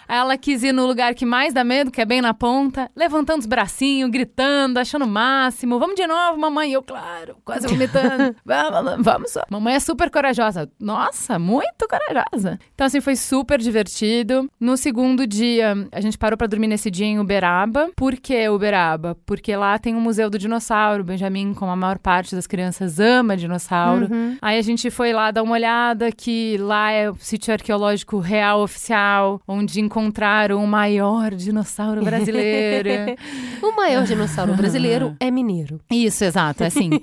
ela 0.17 0.37
quis 0.37 0.61
ir 0.63 0.73
no 0.73 0.85
lugar 0.85 1.15
que 1.15 1.25
mais 1.25 1.53
dá 1.53 1.63
medo, 1.63 1.89
que 1.89 2.01
é 2.01 2.05
bem 2.05 2.21
na 2.21 2.33
ponta, 2.33 2.91
levantando 2.95 3.39
os 3.39 3.45
bracinhos, 3.45 4.11
gritando, 4.11 4.77
achando 4.77 5.05
o 5.05 5.07
máximo. 5.07 5.79
Vamos 5.79 5.95
de 5.95 6.05
novo, 6.05 6.37
mamãe. 6.37 6.73
Eu, 6.73 6.83
claro, 6.83 7.37
quase 7.45 7.67
vomitando. 7.67 8.35
vamos, 8.43 9.05
vamos 9.05 9.31
só. 9.31 9.41
Mamãe 9.49 9.75
é 9.75 9.79
super 9.79 10.09
corajosa. 10.11 10.69
Nossa, 10.79 11.39
muito 11.39 11.87
corajosa. 11.87 12.59
Então, 12.73 12.87
assim, 12.87 12.99
foi 12.99 13.15
super 13.15 13.59
divertido. 13.59 14.49
No 14.59 14.75
segundo 14.75 15.25
dia, 15.25 15.87
a 15.91 16.01
gente 16.01 16.17
parou 16.17 16.37
pra 16.37 16.47
dormir 16.47 16.67
nesse 16.67 16.91
dia 16.91 17.05
em 17.05 17.19
Uberaba. 17.19 17.89
Por 17.95 18.17
que 18.17 18.49
Uberaba? 18.49 19.15
Porque 19.25 19.55
lá 19.55 19.79
tem 19.79 19.95
um 19.95 20.01
museu 20.01 20.29
do 20.29 20.37
dinossauro. 20.37 21.03
O 21.03 21.05
Benjamin, 21.05 21.53
como 21.53 21.71
a 21.71 21.75
maior 21.75 21.97
parte 21.97 22.35
das 22.35 22.47
crianças, 22.47 22.99
ama 22.99 23.37
dinossauro. 23.37 24.09
Aí 24.41 24.57
a 24.57 24.61
gente 24.61 24.89
foi 24.89 25.13
lá 25.13 25.31
dar 25.31 25.43
uma 25.43 25.53
olhada, 25.53 26.11
que 26.11 26.57
lá 26.57 26.91
é 26.91 27.09
o 27.09 27.15
sítio 27.15 27.53
arqueológico 27.53 28.19
real 28.19 28.61
oficial, 28.61 29.41
onde 29.47 29.79
encontraram 30.01 30.63
o 30.63 30.67
maior 30.67 31.31
dinossauro 31.35 32.03
brasileiro. 32.03 32.89
O 33.61 33.75
maior 33.75 34.05
dinossauro 34.05 34.55
brasileiro 34.55 35.15
é 35.19 35.29
mineiro. 35.29 35.79
Isso, 35.89 36.23
exato, 36.23 36.63
é 36.63 36.67
assim. 36.67 36.89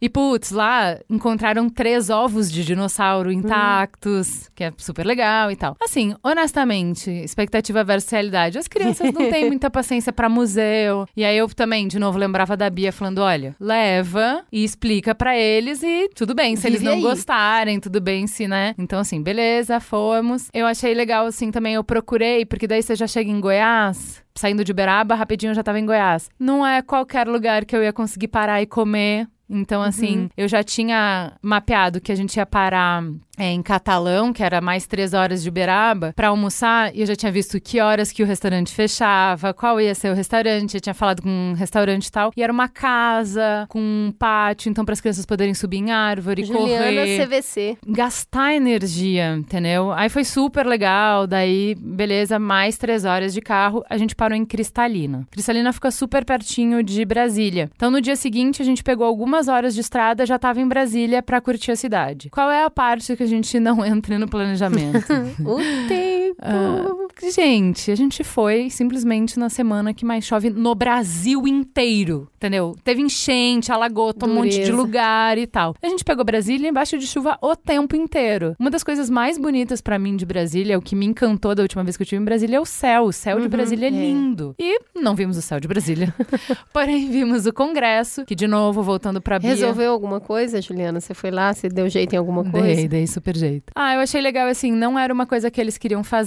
E, 0.00 0.08
putz, 0.08 0.52
lá 0.52 0.96
encontraram 1.10 1.68
três 1.68 2.08
ovos 2.08 2.52
de 2.52 2.64
dinossauro 2.64 3.32
intactos, 3.32 4.48
que 4.54 4.62
é 4.62 4.72
super 4.76 5.04
legal 5.04 5.50
e 5.50 5.56
tal. 5.56 5.76
Assim, 5.82 6.14
honestamente, 6.22 7.10
expectativa 7.10 7.82
versus 7.82 8.08
realidade. 8.08 8.58
As 8.58 8.68
crianças 8.68 9.12
não 9.12 9.28
têm 9.28 9.46
muita 9.50 9.68
paciência 9.68 10.12
pra 10.12 10.28
museu. 10.28 11.04
E 11.16 11.24
aí 11.24 11.36
eu 11.36 11.48
também, 11.48 11.88
de 11.88 11.98
novo, 11.98 12.16
lembrava 12.16 12.56
da 12.56 12.70
Bia 12.70 12.92
falando: 12.92 13.18
olha, 13.18 13.56
leva 13.58 14.44
e 14.52 14.62
explica 14.62 15.16
pra 15.16 15.36
eles 15.36 15.82
e 15.82 16.08
tudo 16.14 16.32
bem, 16.32 16.54
se 16.54 16.68
eles 16.68 16.78
Vive 16.78 16.90
não 16.90 16.98
aí. 16.98 17.02
gostarem, 17.02 17.80
tudo 17.80 18.00
bem, 18.00 18.28
se, 18.28 18.46
né? 18.46 18.76
Então, 18.78 19.00
assim, 19.00 19.20
beleza, 19.20 19.80
fomos. 19.80 20.48
Eu 20.54 20.64
achei 20.64 20.94
legal, 20.94 21.26
assim, 21.26 21.50
também 21.50 21.74
eu 21.74 21.82
procurei, 21.82 22.37
porque 22.44 22.66
daí 22.66 22.82
você 22.82 22.94
já 22.94 23.06
chega 23.06 23.30
em 23.30 23.40
Goiás. 23.40 24.22
Saindo 24.34 24.64
de 24.64 24.72
Uberaba, 24.72 25.14
rapidinho 25.14 25.50
eu 25.50 25.54
já 25.54 25.62
tava 25.62 25.78
em 25.78 25.86
Goiás. 25.86 26.30
Não 26.38 26.66
é 26.66 26.80
qualquer 26.82 27.26
lugar 27.26 27.64
que 27.64 27.74
eu 27.74 27.82
ia 27.82 27.92
conseguir 27.92 28.28
parar 28.28 28.62
e 28.62 28.66
comer. 28.66 29.26
Então, 29.50 29.82
assim, 29.82 30.28
eu 30.36 30.46
já 30.46 30.62
tinha 30.62 31.32
mapeado 31.40 32.00
que 32.00 32.12
a 32.12 32.14
gente 32.14 32.36
ia 32.36 32.44
parar 32.44 33.02
é, 33.38 33.50
em 33.52 33.62
Catalão, 33.62 34.32
que 34.32 34.42
era 34.42 34.60
mais 34.60 34.86
três 34.86 35.14
horas 35.14 35.42
de 35.42 35.48
Uberaba, 35.48 36.12
pra 36.14 36.28
almoçar, 36.28 36.94
e 36.94 37.00
eu 37.00 37.06
já 37.06 37.14
tinha 37.14 37.30
visto 37.30 37.60
que 37.60 37.80
horas 37.80 38.10
que 38.10 38.22
o 38.22 38.26
restaurante 38.26 38.74
fechava, 38.74 39.54
qual 39.54 39.80
ia 39.80 39.94
ser 39.94 40.10
o 40.10 40.14
restaurante, 40.14 40.74
eu 40.74 40.80
tinha 40.80 40.94
falado 40.94 41.22
com 41.22 41.28
um 41.28 41.54
restaurante 41.54 42.06
e 42.06 42.12
tal. 42.12 42.32
E 42.36 42.42
era 42.42 42.52
uma 42.52 42.68
casa 42.68 43.66
com 43.68 43.78
um 43.80 44.12
pátio, 44.18 44.70
então 44.70 44.84
para 44.84 44.92
as 44.92 45.00
crianças 45.00 45.24
poderem 45.24 45.54
subir 45.54 45.78
em 45.78 45.90
árvore, 45.90 46.44
Juliana 46.44 46.86
correr 46.86 47.26
CVC. 47.26 47.78
gastar 47.86 48.54
energia, 48.54 49.36
entendeu? 49.36 49.92
Aí 49.92 50.08
foi 50.08 50.24
super 50.24 50.66
legal, 50.66 51.26
daí, 51.26 51.74
beleza, 51.76 52.38
mais 52.38 52.76
três 52.76 53.04
horas 53.04 53.32
de 53.32 53.40
carro, 53.40 53.84
a 53.88 53.96
gente 53.96 54.16
parou 54.16 54.36
em 54.36 54.44
Cristalina. 54.44 55.26
Cristalina 55.30 55.72
fica 55.72 55.90
super 55.90 56.24
pertinho 56.24 56.82
de 56.82 57.04
Brasília. 57.04 57.70
Então, 57.76 57.90
no 57.90 58.00
dia 58.00 58.16
seguinte, 58.16 58.60
a 58.60 58.64
gente 58.64 58.82
pegou 58.82 59.06
algumas 59.06 59.46
horas 59.46 59.74
de 59.74 59.80
estrada, 59.80 60.26
já 60.26 60.38
tava 60.38 60.60
em 60.60 60.66
Brasília 60.66 61.22
pra 61.22 61.40
curtir 61.40 61.70
a 61.70 61.76
cidade. 61.76 62.30
Qual 62.30 62.50
é 62.50 62.64
a 62.64 62.70
parte 62.70 63.16
que 63.16 63.22
a 63.22 63.26
gente 63.28 63.60
não 63.60 63.84
entra 63.86 64.18
no 64.18 64.26
planejamento? 64.28 65.06
O 65.44 65.56
tempo. 65.88 66.07
Ah, 66.40 66.84
gente, 67.32 67.90
a 67.90 67.94
gente 67.94 68.22
foi 68.22 68.70
simplesmente 68.70 69.38
na 69.38 69.48
semana 69.48 69.92
que 69.92 70.04
mais 70.04 70.24
chove 70.24 70.50
no 70.50 70.74
Brasil 70.74 71.46
inteiro, 71.46 72.28
entendeu? 72.36 72.74
Teve 72.84 73.02
enchente, 73.02 73.72
alagou, 73.72 74.14
um 74.22 74.28
monte 74.28 74.62
de 74.62 74.72
lugar 74.72 75.38
e 75.38 75.46
tal. 75.46 75.74
A 75.82 75.88
gente 75.88 76.04
pegou 76.04 76.24
Brasília 76.24 76.68
embaixo 76.68 76.98
de 76.98 77.06
chuva 77.06 77.38
o 77.40 77.56
tempo 77.56 77.96
inteiro. 77.96 78.54
Uma 78.58 78.70
das 78.70 78.84
coisas 78.84 79.10
mais 79.10 79.38
bonitas 79.38 79.80
pra 79.80 79.98
mim 79.98 80.16
de 80.16 80.26
Brasília, 80.26 80.78
o 80.78 80.82
que 80.82 80.94
me 80.94 81.06
encantou 81.06 81.54
da 81.54 81.62
última 81.62 81.82
vez 81.82 81.96
que 81.96 82.02
eu 82.02 82.04
estive 82.04 82.20
em 82.20 82.24
Brasília 82.24 82.56
é 82.56 82.60
o 82.60 82.64
céu. 82.66 83.04
O 83.04 83.12
céu 83.12 83.40
de 83.40 83.48
Brasília 83.48 83.86
é 83.86 83.88
é. 83.88 83.90
lindo. 83.90 84.54
E 84.58 84.80
não 84.94 85.14
vimos 85.14 85.36
o 85.36 85.42
céu 85.42 85.58
de 85.58 85.66
Brasília. 85.66 86.14
Porém, 86.72 87.10
vimos 87.10 87.46
o 87.46 87.52
Congresso, 87.52 88.24
que 88.24 88.34
de 88.34 88.46
novo, 88.46 88.82
voltando 88.82 89.20
pra 89.20 89.38
Bia... 89.38 89.50
Resolveu 89.50 89.92
alguma 89.92 90.20
coisa, 90.20 90.60
Juliana? 90.60 91.00
Você 91.00 91.14
foi 91.14 91.30
lá, 91.30 91.52
você 91.52 91.68
deu 91.68 91.88
jeito 91.88 92.14
em 92.14 92.16
alguma 92.16 92.44
coisa? 92.44 92.66
Dei, 92.66 92.88
dei 92.88 93.06
super 93.06 93.36
jeito. 93.36 93.72
Ah, 93.74 93.94
eu 93.94 94.00
achei 94.00 94.20
legal, 94.20 94.48
assim, 94.48 94.72
não 94.72 94.98
era 94.98 95.12
uma 95.12 95.26
coisa 95.26 95.50
que 95.50 95.60
eles 95.60 95.78
queriam 95.78 96.04
fazer, 96.04 96.17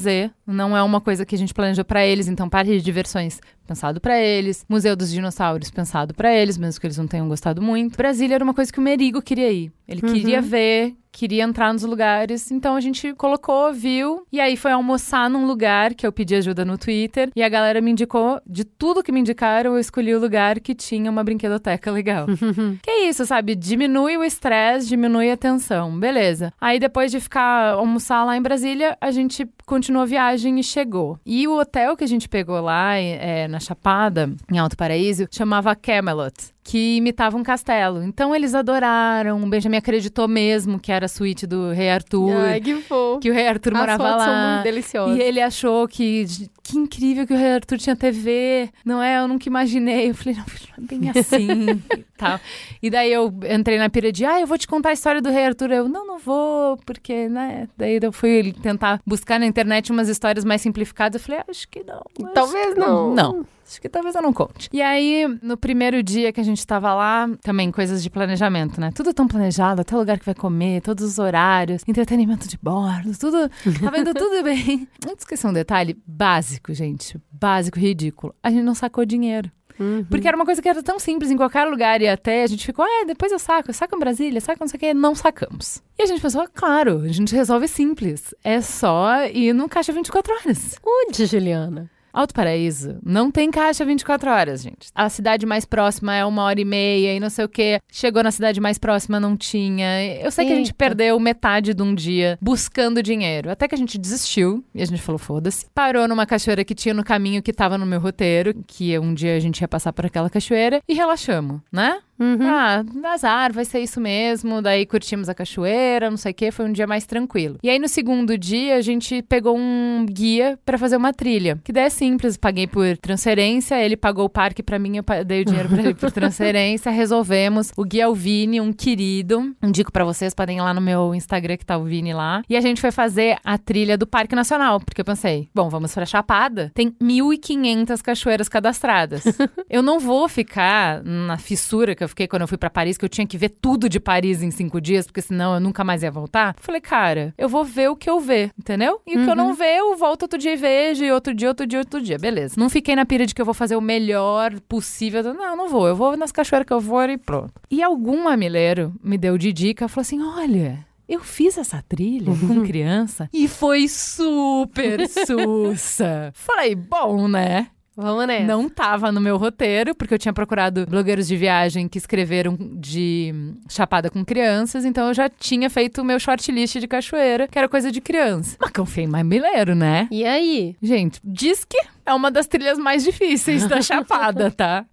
não 0.46 0.76
é 0.76 0.84
uma 0.84 1.02
coisa 1.02 1.26
que 1.26 1.36
a 1.36 1.38
gente 1.38 1.54
planejou 1.54 1.84
pra 1.86 2.06
eles, 2.06 2.28
então 2.28 2.50
parque 2.50 2.72
de 2.72 2.82
diversões 2.82 3.40
pensado 3.66 4.02
pra 4.02 4.20
eles, 4.20 4.66
Museu 4.68 4.96
dos 4.96 5.12
Dinossauros 5.12 5.72
pensado 5.72 6.14
pra 6.14 6.34
eles, 6.34 6.58
mesmo 6.58 6.80
que 6.80 6.88
eles 6.88 6.98
não 6.98 7.08
tenham 7.08 7.28
gostado 7.28 7.62
muito. 7.62 7.96
Brasília 7.96 8.36
era 8.36 8.44
uma 8.44 8.54
coisa 8.54 8.72
que 8.72 8.80
o 8.80 8.82
Merigo 8.82 9.22
queria 9.22 9.52
ir. 9.52 9.72
Ele 9.88 10.02
queria 10.02 10.42
ver, 10.42 10.96
queria 11.12 11.44
entrar 11.44 11.74
nos 11.74 11.84
lugares, 11.84 12.52
então 12.52 12.76
a 12.76 12.82
gente 12.82 13.14
colocou, 13.14 13.72
viu, 13.74 14.26
e 14.32 14.40
aí 14.40 14.56
foi 14.56 14.72
almoçar 14.72 15.30
num 15.30 15.46
lugar 15.46 15.94
que 15.94 16.06
eu 16.06 16.12
pedi 16.12 16.36
ajuda 16.36 16.64
no 16.64 16.78
Twitter, 16.78 17.30
e 17.36 17.44
a 17.44 17.50
galera 17.50 17.82
me 17.82 17.92
indicou, 17.92 18.42
de 18.46 18.64
tudo 18.64 19.04
que 19.04 19.12
me 19.12 19.20
indicaram, 19.20 19.74
eu 19.74 19.80
escolhi 19.80 20.16
o 20.16 20.20
lugar 20.20 20.60
que 20.60 20.74
tinha 20.74 21.12
uma 21.12 21.24
brinquedoteca 21.24 21.92
legal. 21.92 22.28
Que 22.82 22.90
é 22.90 23.10
isso, 23.10 23.26
sabe? 23.26 23.56
Diminui 23.56 24.18
o 24.18 24.24
estresse, 24.24 24.88
diminui 24.88 25.30
a 25.30 25.38
tensão. 25.38 25.98
Beleza. 26.00 26.54
Aí 26.60 26.80
depois 26.80 27.12
de 27.12 27.20
ficar 27.20 27.74
almoçar 27.74 28.24
lá 28.24 28.36
em 28.36 28.42
Brasília, 28.42 28.98
a 29.00 29.12
gente 29.12 29.48
continuou 29.66 30.04
a 30.04 30.06
viagem 30.06 30.60
e 30.60 30.64
chegou. 30.64 31.20
E 31.26 31.48
o 31.48 31.60
hotel 31.60 31.96
que 31.96 32.04
a 32.04 32.08
gente 32.08 32.30
pegou 32.30 32.60
lá, 32.62 32.96
é, 32.96 33.48
na 33.48 33.60
Chapada, 33.60 34.32
em 34.52 34.58
Alto 34.58 34.78
Paraíso, 34.78 35.28
chamava 35.32 35.76
Camelot. 35.76 36.34
Que 36.64 36.98
imitava 36.98 37.36
um 37.36 37.44
castelo. 37.44 38.04
Então 38.04 38.36
eles 38.36 38.54
adoraram. 38.54 39.42
O 39.42 39.48
Benjamin 39.50 39.78
acreditou 39.78 40.28
mesmo 40.28 40.80
que 40.80 40.92
era 40.92 41.06
a 41.06 41.10
suíte 41.10 41.48
do 41.48 41.72
Rei 41.72 41.90
Arthur. 41.90 42.36
Ai, 42.36 42.62
que 42.62 42.76
fofo. 42.82 43.20
que 43.20 43.32
o 43.32 43.34
Rei 43.34 43.48
Arthur 43.48 43.74
As 43.74 43.80
morava 43.80 44.04
fotos 44.04 44.24
são 44.24 44.34
lá. 44.34 44.54
muito 44.54 44.64
deliciosas. 44.64 45.18
E 45.18 45.22
ele 45.22 45.42
achou 45.42 45.88
que 45.88 46.26
que 46.64 46.78
incrível 46.78 47.26
que 47.26 47.34
o 47.34 47.38
Rei 47.38 47.54
Arthur 47.56 47.78
tinha 47.80 47.96
TV, 47.96 48.70
não 48.86 49.02
é? 49.02 49.18
Eu 49.18 49.28
nunca 49.28 49.50
imaginei. 49.50 50.12
Eu 50.12 50.16
falei, 50.16 50.36
não, 50.38 50.46
não 50.46 50.86
é 50.86 50.88
bem 50.88 51.10
assim 51.20 51.82
e 51.98 52.06
tal. 52.16 52.40
E 52.82 52.90
daí 52.90 53.12
eu 53.12 53.34
entrei 53.50 53.78
na 53.80 53.90
pira 53.90 54.12
de, 54.12 54.24
ah, 54.24 54.40
eu 54.40 54.46
vou 54.48 54.58
te 54.58 54.68
contar 54.68 54.90
a 54.90 54.94
história 54.94 55.22
do 55.22 55.30
Rei 55.30 55.46
Arthur. 55.48 55.72
Eu, 55.72 55.90
não, 55.90 56.06
não 56.06 56.20
vou, 56.20 56.78
porque, 56.86 57.28
né? 57.28 57.68
Daí 57.76 58.00
eu 58.02 58.12
fui 58.12 58.54
tentar 58.62 59.02
buscar 59.06 59.40
na 59.40 59.48
internet 59.48 59.92
umas 59.92 60.08
histórias 60.08 60.46
mais 60.46 60.62
simplificadas. 60.62 61.20
Eu 61.20 61.26
falei, 61.26 61.42
ah, 61.42 61.46
acho 61.50 61.68
que 61.68 61.84
não. 61.84 62.02
acho 62.24 62.34
Talvez 62.34 62.74
que 62.74 62.80
não. 62.80 63.14
Não. 63.16 63.46
Acho 63.72 63.80
que 63.80 63.88
talvez 63.88 64.14
eu 64.16 64.22
não 64.22 64.34
conte. 64.34 64.68
E 64.74 64.82
aí, 64.82 65.26
no 65.42 65.56
primeiro 65.56 66.04
dia 66.04 66.34
que 66.34 66.42
a 66.42 66.44
gente 66.44 66.68
tava 66.68 66.94
lá, 66.94 67.30
também 67.42 67.72
coisas 67.72 68.04
de 68.04 68.10
planejamento, 68.10 68.82
né? 68.82 68.92
Tudo 68.94 69.14
tão 69.14 69.26
planejado, 69.26 69.80
até 69.80 69.96
o 69.96 70.00
lugar 70.00 70.20
que 70.20 70.26
vai 70.26 70.36
comer, 70.36 70.82
todos 70.82 71.06
os 71.06 71.18
horários, 71.18 71.82
entretenimento 71.88 72.50
de 72.50 72.58
bordo, 72.62 73.18
tudo. 73.18 73.48
Tá 73.82 73.90
vendo 73.90 74.14
tudo 74.14 74.44
bem. 74.44 74.86
Não 75.06 75.14
esqueça 75.18 75.48
um 75.48 75.54
detalhe 75.54 75.98
básico, 76.06 76.74
gente. 76.74 77.18
Básico, 77.32 77.80
ridículo. 77.80 78.36
A 78.44 78.50
gente 78.50 78.64
não 78.64 78.76
sacou 78.76 79.06
dinheiro. 79.06 79.50
Uhum. 79.80 80.04
Porque 80.04 80.28
era 80.28 80.36
uma 80.36 80.46
coisa 80.46 80.62
que 80.62 80.68
era 80.68 80.84
tão 80.84 81.00
simples 81.00 81.32
em 81.32 81.38
qualquer 81.38 81.64
lugar 81.64 82.02
e 82.02 82.10
até 82.10 82.44
a 82.44 82.48
gente 82.48 82.66
ficou, 82.66 82.84
ah, 82.84 83.06
depois 83.08 83.32
eu 83.32 83.40
saco, 83.40 83.70
eu 83.70 83.74
saco 83.74 83.96
em 83.96 84.00
Brasília, 84.00 84.42
saco 84.42 84.60
não 84.60 84.68
sei 84.68 84.78
o 84.78 84.80
quê, 84.82 84.94
não 84.94 85.16
sacamos. 85.16 85.82
E 85.98 86.04
a 86.04 86.06
gente 86.06 86.22
pensou, 86.22 86.46
claro, 86.54 87.04
a 87.04 87.08
gente 87.08 87.34
resolve 87.34 87.70
simples. 87.70 88.36
É 88.44 88.60
só 88.60 89.26
ir 89.28 89.54
no 89.54 89.70
caixa 89.70 89.94
24 89.94 90.34
horas. 90.34 90.76
Onde, 90.86 91.26
Juliana? 91.26 91.90
Alto 92.14 92.34
Paraíso 92.34 92.98
não 93.04 93.32
tem 93.32 93.50
caixa 93.52 93.86
24 93.86 94.30
horas, 94.30 94.62
gente. 94.62 94.90
A 94.94 95.10
cidade 95.10 95.46
mais 95.46 95.66
próxima 95.66 96.16
é 96.16 96.26
uma 96.26 96.44
hora 96.44 96.60
e 96.60 96.66
meia 96.66 97.14
e 97.14 97.20
não 97.20 97.30
sei 97.30 97.46
o 97.46 97.50
quê. 97.50 97.80
Chegou 97.92 98.24
na 98.24 98.32
cidade 98.32 98.60
mais 98.60 98.78
próxima, 98.78 99.20
não 99.20 99.38
tinha. 99.38 99.86
Eu 100.22 100.32
sei 100.32 100.46
que 100.46 100.54
a 100.54 100.56
gente 100.56 100.68
Eita. 100.68 100.78
perdeu 100.78 101.20
metade 101.20 101.74
de 101.74 101.82
um 101.82 101.94
dia 101.96 102.38
buscando 102.42 103.02
dinheiro. 103.02 103.50
Até 103.50 103.68
que 103.68 103.76
a 103.76 103.78
gente 103.78 103.98
desistiu 103.98 104.64
e 104.74 104.82
a 104.82 104.86
gente 104.86 105.02
falou, 105.02 105.20
foda-se. 105.20 105.66
Parou 105.74 106.08
numa 106.08 106.26
cachoeira 106.26 106.64
que 106.64 106.76
tinha 106.76 106.94
no 106.94 107.04
caminho 107.04 107.42
que 107.42 107.54
tava 107.54 107.78
no 107.78 107.86
meu 107.86 108.00
roteiro, 108.00 108.54
que 108.68 108.98
um 109.00 109.14
dia 109.14 109.36
a 109.36 109.40
gente 109.40 109.62
ia 109.62 109.68
passar 109.68 109.94
por 109.94 110.06
aquela 110.06 110.30
cachoeira 110.30 110.82
e 110.88 110.94
relaxamos, 110.94 111.62
né? 111.72 112.00
Ah, 112.44 112.84
azar, 113.14 113.54
vai 113.54 113.66
ser 113.66 113.80
isso 113.80 114.00
mesmo. 114.00 114.62
Daí 114.62 114.86
curtimos 114.86 115.30
a 115.30 115.34
cachoeira, 115.34 116.10
não 116.10 116.18
sei 116.18 116.32
o 116.32 116.36
quê. 116.36 116.52
Foi 116.52 116.66
um 116.66 116.72
dia 116.72 116.88
mais 116.88 117.06
tranquilo. 117.06 117.58
E 117.64 117.70
aí 117.70 117.80
no 117.80 117.88
segundo 117.88 118.38
dia 118.38 118.76
a 118.76 118.82
gente 118.82 119.22
pegou 119.24 119.58
um 119.58 120.06
guia 120.10 120.58
pra 120.66 120.78
fazer 120.78 120.98
uma 120.98 121.14
trilha. 121.14 121.60
Que 121.64 121.74
daí 121.74 121.86
é 121.86 121.90
simples, 121.90 122.38
paguei 122.38 122.68
por 122.68 122.98
transferência, 122.98 123.84
ele 123.84 123.98
pagou 123.98 124.26
o 124.26 124.30
parque 124.30 124.62
pra 124.64 124.78
mim, 124.80 124.98
eu 124.98 125.26
dei 125.26 125.42
o 125.42 125.46
dinheiro 125.46 125.70
pra 125.70 125.80
ele 125.80 125.94
por 125.94 126.12
transferência. 126.12 126.92
Resolvemos. 126.92 127.72
O 127.76 127.84
guia 127.84 128.04
é 128.04 128.08
o 128.08 128.14
Vini, 128.14 128.62
um 128.62 128.72
querido. 128.72 129.56
Indico 129.62 129.92
pra 129.92 130.04
vocês, 130.04 130.34
podem 130.34 130.58
ir 130.58 130.62
lá 130.62 130.74
no 130.74 130.82
meu 130.82 131.16
Instagram 131.16 131.58
que 131.58 131.66
tá 131.66 131.78
o 131.78 131.84
Vini 131.84 132.14
lá. 132.14 132.42
E 132.50 132.56
a 132.56 132.62
gente 132.62 132.80
foi 132.80 132.92
fazer 132.92 133.38
a 133.44 133.58
trilha 133.58 133.98
do 133.98 134.06
Parque 134.06 134.36
Nacional, 134.36 134.80
porque 134.80 135.02
eu 135.02 135.06
pensei, 135.06 135.50
bom, 135.54 135.70
vamos 135.70 135.94
pra 135.94 136.06
Chapada. 136.06 136.72
Tem 136.74 136.92
1.500 136.92 138.02
cachoeiras 138.02 138.50
cadastradas. 138.50 139.24
eu 139.70 139.82
não 139.82 140.00
vou 140.00 140.28
ficar 140.28 141.04
na 141.04 141.38
fissura 141.38 141.96
que 141.96 142.04
eu 142.04 142.08
fiquei 142.12 142.28
quando 142.28 142.44
eu 142.44 142.48
fui 142.48 142.58
pra 142.58 142.70
Paris, 142.70 142.98
que 142.98 143.04
eu 143.04 143.10
tinha 143.10 143.26
que 143.26 143.38
ver 143.38 143.50
tudo 143.50 143.90
de 143.90 144.00
Paris 144.00 144.42
em 144.42 144.52
cinco 144.52 144.80
dias, 144.80 145.06
porque 145.06 145.22
senão 145.22 145.54
eu 145.56 145.60
nunca 145.60 145.84
mais 145.84 146.04
ia 146.04 146.12
voltar. 146.12 146.56
Falei, 146.60 146.80
cara, 146.80 147.34
eu 147.38 147.50
vou 147.50 147.66
ver 147.66 147.90
o 147.90 147.96
que 147.96 148.10
eu 148.10 148.20
ver, 148.20 148.52
entendeu? 148.58 149.02
E 149.06 149.18
o 149.18 149.24
que 149.24 149.30
eu 149.30 149.36
não 149.36 149.54
ver, 149.54 149.78
eu 149.78 149.98
volto 149.98 150.24
outro 150.24 150.38
dia 150.40 150.54
e 150.54 150.58
vejo, 150.58 151.04
e 151.04 151.12
outro 151.12 151.34
dia, 151.34 151.48
outro 151.48 151.66
dia, 151.66 151.80
outro 151.80 152.02
dia. 152.02 152.18
Beleza. 152.18 152.56
Não 152.58 152.70
fiquei 152.70 152.96
na 152.96 153.06
pira 153.06 153.26
de 153.26 153.34
que 153.34 153.42
eu 153.42 153.46
vou 153.46 153.54
fazer 153.54 153.76
o 153.76 153.82
melhor 153.82 154.60
possível. 154.62 155.24
Não, 155.34 155.56
não 155.56 155.68
vou. 155.68 155.88
Eu 155.88 155.96
vou 155.96 156.16
nas 156.16 156.32
cachoeiras 156.32 156.68
que 156.68 156.74
eu 156.74 156.80
vou 156.80 157.02
e 157.04 157.18
pronto. 157.18 157.54
E 157.70 157.82
algum 157.82 158.24
mamileiro 158.24 158.94
me 159.04 159.18
deu 159.18 159.38
de 159.38 159.52
dica, 159.52 159.88
falou 159.88 160.02
assim: 160.02 160.22
olha. 160.22 160.86
Eu 161.10 161.20
fiz 161.20 161.58
essa 161.58 161.84
trilha 161.86 162.32
com 162.48 162.64
criança 162.64 163.30
e 163.34 163.46
foi 163.46 163.86
super 163.90 165.06
sussa. 165.12 166.32
Falei, 166.34 166.74
bom, 166.74 167.28
né? 167.28 167.68
Vamos 168.02 168.28
nessa. 168.28 168.46
Não 168.46 168.68
tava 168.68 169.12
no 169.12 169.22
meu 169.22 169.38
roteiro, 169.38 169.94
porque 169.94 170.14
eu 170.14 170.20
tinha 170.20 170.34
procurado 170.34 170.86
blogueiros 170.88 171.28
de 171.28 171.38
viagem 171.38 171.88
que 171.88 171.98
escreveram 171.98 172.58
de 172.60 173.34
chapada 173.70 174.10
com 174.10 174.26
crianças, 174.26 174.86
então 174.86 175.08
eu 175.08 175.14
já 175.14 175.30
tinha 175.30 175.70
feito 175.70 176.02
o 176.02 176.06
meu 176.06 176.20
shortlist 176.20 176.78
de 176.78 176.88
cachoeira, 176.88 177.48
que 177.48 177.58
era 177.58 177.70
coisa 177.70 177.92
de 177.92 178.02
criança. 178.02 178.58
Mas 178.60 178.72
confei 178.72 179.08
mais 179.08 179.26
mileiro, 179.26 179.76
né? 179.76 180.08
E 180.12 180.26
aí? 180.26 180.76
Gente, 180.82 181.20
diz 181.24 181.64
que 181.64 181.78
é 182.06 182.14
uma 182.14 182.30
das 182.32 182.48
trilhas 182.48 182.78
mais 182.78 183.04
difíceis 183.04 183.68
da 183.68 183.82
Chapada, 183.84 184.50
tá? 184.52 184.86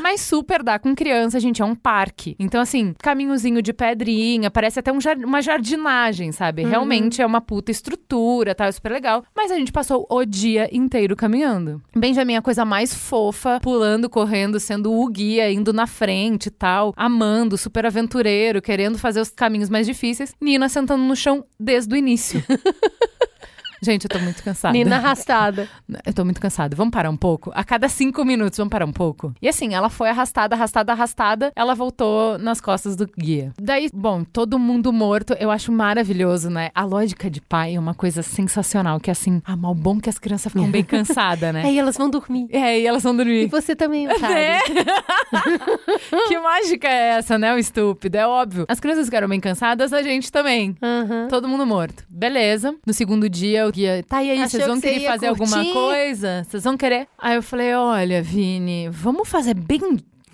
Mas 0.00 0.20
super 0.20 0.62
dá 0.62 0.78
com 0.78 0.94
criança, 0.94 1.38
gente, 1.40 1.62
é 1.62 1.64
um 1.64 1.74
parque. 1.74 2.34
Então, 2.38 2.60
assim, 2.60 2.94
caminhozinho 3.02 3.60
de 3.62 3.72
pedrinha, 3.72 4.50
parece 4.50 4.78
até 4.78 4.92
um 4.92 5.00
jar- 5.00 5.18
uma 5.18 5.40
jardinagem, 5.42 6.32
sabe? 6.32 6.64
Realmente 6.64 7.20
é 7.22 7.26
uma 7.26 7.40
puta 7.40 7.70
estrutura, 7.70 8.54
tá? 8.54 8.66
É 8.66 8.72
super 8.72 8.92
legal. 8.92 9.24
Mas 9.34 9.50
a 9.50 9.56
gente 9.56 9.72
passou 9.72 10.06
o 10.10 10.24
dia 10.24 10.68
inteiro 10.74 11.14
caminhando. 11.16 11.82
Benjamin 11.94 12.34
é 12.34 12.36
a 12.38 12.42
coisa 12.42 12.64
mais 12.64 12.94
fofa, 12.94 13.60
pulando, 13.60 14.08
correndo, 14.08 14.58
sendo 14.60 14.92
o 14.92 15.08
guia, 15.08 15.50
indo 15.50 15.72
na 15.72 15.86
frente 15.86 16.46
e 16.46 16.50
tal, 16.50 16.92
amando, 16.96 17.56
super 17.58 17.86
aventureiro, 17.86 18.60
querendo 18.62 18.98
fazer 18.98 19.20
os 19.20 19.30
caminhos 19.30 19.68
mais 19.68 19.86
difíceis. 19.86 20.34
Nina 20.40 20.68
sentando 20.68 21.02
no 21.04 21.16
chão 21.16 21.44
desde 21.58 21.94
o 21.94 21.96
início. 21.96 22.42
Gente, 23.82 24.04
eu 24.04 24.08
tô 24.08 24.18
muito 24.18 24.42
cansada. 24.42 24.72
Nina 24.72 24.96
arrastada. 24.96 25.68
Eu 26.04 26.12
tô 26.12 26.24
muito 26.24 26.40
cansada. 26.40 26.74
Vamos 26.76 26.92
parar 26.92 27.10
um 27.10 27.16
pouco? 27.16 27.50
A 27.54 27.62
cada 27.64 27.88
cinco 27.88 28.24
minutos, 28.24 28.56
vamos 28.56 28.70
parar 28.70 28.86
um 28.86 28.92
pouco? 28.92 29.34
E 29.40 29.48
assim, 29.48 29.74
ela 29.74 29.88
foi 29.90 30.08
arrastada, 30.08 30.54
arrastada, 30.54 30.92
arrastada. 30.92 31.52
Ela 31.54 31.74
voltou 31.74 32.38
nas 32.38 32.60
costas 32.60 32.96
do 32.96 33.06
guia. 33.18 33.52
Daí, 33.60 33.88
bom, 33.92 34.24
todo 34.24 34.58
mundo 34.58 34.92
morto. 34.92 35.34
Eu 35.38 35.50
acho 35.50 35.70
maravilhoso, 35.70 36.48
né? 36.50 36.70
A 36.74 36.84
lógica 36.84 37.30
de 37.30 37.40
pai 37.40 37.74
é 37.74 37.78
uma 37.80 37.94
coisa 37.94 38.22
sensacional. 38.22 38.98
Que 39.00 39.10
é 39.10 39.12
assim, 39.12 39.42
ah, 39.44 39.56
mal 39.56 39.74
bom 39.74 40.00
que 40.00 40.08
as 40.08 40.18
crianças 40.18 40.52
ficam 40.52 40.70
bem 40.70 40.82
cansadas, 40.84 41.52
né? 41.52 41.62
Aí 41.64 41.78
elas 41.78 41.96
vão 41.96 42.08
dormir. 42.10 42.48
É, 42.50 42.80
e 42.80 42.86
elas 42.86 43.02
vão 43.02 43.14
E 43.14 43.16
dormir. 43.16 43.46
você 43.48 43.76
também, 43.76 44.08
sabe? 44.18 44.34
É. 44.34 44.58
que 46.28 46.38
mágica 46.38 46.88
é 46.88 47.18
essa, 47.18 47.38
né? 47.38 47.54
O 47.54 47.58
estúpido. 47.58 48.16
É 48.16 48.26
óbvio. 48.26 48.64
As 48.68 48.80
crianças 48.80 49.06
ficaram 49.06 49.28
bem 49.28 49.40
cansadas, 49.40 49.92
a 49.92 50.02
gente 50.02 50.30
também. 50.30 50.76
Aham. 50.82 51.28
Todo 51.28 51.48
mundo 51.48 51.66
morto. 51.66 52.04
Beleza. 52.08 52.74
No 52.86 52.92
segundo 52.92 53.28
dia, 53.28 53.65
guia, 53.70 54.04
tá, 54.06 54.22
e 54.22 54.30
aí, 54.30 54.38
Achou 54.38 54.50
vocês 54.50 54.66
vão 54.66 54.80
que 54.80 54.88
querer 54.88 55.06
fazer 55.06 55.26
alguma 55.28 55.56
curtir? 55.56 55.72
coisa? 55.72 56.44
Vocês 56.48 56.64
vão 56.64 56.76
querer? 56.76 57.08
Aí 57.18 57.36
eu 57.36 57.42
falei, 57.42 57.74
olha, 57.74 58.22
Vini, 58.22 58.88
vamos 58.88 59.28
fazer 59.28 59.54
bem, 59.54 59.80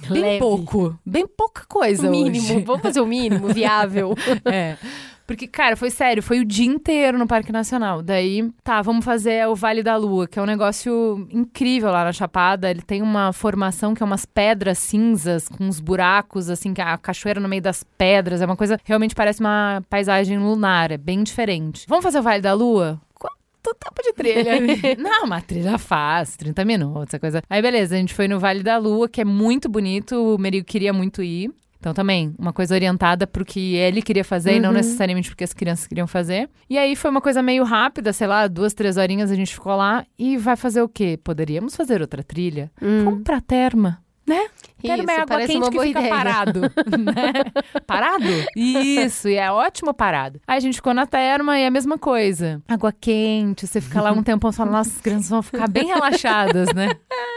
bem 0.09 0.23
Leve. 0.23 0.39
pouco. 0.39 0.99
Bem 1.05 1.27
pouca 1.27 1.65
coisa 1.69 2.09
O 2.09 2.11
mínimo. 2.11 2.45
hoje. 2.45 2.61
Vamos 2.63 2.83
fazer 2.83 3.01
o 3.01 3.07
mínimo 3.07 3.49
viável. 3.49 4.15
É. 4.45 4.77
Porque, 5.25 5.47
cara, 5.47 5.77
foi 5.77 5.89
sério, 5.89 6.23
foi 6.23 6.41
o 6.41 6.45
dia 6.45 6.67
inteiro 6.67 7.17
no 7.17 7.27
Parque 7.29 7.53
Nacional. 7.53 8.03
Daí, 8.03 8.51
tá, 8.63 8.83
vamos 8.83 9.05
fazer 9.05 9.47
o 9.49 9.55
Vale 9.55 9.83
da 9.83 9.97
Lua, 9.97 10.27
que 10.27 10.39
é 10.39 10.43
um 10.43 10.47
negócio 10.47 11.27
incrível 11.31 11.91
lá 11.91 12.05
na 12.05 12.13
Chapada. 12.13 12.69
Ele 12.69 12.83
tem 12.83 13.01
uma 13.01 13.33
formação 13.33 13.95
que 13.95 14.03
é 14.03 14.05
umas 14.07 14.27
pedras 14.27 14.79
cinzas, 14.79 15.49
com 15.49 15.65
uns 15.65 15.79
buracos, 15.81 16.51
assim, 16.51 16.75
que 16.75 16.83
a 16.83 16.99
cachoeira 16.99 17.41
no 17.41 17.49
meio 17.49 17.63
das 17.63 17.85
pedras. 17.97 18.43
É 18.43 18.45
uma 18.45 18.57
coisa, 18.57 18.79
realmente 18.85 19.15
parece 19.15 19.41
uma 19.41 19.83
paisagem 19.89 20.39
lunar, 20.39 20.91
é 20.91 20.99
bem 20.99 21.23
diferente. 21.23 21.87
Vamos 21.89 22.03
fazer 22.03 22.19
o 22.19 22.23
Vale 22.23 22.43
da 22.43 22.53
Lua? 22.53 23.01
Quanto 23.63 23.79
tempo 23.79 24.03
de 24.03 24.13
trilha? 24.13 24.97
Não, 24.99 25.25
uma 25.25 25.41
trilha 25.41 25.79
fácil, 25.79 26.39
30 26.39 26.65
minutos, 26.65 27.09
essa 27.09 27.19
coisa. 27.19 27.43
Aí, 27.49 27.63
beleza, 27.63 27.95
a 27.95 27.99
gente 27.99 28.13
foi 28.15 28.27
no 28.27 28.41
Vale 28.41 28.63
da 28.63 28.77
Lua, 28.77 29.09
que 29.09 29.21
é 29.21 29.25
muito 29.25 29.69
bonito, 29.69 30.35
o 30.35 30.39
Merigo 30.39 30.67
queria 30.67 30.93
muito 30.93 31.23
ir. 31.23 31.51
Então, 31.79 31.93
também, 31.93 32.33
uma 32.39 32.53
coisa 32.53 32.77
orientada 32.77 33.27
pro 33.27 33.45
que 33.45 33.75
ele 33.75 34.03
queria 34.03 34.23
fazer 34.23 34.55
e 34.55 34.61
não 34.61 34.71
necessariamente 34.73 35.29
porque 35.29 35.43
as 35.43 35.53
crianças 35.53 35.85
queriam 35.85 36.07
fazer. 36.07 36.49
E 36.71 36.79
aí 36.79 36.95
foi 36.95 37.11
uma 37.11 37.21
coisa 37.21 37.43
meio 37.43 37.65
rápida, 37.65 38.13
sei 38.13 38.29
lá, 38.29 38.47
duas, 38.47 38.73
três 38.73 38.97
horinhas 38.97 39.33
a 39.33 39.35
gente 39.35 39.53
ficou 39.53 39.75
lá. 39.75 40.07
E 40.17 40.37
vai 40.37 40.55
fazer 40.55 40.81
o 40.81 40.89
quê? 40.89 41.19
Poderíamos 41.23 41.75
fazer 41.75 42.01
outra 42.01 42.23
trilha? 42.23 42.71
Vamos 43.05 43.25
pra 43.25 43.41
Terma, 43.41 44.01
né? 44.27 44.47
É 44.85 44.97
Isso, 44.97 45.11
água 45.11 45.27
parece 45.27 45.53
quente 45.53 45.71
que 45.71 45.79
fica 45.81 46.01
ideia. 46.01 46.09
parado, 46.15 46.61
né? 46.99 47.33
Parado? 47.87 48.25
Isso, 48.57 49.29
e 49.29 49.37
é 49.37 49.51
ótimo 49.51 49.95
parado. 49.95 50.41
Aí 50.47 50.57
a 50.57 50.61
gente 50.61 50.75
ficou 50.75 50.93
na 50.93 51.07
terma 51.07 51.59
e 51.59 51.63
é 51.63 51.67
a 51.69 51.71
mesma 51.71 51.97
coisa. 51.97 52.61
Água 52.67 52.93
quente, 52.93 53.67
você 53.67 53.81
fica 53.81 54.01
lá 54.03 54.11
um 54.11 54.23
tempão 54.23 54.51
e 54.51 54.53
fala, 54.53 54.73
nossa, 54.73 54.91
as 54.91 55.01
crianças 55.01 55.31
vão 55.31 55.43
ficar 55.43 55.69
bem 55.69 55.87
relaxadas, 55.87 56.73
né? 56.75 56.91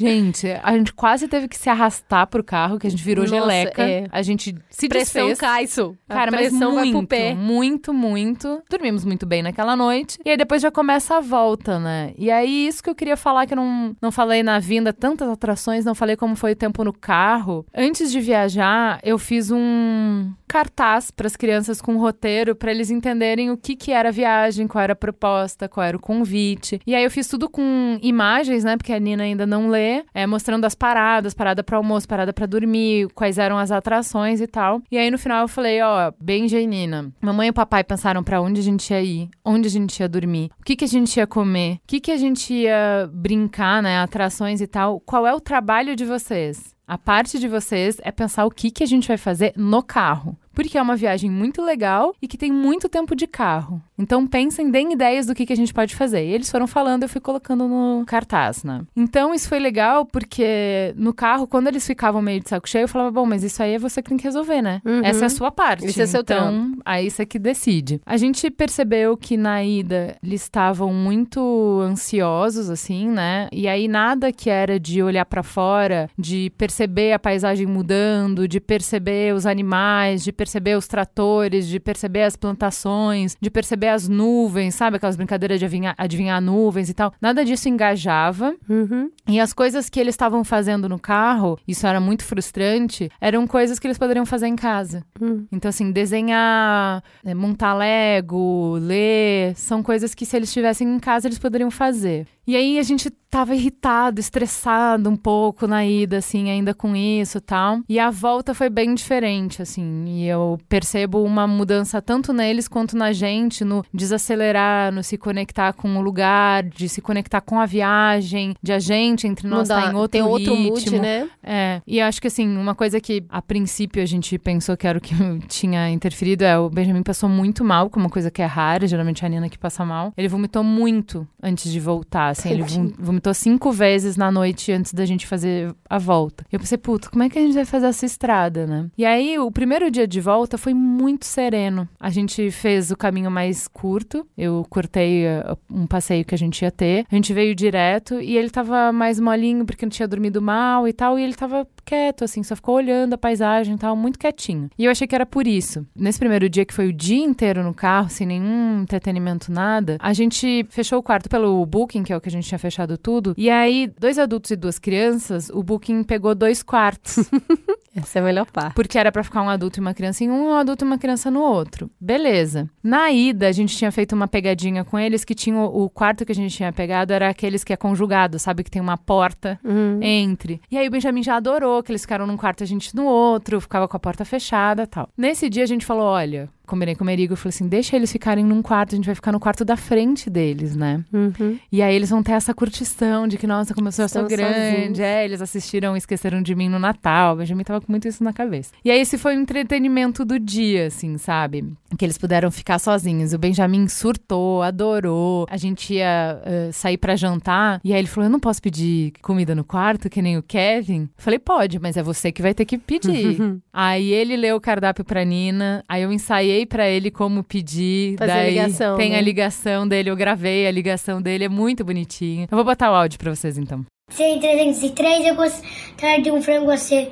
Gente, 0.00 0.46
a 0.62 0.72
gente 0.76 0.92
quase 0.92 1.28
teve 1.28 1.46
que 1.48 1.56
se 1.56 1.68
arrastar 1.68 2.26
pro 2.26 2.42
carro, 2.42 2.78
que 2.78 2.86
a 2.86 2.90
gente 2.90 3.02
virou 3.02 3.24
Nossa, 3.24 3.36
geleca. 3.36 3.82
é. 3.82 4.06
A 4.10 4.22
gente 4.22 4.54
se 4.70 4.88
Pressão 4.88 5.28
desfez. 5.28 5.38
cai, 5.38 5.64
isso. 5.64 5.96
Cara, 6.08 6.30
mas 6.30 6.52
muito, 6.52 7.36
muito, 7.36 7.92
muito. 7.92 8.62
Dormimos 8.68 9.04
muito 9.04 9.26
bem 9.26 9.42
naquela 9.42 9.76
noite. 9.76 10.18
E 10.24 10.30
aí 10.30 10.36
depois 10.36 10.62
já 10.62 10.70
começa 10.70 11.16
a 11.16 11.20
volta, 11.20 11.78
né? 11.78 12.12
E 12.16 12.30
aí 12.30 12.66
isso 12.66 12.82
que 12.82 12.90
eu 12.90 12.94
queria 12.94 13.16
falar, 13.16 13.46
que 13.46 13.52
eu 13.52 13.56
não, 13.56 13.94
não 14.00 14.10
falei 14.10 14.42
na 14.42 14.58
vinda, 14.58 14.92
tantas 14.92 15.28
atrações, 15.28 15.84
não 15.84 15.94
falei 15.94 16.16
como 16.16 16.34
foi 16.36 16.52
o 16.52 16.56
tempo 16.56 16.82
no 16.84 16.92
carro. 16.92 17.66
Antes 17.74 18.10
de 18.10 18.20
viajar, 18.20 18.98
eu 19.02 19.18
fiz 19.18 19.50
um 19.50 20.32
cartaz 20.48 21.10
para 21.10 21.26
as 21.26 21.36
crianças 21.36 21.80
com 21.80 21.94
um 21.94 21.98
roteiro 21.98 22.56
para 22.56 22.70
eles 22.70 22.90
entenderem 22.90 23.50
o 23.50 23.56
que 23.56 23.76
que 23.76 23.92
era 23.92 24.08
a 24.08 24.12
viagem, 24.12 24.66
qual 24.66 24.82
era 24.82 24.92
a 24.94 24.96
proposta, 24.96 25.68
qual 25.68 25.86
era 25.86 25.96
o 25.96 26.00
convite. 26.00 26.80
E 26.86 26.94
aí 26.94 27.04
eu 27.04 27.10
fiz 27.10 27.28
tudo 27.28 27.48
com 27.48 27.98
imagens, 28.02 28.64
né? 28.64 28.76
Porque 28.76 28.92
a 28.92 28.98
Nina 28.98 29.22
ainda 29.22 29.46
não 29.46 29.68
lê, 29.68 29.89
é, 30.14 30.26
mostrando 30.26 30.64
as 30.64 30.74
paradas, 30.74 31.34
parada 31.34 31.62
para 31.62 31.76
almoço, 31.76 32.08
parada 32.08 32.32
para 32.32 32.46
dormir, 32.46 33.08
quais 33.14 33.38
eram 33.38 33.58
as 33.58 33.70
atrações 33.70 34.40
e 34.40 34.46
tal. 34.46 34.82
E 34.90 34.98
aí 34.98 35.10
no 35.10 35.18
final 35.18 35.42
eu 35.42 35.48
falei, 35.48 35.80
ó, 35.82 36.12
Benja 36.20 36.60
e 36.60 36.66
Nina, 36.66 37.12
mamãe 37.20 37.48
e 37.48 37.52
papai 37.52 37.84
pensaram 37.84 38.22
para 38.22 38.40
onde 38.40 38.60
a 38.60 38.64
gente 38.64 38.90
ia 38.90 39.02
ir, 39.02 39.28
onde 39.44 39.68
a 39.68 39.70
gente 39.70 39.98
ia 40.00 40.08
dormir, 40.08 40.50
o 40.60 40.64
que 40.64 40.76
que 40.76 40.84
a 40.84 40.88
gente 40.88 41.16
ia 41.16 41.26
comer, 41.26 41.74
o 41.74 41.80
que 41.86 42.00
que 42.00 42.10
a 42.10 42.16
gente 42.16 42.52
ia 42.52 43.08
brincar, 43.12 43.82
né? 43.82 43.98
Atrações 43.98 44.60
e 44.60 44.66
tal. 44.66 45.00
Qual 45.00 45.26
é 45.26 45.34
o 45.34 45.40
trabalho 45.40 45.94
de 45.96 46.04
vocês? 46.04 46.74
A 46.90 46.98
parte 46.98 47.38
de 47.38 47.46
vocês 47.46 47.98
é 48.02 48.10
pensar 48.10 48.44
o 48.44 48.50
que, 48.50 48.68
que 48.68 48.82
a 48.82 48.86
gente 48.86 49.06
vai 49.06 49.16
fazer 49.16 49.52
no 49.56 49.80
carro. 49.80 50.36
Porque 50.54 50.78
é 50.78 50.82
uma 50.82 50.96
viagem 50.96 51.30
muito 51.30 51.62
legal 51.62 52.14
e 52.20 52.28
que 52.28 52.38
tem 52.38 52.52
muito 52.52 52.88
tempo 52.88 53.14
de 53.14 53.26
carro. 53.26 53.82
Então 53.98 54.26
pensem, 54.26 54.70
deem 54.70 54.92
ideias 54.92 55.26
do 55.26 55.34
que, 55.34 55.46
que 55.46 55.52
a 55.52 55.56
gente 55.56 55.74
pode 55.74 55.94
fazer. 55.94 56.24
E 56.24 56.32
eles 56.32 56.50
foram 56.50 56.66
falando, 56.66 57.02
eu 57.02 57.08
fui 57.08 57.20
colocando 57.20 57.68
no 57.68 58.04
cartaz, 58.06 58.64
né? 58.64 58.82
Então 58.96 59.34
isso 59.34 59.48
foi 59.48 59.58
legal 59.58 60.06
porque 60.06 60.92
no 60.96 61.12
carro, 61.12 61.46
quando 61.46 61.68
eles 61.68 61.86
ficavam 61.86 62.22
meio 62.22 62.40
de 62.40 62.48
saco 62.48 62.68
cheio, 62.68 62.84
eu 62.84 62.88
falava, 62.88 63.10
bom, 63.10 63.26
mas 63.26 63.42
isso 63.42 63.62
aí 63.62 63.74
é 63.74 63.78
você 63.78 64.02
que 64.02 64.08
tem 64.08 64.18
que 64.18 64.24
resolver, 64.24 64.62
né? 64.62 64.80
Uhum. 64.84 65.02
Essa 65.04 65.24
é 65.24 65.26
a 65.26 65.30
sua 65.30 65.50
parte. 65.50 65.86
Esse 65.86 66.02
é 66.02 66.06
seu 66.06 66.20
então, 66.20 66.72
aí 66.84 67.10
você 67.10 67.26
que 67.26 67.38
decide. 67.38 68.00
A 68.04 68.16
gente 68.16 68.50
percebeu 68.50 69.16
que 69.16 69.36
na 69.36 69.62
ida 69.64 70.16
eles 70.22 70.42
estavam 70.42 70.92
muito 70.92 71.80
ansiosos, 71.82 72.70
assim, 72.70 73.08
né? 73.08 73.48
E 73.52 73.68
aí 73.68 73.88
nada 73.88 74.32
que 74.32 74.48
era 74.50 74.78
de 74.78 75.02
olhar 75.02 75.24
pra 75.24 75.42
fora, 75.42 76.08
de 76.18 76.52
perceber 76.56 77.12
a 77.12 77.18
paisagem 77.18 77.66
mudando, 77.66 78.46
de 78.46 78.60
perceber 78.60 79.34
os 79.34 79.46
animais, 79.46 80.22
de 80.22 80.32
perceber 80.40 80.74
os 80.74 80.88
tratores, 80.88 81.68
de 81.68 81.78
perceber 81.78 82.22
as 82.22 82.34
plantações, 82.34 83.36
de 83.38 83.50
perceber 83.50 83.88
as 83.88 84.08
nuvens, 84.08 84.74
sabe? 84.74 84.96
Aquelas 84.96 85.14
brincadeiras 85.14 85.58
de 85.58 85.66
adivinhar, 85.66 85.94
adivinhar 85.98 86.40
nuvens 86.40 86.88
e 86.88 86.94
tal. 86.94 87.12
Nada 87.20 87.44
disso 87.44 87.68
engajava. 87.68 88.54
Uhum. 88.66 89.10
E 89.28 89.38
as 89.38 89.52
coisas 89.52 89.90
que 89.90 90.00
eles 90.00 90.14
estavam 90.14 90.42
fazendo 90.42 90.88
no 90.88 90.98
carro, 90.98 91.58
isso 91.68 91.86
era 91.86 92.00
muito 92.00 92.24
frustrante, 92.24 93.10
eram 93.20 93.46
coisas 93.46 93.78
que 93.78 93.86
eles 93.86 93.98
poderiam 93.98 94.24
fazer 94.24 94.46
em 94.46 94.56
casa. 94.56 95.04
Hum. 95.20 95.44
Então, 95.52 95.68
assim, 95.68 95.92
desenhar, 95.92 97.04
eh, 97.22 97.34
montar 97.34 97.74
Lego, 97.74 98.78
ler, 98.80 99.54
são 99.56 99.82
coisas 99.82 100.14
que 100.14 100.24
se 100.24 100.38
eles 100.38 100.48
estivessem 100.48 100.88
em 100.88 100.98
casa 100.98 101.28
eles 101.28 101.38
poderiam 101.38 101.70
fazer. 101.70 102.26
E 102.46 102.56
aí 102.56 102.78
a 102.78 102.82
gente 102.82 103.10
tava 103.30 103.54
irritado, 103.54 104.18
estressado 104.18 105.08
um 105.08 105.16
pouco 105.16 105.68
na 105.68 105.86
ida, 105.86 106.18
assim, 106.18 106.50
ainda 106.50 106.74
com 106.74 106.96
isso 106.96 107.38
e 107.38 107.40
tal. 107.40 107.78
E 107.88 107.96
a 107.96 108.10
volta 108.10 108.52
foi 108.52 108.68
bem 108.68 108.92
diferente, 108.92 109.62
assim. 109.62 110.04
E 110.08 110.28
eu 110.30 110.58
percebo 110.68 111.22
uma 111.22 111.46
mudança 111.46 112.00
tanto 112.00 112.32
neles 112.32 112.68
quanto 112.68 112.96
na 112.96 113.12
gente, 113.12 113.64
no 113.64 113.84
desacelerar, 113.92 114.92
no 114.92 115.02
se 115.02 115.16
conectar 115.16 115.72
com 115.72 115.96
o 115.96 116.00
lugar, 116.00 116.62
de 116.64 116.88
se 116.88 117.00
conectar 117.00 117.40
com 117.40 117.58
a 117.60 117.66
viagem, 117.66 118.54
de 118.62 118.72
a 118.72 118.78
gente 118.78 119.26
entre 119.26 119.46
nós 119.48 119.68
Mudar. 119.68 119.78
estar 119.80 119.92
em 119.92 119.96
outro 119.96 120.10
Tem 120.12 120.22
outro 120.22 120.54
ritmo. 120.54 120.70
mood, 120.70 120.98
né? 121.00 121.28
É, 121.42 121.80
e 121.86 122.00
acho 122.00 122.20
que 122.20 122.26
assim, 122.26 122.46
uma 122.56 122.74
coisa 122.74 123.00
que 123.00 123.24
a 123.28 123.40
princípio 123.42 124.02
a 124.02 124.06
gente 124.06 124.38
pensou 124.38 124.76
que 124.76 124.86
era 124.86 124.98
o 124.98 125.00
que 125.00 125.14
tinha 125.48 125.90
interferido 125.90 126.44
é 126.44 126.58
o 126.58 126.68
Benjamin 126.68 127.02
passou 127.02 127.28
muito 127.28 127.64
mal, 127.64 127.88
com 127.90 127.98
uma 127.98 128.10
coisa 128.10 128.30
que 128.30 128.42
é 128.42 128.46
rara, 128.46 128.86
geralmente 128.86 129.22
é 129.24 129.26
a 129.26 129.28
Nina 129.30 129.48
que 129.48 129.58
passa 129.58 129.84
mal. 129.84 130.12
Ele 130.16 130.28
vomitou 130.28 130.62
muito 130.62 131.26
antes 131.42 131.70
de 131.70 131.80
voltar, 131.80 132.28
assim, 132.28 132.50
ele 132.50 132.62
vom- 132.62 132.92
vomitou 132.98 133.32
cinco 133.34 133.72
vezes 133.72 134.16
na 134.16 134.30
noite 134.30 134.70
antes 134.72 134.92
da 134.92 135.04
gente 135.04 135.26
fazer 135.26 135.74
a 135.88 135.98
volta. 135.98 136.44
Eu 136.52 136.58
pensei, 136.58 136.78
puta, 136.78 137.08
como 137.10 137.22
é 137.22 137.28
que 137.28 137.38
a 137.38 137.42
gente 137.42 137.54
vai 137.54 137.64
fazer 137.64 137.86
essa 137.86 138.04
estrada, 138.06 138.66
né? 138.66 138.86
E 138.96 139.04
aí, 139.04 139.38
o 139.38 139.50
primeiro 139.50 139.90
dia 139.90 140.06
de 140.06 140.19
volta 140.20 140.58
foi 140.58 140.74
muito 140.74 141.26
sereno. 141.26 141.88
A 141.98 142.10
gente 142.10 142.50
fez 142.50 142.90
o 142.90 142.96
caminho 142.96 143.30
mais 143.30 143.66
curto, 143.66 144.26
eu 144.36 144.64
cortei 144.68 145.26
uh, 145.26 145.56
um 145.70 145.86
passeio 145.86 146.24
que 146.24 146.34
a 146.34 146.38
gente 146.38 146.62
ia 146.62 146.70
ter, 146.70 147.06
a 147.10 147.14
gente 147.14 147.32
veio 147.32 147.54
direto 147.54 148.20
e 148.20 148.36
ele 148.36 148.50
tava 148.50 148.92
mais 148.92 149.18
molinho 149.18 149.64
porque 149.64 149.84
não 149.84 149.90
tinha 149.90 150.08
dormido 150.08 150.40
mal 150.40 150.86
e 150.86 150.92
tal, 150.92 151.18
e 151.18 151.22
ele 151.22 151.34
tava 151.34 151.66
quieto, 151.84 152.24
assim, 152.24 152.42
só 152.42 152.54
ficou 152.54 152.76
olhando 152.76 153.14
a 153.14 153.18
paisagem 153.18 153.74
e 153.74 153.78
tal, 153.78 153.96
muito 153.96 154.18
quietinho. 154.18 154.70
E 154.78 154.84
eu 154.84 154.90
achei 154.90 155.06
que 155.06 155.14
era 155.14 155.26
por 155.26 155.46
isso. 155.46 155.86
Nesse 155.94 156.18
primeiro 156.18 156.48
dia, 156.48 156.64
que 156.64 156.74
foi 156.74 156.88
o 156.88 156.92
dia 156.92 157.24
inteiro 157.24 157.62
no 157.62 157.74
carro, 157.74 158.08
sem 158.08 158.26
nenhum 158.26 158.82
entretenimento, 158.82 159.50
nada, 159.50 159.96
a 159.98 160.12
gente 160.12 160.66
fechou 160.70 160.98
o 160.98 161.02
quarto 161.02 161.28
pelo 161.28 161.64
Booking, 161.66 162.02
que 162.02 162.12
é 162.12 162.16
o 162.16 162.20
que 162.20 162.28
a 162.28 162.32
gente 162.32 162.46
tinha 162.46 162.58
fechado 162.58 162.96
tudo. 162.96 163.34
E 163.36 163.50
aí, 163.50 163.92
dois 163.98 164.18
adultos 164.18 164.50
e 164.50 164.56
duas 164.56 164.78
crianças, 164.78 165.50
o 165.50 165.62
Booking 165.62 166.02
pegou 166.04 166.34
dois 166.34 166.62
quartos. 166.62 167.16
Essa 167.94 168.18
é 168.18 168.22
a 168.22 168.24
melhor 168.24 168.46
parte. 168.50 168.74
Porque 168.74 168.98
era 168.98 169.10
pra 169.10 169.24
ficar 169.24 169.42
um 169.42 169.48
adulto 169.48 169.78
e 169.78 169.80
uma 169.80 169.92
criança 169.92 170.22
em 170.22 170.30
um, 170.30 170.50
um 170.50 170.54
adulto 170.54 170.84
e 170.84 170.86
uma 170.86 170.98
criança 170.98 171.30
no 171.30 171.40
outro. 171.40 171.90
Beleza. 172.00 172.70
Na 172.82 173.10
ida, 173.10 173.48
a 173.48 173.52
gente 173.52 173.76
tinha 173.76 173.90
feito 173.90 174.14
uma 174.14 174.28
pegadinha 174.28 174.84
com 174.84 174.98
eles 174.98 175.24
que 175.24 175.34
tinha 175.34 175.56
o, 175.56 175.84
o 175.84 175.90
quarto 175.90 176.24
que 176.24 176.32
a 176.32 176.34
gente 176.34 176.56
tinha 176.56 176.72
pegado 176.72 177.12
era 177.12 177.28
aqueles 177.28 177.64
que 177.64 177.72
é 177.72 177.76
conjugado, 177.76 178.38
sabe? 178.38 178.62
Que 178.62 178.70
tem 178.70 178.80
uma 178.80 178.96
porta 178.96 179.58
entre. 180.00 180.60
E 180.70 180.78
aí 180.78 180.86
o 180.86 180.90
Benjamin 180.90 181.22
já 181.22 181.36
adorou 181.36 181.82
que 181.82 181.90
eles 181.90 182.02
ficaram 182.02 182.26
num 182.26 182.36
quarto 182.36 182.62
a 182.62 182.66
gente 182.66 182.94
no 182.94 183.04
outro, 183.04 183.60
ficava 183.60 183.88
com 183.88 183.96
a 183.96 184.00
porta 184.00 184.24
fechada 184.24 184.86
tal. 184.86 185.08
Nesse 185.16 185.48
dia 185.50 185.64
a 185.64 185.66
gente 185.66 185.84
falou: 185.84 186.04
olha. 186.04 186.48
Combinei 186.70 186.94
com 186.94 187.02
o 187.02 187.06
Merigo 187.06 187.34
e 187.34 187.36
falei 187.36 187.48
assim: 187.48 187.66
deixa 187.66 187.96
eles 187.96 188.12
ficarem 188.12 188.44
num 188.44 188.62
quarto, 188.62 188.94
a 188.94 188.96
gente 188.96 189.06
vai 189.06 189.14
ficar 189.16 189.32
no 189.32 189.40
quarto 189.40 189.64
da 189.64 189.76
frente 189.76 190.30
deles, 190.30 190.76
né? 190.76 191.04
Uhum. 191.12 191.58
E 191.72 191.82
aí 191.82 191.92
eles 191.92 192.10
vão 192.10 192.22
ter 192.22 192.32
essa 192.32 192.54
curtição 192.54 193.26
de 193.26 193.36
que, 193.36 193.44
nossa, 193.44 193.74
como 193.74 193.88
eu 193.88 193.92
sou 193.92 194.06
grande. 194.06 194.36
sozinhos. 194.36 195.00
É, 195.00 195.24
eles 195.24 195.42
assistiram 195.42 195.96
Esqueceram 195.96 196.40
de 196.40 196.54
Mim 196.54 196.68
no 196.68 196.78
Natal. 196.78 197.34
O 197.34 197.38
Benjamin 197.38 197.64
tava 197.64 197.80
com 197.80 197.90
muito 197.90 198.06
isso 198.06 198.22
na 198.22 198.32
cabeça. 198.32 198.70
E 198.84 198.90
aí 198.90 199.00
esse 199.00 199.18
foi 199.18 199.36
o 199.36 199.40
entretenimento 199.40 200.24
do 200.24 200.38
dia, 200.38 200.86
assim, 200.86 201.18
sabe? 201.18 201.64
Que 201.98 202.04
eles 202.04 202.16
puderam 202.16 202.52
ficar 202.52 202.78
sozinhos. 202.78 203.32
O 203.32 203.38
Benjamin 203.38 203.88
surtou, 203.88 204.62
adorou. 204.62 205.46
A 205.50 205.56
gente 205.56 205.94
ia 205.94 206.40
eh, 206.44 206.70
sair 206.72 206.98
pra 206.98 207.16
jantar. 207.16 207.80
E 207.82 207.92
aí 207.92 207.98
ele 207.98 208.06
falou: 208.06 208.26
Eu 208.26 208.30
não 208.30 208.38
posso 208.38 208.62
pedir 208.62 209.12
comida 209.20 209.56
no 209.56 209.64
quarto, 209.64 210.08
que 210.08 210.22
nem 210.22 210.38
o 210.38 210.42
Kevin. 210.42 211.02
Eu 211.02 211.08
falei: 211.16 211.40
Pode, 211.40 211.80
mas 211.80 211.96
é 211.96 212.02
você 212.02 212.30
que 212.30 212.40
vai 212.42 212.54
ter 212.54 212.64
que 212.64 212.78
pedir. 212.78 213.60
aí 213.72 214.12
ele 214.12 214.36
leu 214.36 214.54
o 214.54 214.60
cardápio 214.60 215.04
pra 215.04 215.24
Nina. 215.24 215.84
Aí 215.88 216.02
eu 216.02 216.12
ensaiei 216.12 216.59
pra 216.66 216.88
ele 216.88 217.10
como 217.10 217.42
pedir. 217.44 218.16
Fazer 218.18 218.30
a 218.30 218.34
Daí 218.36 218.50
ligação, 218.50 218.96
Tem 218.96 219.12
a 219.12 219.16
né? 219.16 219.22
ligação 219.22 219.86
dele, 219.88 220.10
eu 220.10 220.16
gravei 220.16 220.66
a 220.66 220.70
ligação 220.70 221.20
dele, 221.22 221.44
é 221.44 221.48
muito 221.48 221.84
bonitinho. 221.84 222.46
Eu 222.50 222.56
vou 222.56 222.64
botar 222.64 222.90
o 222.90 222.94
áudio 222.94 223.18
pra 223.18 223.34
vocês 223.34 223.56
então. 223.58 223.84
303, 224.16 225.26
eu 225.26 225.34
gostaria 225.36 226.22
de 226.22 226.30
um 226.30 226.42
frango 226.42 226.70
ace- 226.72 227.08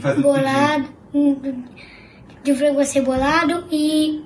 faz 0.00 0.18
o 0.18 0.22
bolado, 0.22 0.88
um- 1.14 1.34
de 2.42 2.52
um 2.52 2.56
frango 2.56 2.80
acebolado 2.80 3.64
e, 3.70 4.22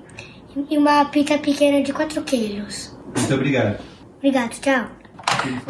e 0.69 0.77
uma 0.77 1.05
pizza 1.05 1.37
pequena 1.37 1.81
de 1.83 1.93
4 1.93 2.21
quilos. 2.23 2.97
Muito 3.15 3.33
obrigado. 3.33 3.79
Obrigado, 4.17 4.59
tchau. 4.59 4.87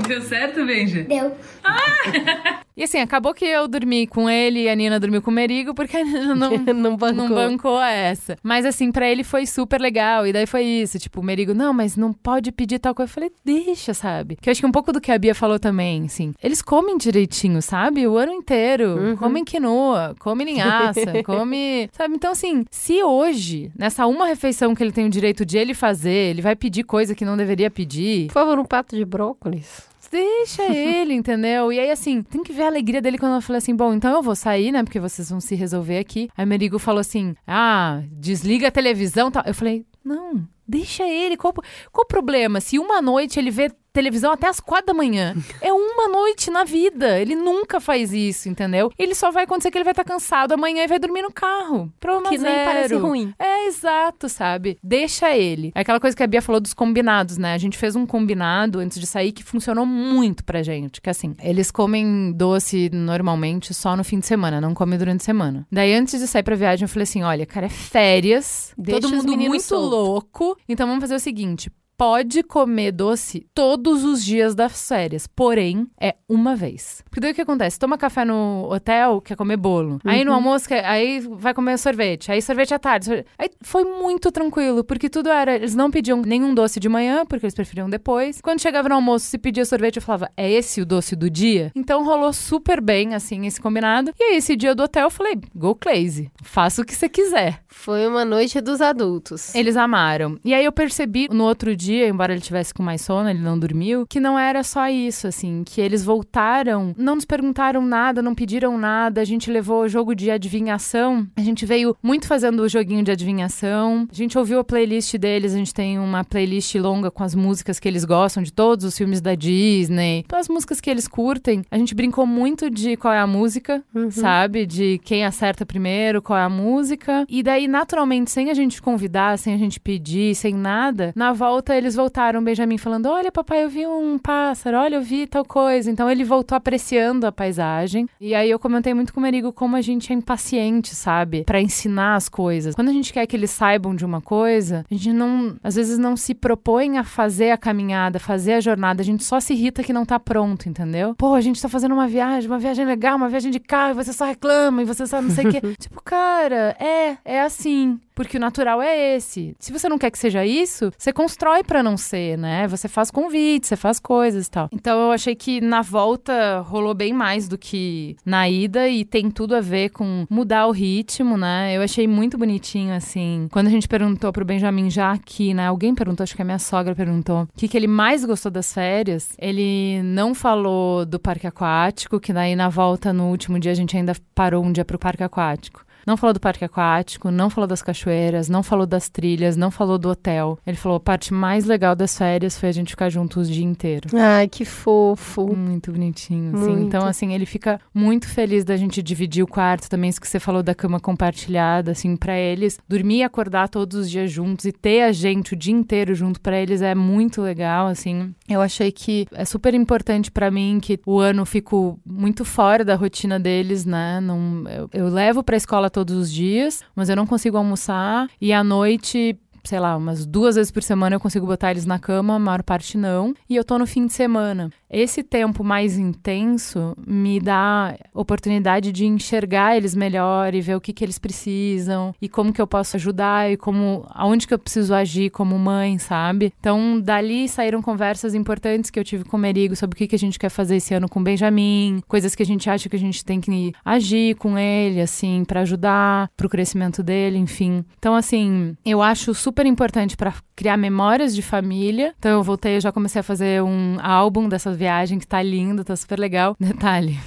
Deu 0.08 0.22
certo, 0.22 0.66
Benja? 0.66 1.04
Deu. 1.04 1.32
E 2.78 2.84
assim, 2.84 3.00
acabou 3.00 3.34
que 3.34 3.46
eu 3.46 3.70
dormi 3.70 4.06
com 4.06 4.30
ele 4.30 4.64
e 4.64 4.70
a 4.70 4.76
Nina 4.76 5.00
dormiu 5.00 5.22
com 5.22 5.32
o 5.32 5.34
Merigo, 5.34 5.74
porque 5.74 5.96
a 5.96 6.04
Nina 6.04 6.36
não, 6.36 6.50
Não 6.76 6.98
bancou. 6.98 7.30
não 7.30 7.30
bancou 7.30 7.82
essa. 7.82 8.38
Mas 8.44 8.66
assim, 8.66 8.92
pra 8.92 9.10
ele 9.10 9.24
foi 9.24 9.46
super 9.46 9.80
legal. 9.80 10.28
E 10.28 10.34
daí 10.34 10.46
foi 10.46 10.64
isso, 10.64 11.00
tipo, 11.00 11.22
o 11.22 11.24
Merigo, 11.24 11.54
não, 11.54 11.74
mas 11.74 11.96
não 11.96 12.12
pode 12.12 12.52
pedir 12.52 12.80
tal 12.80 12.94
coisa. 12.94 13.10
Eu 13.10 13.14
falei, 13.14 13.32
deixa, 13.46 13.94
sabe? 13.94 14.36
Que 14.42 14.50
eu 14.50 14.52
acho 14.52 14.60
que 14.60 14.68
um 14.68 14.74
pouco 14.74 14.92
do 14.92 15.00
que 15.00 15.10
a 15.10 15.18
Bia 15.18 15.34
falou 15.34 15.58
também, 15.58 16.04
assim. 16.04 16.34
Eles 16.44 16.62
comem 16.62 16.98
direitinho, 16.98 17.62
sabe? 17.62 18.06
O 18.06 18.18
ano 18.18 18.34
inteiro. 18.34 19.16
Comem 19.20 19.46
quinoa, 19.46 20.14
comem 20.20 20.46
linhaça, 20.46 21.00
come... 21.24 21.90
Sabe? 21.94 22.16
Então, 22.16 22.34
assim, 22.34 22.66
se 22.70 23.02
hoje, 23.02 23.72
nessa 23.74 24.06
uma 24.06 24.26
refeição 24.28 24.76
que 24.76 24.84
ele 24.84 24.92
tem 24.92 25.06
o 25.06 25.10
direito 25.10 25.46
de 25.46 25.58
ele 25.58 25.74
fazer, 25.74 26.32
ele 26.32 26.42
vai 26.42 26.58
pedir 26.58 26.84
coisa 26.84 27.16
que 27.16 27.24
não 27.24 27.38
deveria 27.38 27.72
pedir, 27.72 28.28
Por 28.28 28.34
favor, 28.34 28.60
um 28.60 28.66
prato 28.66 28.98
de 28.98 29.06
brócolis. 29.06 29.95
Deixa 30.16 30.64
ele, 30.74 31.14
entendeu? 31.14 31.74
E 31.74 31.80
aí, 31.80 31.92
assim, 31.92 32.24
tem 32.24 32.42
que 32.42 32.54
ver 32.54 32.64
a 32.64 32.68
alegria 32.68 33.02
dele 33.02 33.18
quando 33.18 33.36
eu 33.36 33.42
falei 33.42 33.58
assim: 33.58 33.76
bom, 33.76 33.94
então 33.94 34.14
eu 34.14 34.22
vou 34.22 34.34
sair, 34.34 34.72
né? 34.72 34.82
Porque 34.82 34.98
vocês 34.98 35.30
vão 35.30 35.42
se 35.42 35.56
resolver 35.56 35.98
aqui. 35.98 36.30
Aí 36.38 36.46
Merigo 36.46 36.80
falou 36.80 37.02
assim: 37.02 37.36
ah, 37.46 38.02
desliga 38.14 38.70
a 38.70 38.72
televisão 38.72 39.30
tal. 39.30 39.44
Eu 39.46 39.54
falei: 39.54 39.86
não, 40.02 40.48
deixa 40.66 41.04
ele. 41.04 41.36
Qual, 41.36 41.54
qual 41.54 42.06
o 42.06 42.08
problema? 42.08 42.62
Se 42.62 42.80
uma 42.80 43.02
noite 43.02 43.38
ele 43.38 43.52
vê 43.52 43.70
televisão 43.96 44.32
até 44.32 44.48
as 44.48 44.60
quatro 44.60 44.88
da 44.88 44.94
manhã, 44.94 45.34
é 45.62 45.72
uma 45.74 46.08
noite 46.08 46.52
na 46.52 46.64
vida. 46.64 47.18
Ele 47.20 47.34
nunca 47.36 47.80
faz 47.80 48.14
isso, 48.14 48.48
entendeu? 48.50 48.92
Ele 49.00 49.16
só 49.16 49.32
vai 49.32 49.46
acontecer 49.46 49.72
que 49.72 49.78
ele 49.78 49.84
vai 49.86 49.94
estar 49.94 50.04
cansado 50.04 50.52
amanhã 50.54 50.84
e 50.84 50.88
vai 50.88 51.00
dormir 51.00 51.22
no 51.22 51.32
carro. 51.32 51.92
Problema 52.00 52.30
Que 52.30 52.38
nem 52.38 52.52
zero. 52.52 52.66
parece 52.66 52.96
ruim. 52.96 53.34
É, 53.40 53.68
exato, 53.68 54.28
sabe? 54.30 54.78
Deixa 54.84 55.36
ele. 55.36 55.72
É 55.74 55.80
aquela 55.82 56.00
coisa 56.00 56.16
que 56.16 56.22
a 56.22 56.28
Bia 56.28 56.42
falou 56.42 56.60
dos 56.62 56.74
combinados, 56.74 57.38
né? 57.38 57.54
A 57.54 57.58
gente 57.58 57.78
fez 57.78 57.96
um 57.96 58.06
combinado 58.06 58.80
antes 58.80 59.00
de 59.00 59.08
sair 59.08 59.32
que 59.32 59.44
funcionou 59.44 59.86
muito 59.86 60.44
pra 60.44 60.62
gente. 60.62 61.02
Que 61.02 61.10
assim, 61.10 61.34
eles 61.42 61.72
comem 61.72 62.32
doce 62.34 62.90
normalmente 62.94 63.74
só 63.74 63.96
no 63.96 64.04
fim 64.04 64.20
de 64.20 64.26
semana, 64.28 64.60
não 64.60 64.74
comem 64.74 65.00
durante 65.00 65.22
a 65.22 65.26
semana. 65.26 65.66
Daí, 65.72 65.94
antes 65.94 66.20
de 66.20 66.28
sair 66.28 66.44
pra 66.44 66.56
viagem, 66.56 66.84
eu 66.84 66.90
falei 66.90 67.04
assim: 67.04 67.24
olha, 67.24 67.46
cara, 67.46 67.66
é 67.68 67.70
férias, 67.70 68.74
Deixa 68.78 69.02
todo 69.02 69.16
mundo 69.16 69.38
muito 69.38 69.62
solto. 69.64 69.90
louco. 69.96 70.58
Então 70.68 70.86
vamos 70.86 71.02
fazer 71.02 71.16
o 71.16 71.20
seguinte. 71.20 71.72
Pode 71.98 72.44
comer 72.44 72.92
doce 72.92 73.48
todos 73.54 74.04
os 74.04 74.24
dias 74.24 74.54
das 74.54 74.88
férias, 74.88 75.28
porém 75.28 75.88
é 76.00 76.16
uma 76.28 76.54
vez. 76.54 77.02
Porque 77.10 77.22
daí 77.22 77.32
o 77.32 77.36
que 77.36 77.42
acontece? 77.42 77.80
Toma 77.80 77.98
café 77.98 78.26
no 78.26 78.68
hotel, 78.70 79.22
quer 79.22 79.38
comer 79.38 79.56
bolo. 79.56 80.00
Aí 80.04 80.26
no 80.26 80.34
almoço, 80.34 80.68
quer, 80.68 80.84
aí 80.84 81.22
vai 81.22 81.54
comer 81.54 81.78
sorvete. 81.78 82.32
Aí 82.34 82.42
sorvete 82.42 82.74
à 82.74 82.80
tarde. 82.80 83.06
sorvete- 83.06 83.28
Aí 83.40 83.50
foi 83.62 83.86
muito 83.86 84.30
tranquilo, 84.30 84.84
porque 84.84 85.10
tudo 85.10 85.30
era. 85.30 85.56
Eles 85.56 85.74
não 85.74 85.90
pediam 85.90 86.22
nenhum 86.22 86.54
doce 86.54 86.82
de 86.82 86.90
manhã, 86.90 87.26
porque 87.26 87.46
eles 87.46 87.56
preferiam 87.56 87.90
depois. 87.90 88.42
Quando 88.42 88.62
chegava 88.62 88.90
no 88.90 88.96
almoço, 88.96 89.26
se 89.28 89.38
pedia 89.38 89.64
sorvete, 89.64 89.96
eu 89.96 90.02
falava, 90.02 90.30
é 90.36 90.52
esse 90.52 90.82
o 90.82 90.86
doce 90.86 91.16
do 91.16 91.30
dia? 91.30 91.72
Então 91.76 92.04
rolou 92.04 92.34
super 92.34 92.82
bem, 92.82 93.16
assim, 93.16 93.46
esse 93.48 93.62
combinado. 93.62 94.12
E 94.20 94.24
aí, 94.24 94.36
esse 94.38 94.56
dia 94.58 94.76
do 94.76 94.84
hotel, 94.84 95.04
eu 95.04 95.10
falei, 95.12 95.40
go 95.56 95.74
crazy. 95.74 96.30
Faça 96.44 96.82
o 96.82 96.86
que 96.86 96.94
você 96.94 97.08
quiser. 97.08 97.62
Foi 97.70 98.06
uma 98.06 98.26
noite 98.26 98.60
dos 98.60 98.82
adultos. 98.82 99.56
Eles 99.56 99.78
amaram. 99.78 100.38
E 100.44 100.54
aí 100.54 100.66
eu 100.66 100.72
percebi 100.74 101.30
no 101.32 101.46
outro 101.46 101.74
dia, 101.76 101.85
embora 101.94 102.34
ele 102.34 102.42
tivesse 102.42 102.74
com 102.74 102.84
mais 102.84 103.02
sono, 103.02 103.30
ele 103.30 103.40
não 103.40 103.58
dormiu, 103.58 104.06
que 104.08 104.20
não 104.20 104.38
era 104.38 104.64
só 104.64 104.90
isso, 104.90 105.28
assim, 105.28 105.64
que 105.66 105.82
eles 105.82 106.04
voltaram, 106.04 106.94
não 106.98 107.16
nos 107.16 107.26
perguntaram 107.26 107.86
nada, 107.86 108.22
não 108.22 108.36
pediram 108.36 108.78
nada, 108.78 109.22
a 109.22 109.26
gente 109.26 109.52
levou 109.52 109.84
o 109.84 109.90
jogo 109.90 110.16
de 110.16 110.32
adivinhação, 110.32 111.28
a 111.36 111.42
gente 111.42 111.66
veio 111.66 111.96
muito 112.02 112.28
fazendo 112.28 112.62
o 112.62 112.70
joguinho 112.70 113.04
de 113.04 113.12
adivinhação, 113.12 114.08
a 114.12 114.16
gente 114.16 114.38
ouviu 114.38 114.60
a 114.60 114.64
playlist 114.64 115.16
deles, 115.18 115.54
a 115.54 115.58
gente 115.58 115.74
tem 115.74 116.00
uma 116.00 116.24
playlist 116.24 116.76
longa 116.76 117.12
com 117.12 117.24
as 117.24 117.36
músicas 117.36 117.80
que 117.80 117.88
eles 117.88 118.06
gostam, 118.06 118.44
de 118.44 118.52
todos 118.52 118.86
os 118.86 118.98
filmes 118.98 119.22
da 119.22 119.36
Disney, 119.36 120.24
então 120.26 120.40
as 120.40 120.48
músicas 120.48 120.80
que 120.82 120.90
eles 120.90 121.08
curtem, 121.08 121.64
a 121.70 121.78
gente 121.78 121.96
brincou 121.96 122.26
muito 122.26 122.70
de 122.70 122.96
qual 122.98 123.14
é 123.14 123.20
a 123.20 123.28
música, 123.28 123.84
sabe? 124.12 124.66
De 124.66 125.00
quem 125.04 125.26
acerta 125.26 125.66
primeiro, 125.66 126.22
qual 126.22 126.38
é 126.38 126.44
a 126.44 126.50
música. 126.50 127.26
E 127.30 127.44
daí, 127.44 127.68
naturalmente, 127.68 128.32
sem 128.32 128.50
a 128.50 128.54
gente 128.54 128.82
convidar, 128.82 129.38
sem 129.38 129.54
a 129.54 129.58
gente 129.58 129.80
pedir, 129.80 130.36
sem 130.36 130.54
nada, 130.54 131.14
na 131.16 131.34
volta 131.34 131.75
eles 131.78 131.96
voltaram, 131.96 132.44
Benjamin 132.44 132.78
falando: 132.78 133.08
Olha, 133.08 133.32
papai, 133.32 133.64
eu 133.64 133.70
vi 133.70 133.86
um 133.88 134.18
pássaro, 134.18 134.78
olha, 134.78 134.96
eu 134.96 135.02
vi 135.02 135.28
tal 135.28 135.46
coisa. 135.46 135.90
Então 135.90 136.10
ele 136.10 136.24
voltou 136.24 136.56
apreciando 136.56 137.26
a 137.26 137.32
paisagem. 137.32 138.08
E 138.20 138.34
aí 138.34 138.50
eu 138.50 138.60
comentei 138.60 138.94
muito 138.94 139.14
com 139.14 139.20
o 139.20 139.24
Merigo 139.24 139.52
como 139.52 139.76
a 139.76 139.82
gente 139.82 140.12
é 140.12 140.16
impaciente, 140.16 140.96
sabe? 140.96 141.44
Pra 141.44 141.62
ensinar 141.62 142.16
as 142.16 142.30
coisas. 142.30 142.76
Quando 142.76 142.90
a 142.90 142.94
gente 142.94 143.14
quer 143.14 143.26
que 143.26 143.36
eles 143.36 143.52
saibam 143.52 143.96
de 143.96 144.06
uma 144.06 144.22
coisa, 144.22 144.86
a 144.90 144.94
gente 144.94 145.12
não, 145.12 145.56
às 145.64 145.76
vezes 145.76 145.98
não 145.98 146.16
se 146.16 146.34
propõe 146.34 146.98
a 146.98 147.04
fazer 147.04 147.52
a 147.52 147.58
caminhada, 147.58 148.20
fazer 148.20 148.54
a 148.54 148.62
jornada, 148.62 149.02
a 149.02 149.06
gente 149.06 149.24
só 149.24 149.40
se 149.40 149.54
irrita 149.54 149.84
que 149.84 149.94
não 149.94 150.06
tá 150.06 150.20
pronto, 150.20 150.68
entendeu? 150.68 151.16
Pô, 151.16 151.34
a 151.34 151.42
gente 151.42 151.62
tá 151.62 151.70
fazendo 151.70 151.94
uma 151.94 152.08
viagem, 152.08 152.50
uma 152.50 152.60
viagem 152.60 152.86
legal, 152.86 153.18
uma 153.18 153.30
viagem 153.30 153.52
de 153.52 153.60
carro, 153.60 153.92
e 153.92 154.04
você 154.04 154.14
só 154.14 154.26
reclama, 154.26 154.82
e 154.82 154.86
você 154.86 155.06
só 155.06 155.22
não 155.22 155.30
sei 155.30 155.48
o 155.48 155.52
quê. 155.52 155.62
tipo, 155.80 156.02
cara, 156.04 156.76
é, 156.80 157.18
é 157.26 157.42
assim. 157.42 158.00
Porque 158.16 158.38
o 158.38 158.40
natural 158.40 158.82
é 158.82 159.16
esse. 159.16 159.56
Se 159.60 159.72
você 159.72 159.90
não 159.90 159.98
quer 159.98 160.10
que 160.10 160.18
seja 160.18 160.46
isso, 160.46 160.92
você 160.98 161.12
constrói 161.12 161.64
pra 161.64 161.84
não 161.84 161.98
ser, 161.98 162.38
né? 162.38 162.68
Você 162.68 162.88
faz 162.88 163.12
convites, 163.12 163.70
você 163.70 163.76
faz 163.76 164.00
coisas 164.00 164.48
e 164.48 164.52
tal. 164.52 164.70
Então 164.72 165.00
eu 165.00 165.12
achei 165.12 165.36
que 165.36 165.60
na 165.60 165.82
volta 165.82 166.62
rolou 166.62 166.94
bem 166.94 167.14
mais 167.14 167.48
do 167.48 167.58
que 167.58 168.16
na 168.26 168.50
ida 168.50 168.88
e 168.88 169.04
tem 169.04 169.30
tudo 169.30 169.56
a 169.56 169.62
ver 169.62 169.90
com 169.90 170.26
mudar 170.30 170.68
o 170.68 170.72
ritmo, 170.72 171.38
né? 171.38 171.76
Eu 171.76 171.82
achei 171.82 172.08
muito 172.08 172.38
bonitinho, 172.38 172.94
assim. 172.94 173.48
Quando 173.52 173.68
a 173.68 173.72
gente 173.72 173.88
perguntou 173.88 174.32
pro 174.32 174.46
Benjamin 174.46 174.90
já 174.90 175.12
aqui, 175.12 175.54
né? 175.54 175.68
Alguém 175.68 175.94
perguntou, 175.94 176.24
acho 176.24 176.36
que 176.36 176.42
a 176.42 176.46
minha 176.46 176.60
sogra 176.60 176.96
perguntou, 176.96 177.44
o 177.44 177.48
que, 177.56 177.68
que 177.68 177.78
ele 177.78 177.88
mais 177.88 178.24
gostou 178.24 178.52
das 178.52 178.74
férias. 178.74 179.34
Ele 179.38 180.02
não 180.04 180.34
falou 180.34 181.06
do 181.06 181.20
parque 181.20 181.48
aquático, 181.48 182.20
que 182.20 182.32
daí 182.32 182.56
na 182.56 182.70
volta, 182.70 183.12
no 183.12 183.30
último 183.30 183.60
dia, 183.60 183.72
a 183.72 183.76
gente 183.76 183.96
ainda 183.98 184.14
parou 184.34 184.64
um 184.64 184.72
dia 184.72 184.86
pro 184.86 184.98
parque 184.98 185.24
aquático. 185.24 185.85
Não 186.06 186.18
falou 186.18 186.34
do 186.34 186.40
parque 186.40 186.64
aquático, 186.64 187.32
não 187.32 187.50
falou 187.50 187.68
das 187.68 187.82
cachoeiras, 187.82 188.48
não 188.48 188.62
falou 188.62 188.86
das 188.86 189.10
trilhas, 189.10 189.58
não 189.58 189.72
falou 189.72 189.98
do 189.98 190.10
hotel. 190.10 190.60
Ele 190.66 190.78
falou: 190.78 190.98
a 190.98 191.00
parte 191.00 191.34
mais 191.34 191.66
legal 191.66 191.96
das 191.96 192.18
férias 192.18 192.58
foi 192.58 192.70
a 192.70 192.72
gente 192.72 192.92
ficar 192.92 193.10
juntos 193.10 193.48
o 193.50 193.52
dia 193.52 193.64
inteiro. 193.64 194.10
Ai, 194.14 194.48
que 194.48 194.66
fofo. 194.66 195.56
Muito 195.56 195.92
bonitinho, 195.92 196.56
assim. 196.56 196.68
Muito. 196.68 196.88
Então, 196.88 197.06
assim, 197.06 197.34
ele 197.34 197.46
fica 197.46 197.80
muito 197.94 198.28
feliz 198.28 198.64
da 198.64 198.78
gente 198.78 199.02
dividir 199.02 199.44
o 199.44 199.48
quarto. 199.48 199.90
Também 199.90 200.10
isso 200.10 200.22
que 200.22 200.28
você 200.28 200.40
falou 200.40 200.62
da 200.62 200.76
cama 200.76 201.00
compartilhada, 201.00 201.92
assim, 201.92 202.16
para 202.16 202.38
eles. 202.38 202.78
Dormir 202.88 203.18
e 203.18 203.24
acordar 203.24 203.70
todos 203.70 203.98
os 203.98 204.10
dias 204.10 204.32
juntos 204.32 204.66
e 204.66 204.72
ter 204.72 205.04
a 205.04 205.12
gente 205.12 205.54
o 205.54 205.56
dia 205.56 205.74
inteiro 205.74 206.14
junto 206.14 206.40
para 206.40 206.60
eles 206.60 206.82
é 206.82 206.94
muito 206.94 207.42
legal, 207.42 207.88
assim. 207.88 208.34
Eu 208.48 208.62
achei 208.62 208.92
que 208.92 209.28
é 209.34 209.46
super 209.46 209.74
importante 209.74 210.32
para 210.32 210.52
mim 210.52 210.80
que 210.82 211.00
o 211.06 211.20
ano 211.20 211.46
fico 211.46 212.00
muito 212.06 212.46
fora 212.46 212.86
da 212.86 212.96
rotina 212.96 213.40
deles, 213.40 213.86
né? 213.86 214.20
Não, 214.22 214.64
eu, 214.70 214.90
eu 214.94 215.08
levo 215.08 215.44
pra 215.44 215.58
escola 215.58 215.90
todos 215.96 216.14
os 216.18 216.30
dias, 216.30 216.84
mas 216.94 217.08
eu 217.08 217.16
não 217.16 217.26
consigo 217.26 217.56
almoçar. 217.56 218.28
E 218.42 218.52
à 218.52 218.62
noite 218.62 219.40
sei 219.68 219.80
lá, 219.80 219.96
umas 219.96 220.26
duas 220.26 220.56
vezes 220.56 220.72
por 220.72 220.84
semana 220.84 221.16
eu 221.16 221.20
consigo 221.20 221.46
botar 221.46 221.72
eles 221.72 221.86
na 221.86 222.00
cama, 222.00 222.36
a 222.36 222.40
maior 222.40 222.64
parte 222.64 222.98
não. 222.98 223.34
E 223.50 223.56
eu 223.56 223.64
tô 223.64 223.78
no 223.78 223.88
fim 223.88 224.06
de 224.06 224.14
semana. 224.14 224.72
Esse 224.90 225.24
tempo 225.24 225.64
mais 225.64 225.98
intenso 225.98 226.96
me 227.06 227.40
dá 227.40 227.98
oportunidade 228.14 228.92
de 228.92 229.06
enxergar 229.06 229.76
eles 229.76 229.96
melhor 229.96 230.54
e 230.54 230.62
ver 230.62 230.76
o 230.76 230.82
que, 230.82 230.94
que 230.94 231.04
eles 231.04 231.20
precisam 231.20 232.14
e 232.22 232.30
como 232.30 232.54
que 232.54 232.62
eu 232.62 232.68
posso 232.68 232.96
ajudar 232.96 233.52
e 233.52 233.58
como 233.58 234.06
aonde 234.10 234.48
que 234.48 234.54
eu 234.54 234.60
preciso 234.60 234.94
agir 234.94 235.32
como 235.32 235.58
mãe, 235.58 235.98
sabe? 235.98 236.54
Então, 236.60 237.00
dali 237.00 237.48
saíram 237.48 237.82
conversas 237.82 238.34
importantes 238.34 238.90
que 238.90 239.00
eu 239.00 239.04
tive 239.04 239.24
com 239.24 239.38
o 239.38 239.40
Merigo 239.40 239.76
sobre 239.76 239.96
o 239.96 239.98
que, 239.98 240.08
que 240.08 240.16
a 240.16 240.20
gente 240.20 240.40
quer 240.40 240.50
fazer 240.50 240.78
esse 240.78 240.94
ano 240.94 241.10
com 241.10 241.20
o 241.20 241.24
Benjamin, 241.24 242.02
coisas 242.08 242.36
que 242.36 242.44
a 242.44 242.46
gente 242.46 242.70
acha 242.70 242.90
que 242.90 242.96
a 242.96 243.00
gente 243.00 243.24
tem 243.24 243.42
que 243.42 243.74
agir 243.84 244.36
com 244.36 244.58
ele, 244.58 245.02
assim, 245.02 245.44
para 245.46 245.62
ajudar 245.62 246.30
pro 246.38 246.50
crescimento 246.50 247.04
dele, 247.04 247.38
enfim. 247.38 247.84
Então, 247.98 248.16
assim, 248.16 248.76
eu 248.86 249.02
acho 249.02 249.34
super 249.34 249.55
importante 249.64 250.18
para 250.18 250.34
criar 250.56 250.76
memórias 250.76 251.36
de 251.36 251.44
família. 251.44 252.16
Então, 252.18 252.32
eu 252.32 252.44
voltei, 252.44 252.78
eu 252.78 252.82
já 252.82 252.92
comecei 252.92 253.20
a 253.20 253.24
fazer 253.24 253.62
um 253.62 253.98
álbum 254.02 254.50
dessa 254.50 254.74
viagem 254.74 255.20
que 255.20 255.28
tá 255.28 255.42
lindo, 255.42 255.84
tá 255.84 255.96
super 255.96 256.18
legal. 256.18 256.56
Detalhe, 256.60 257.20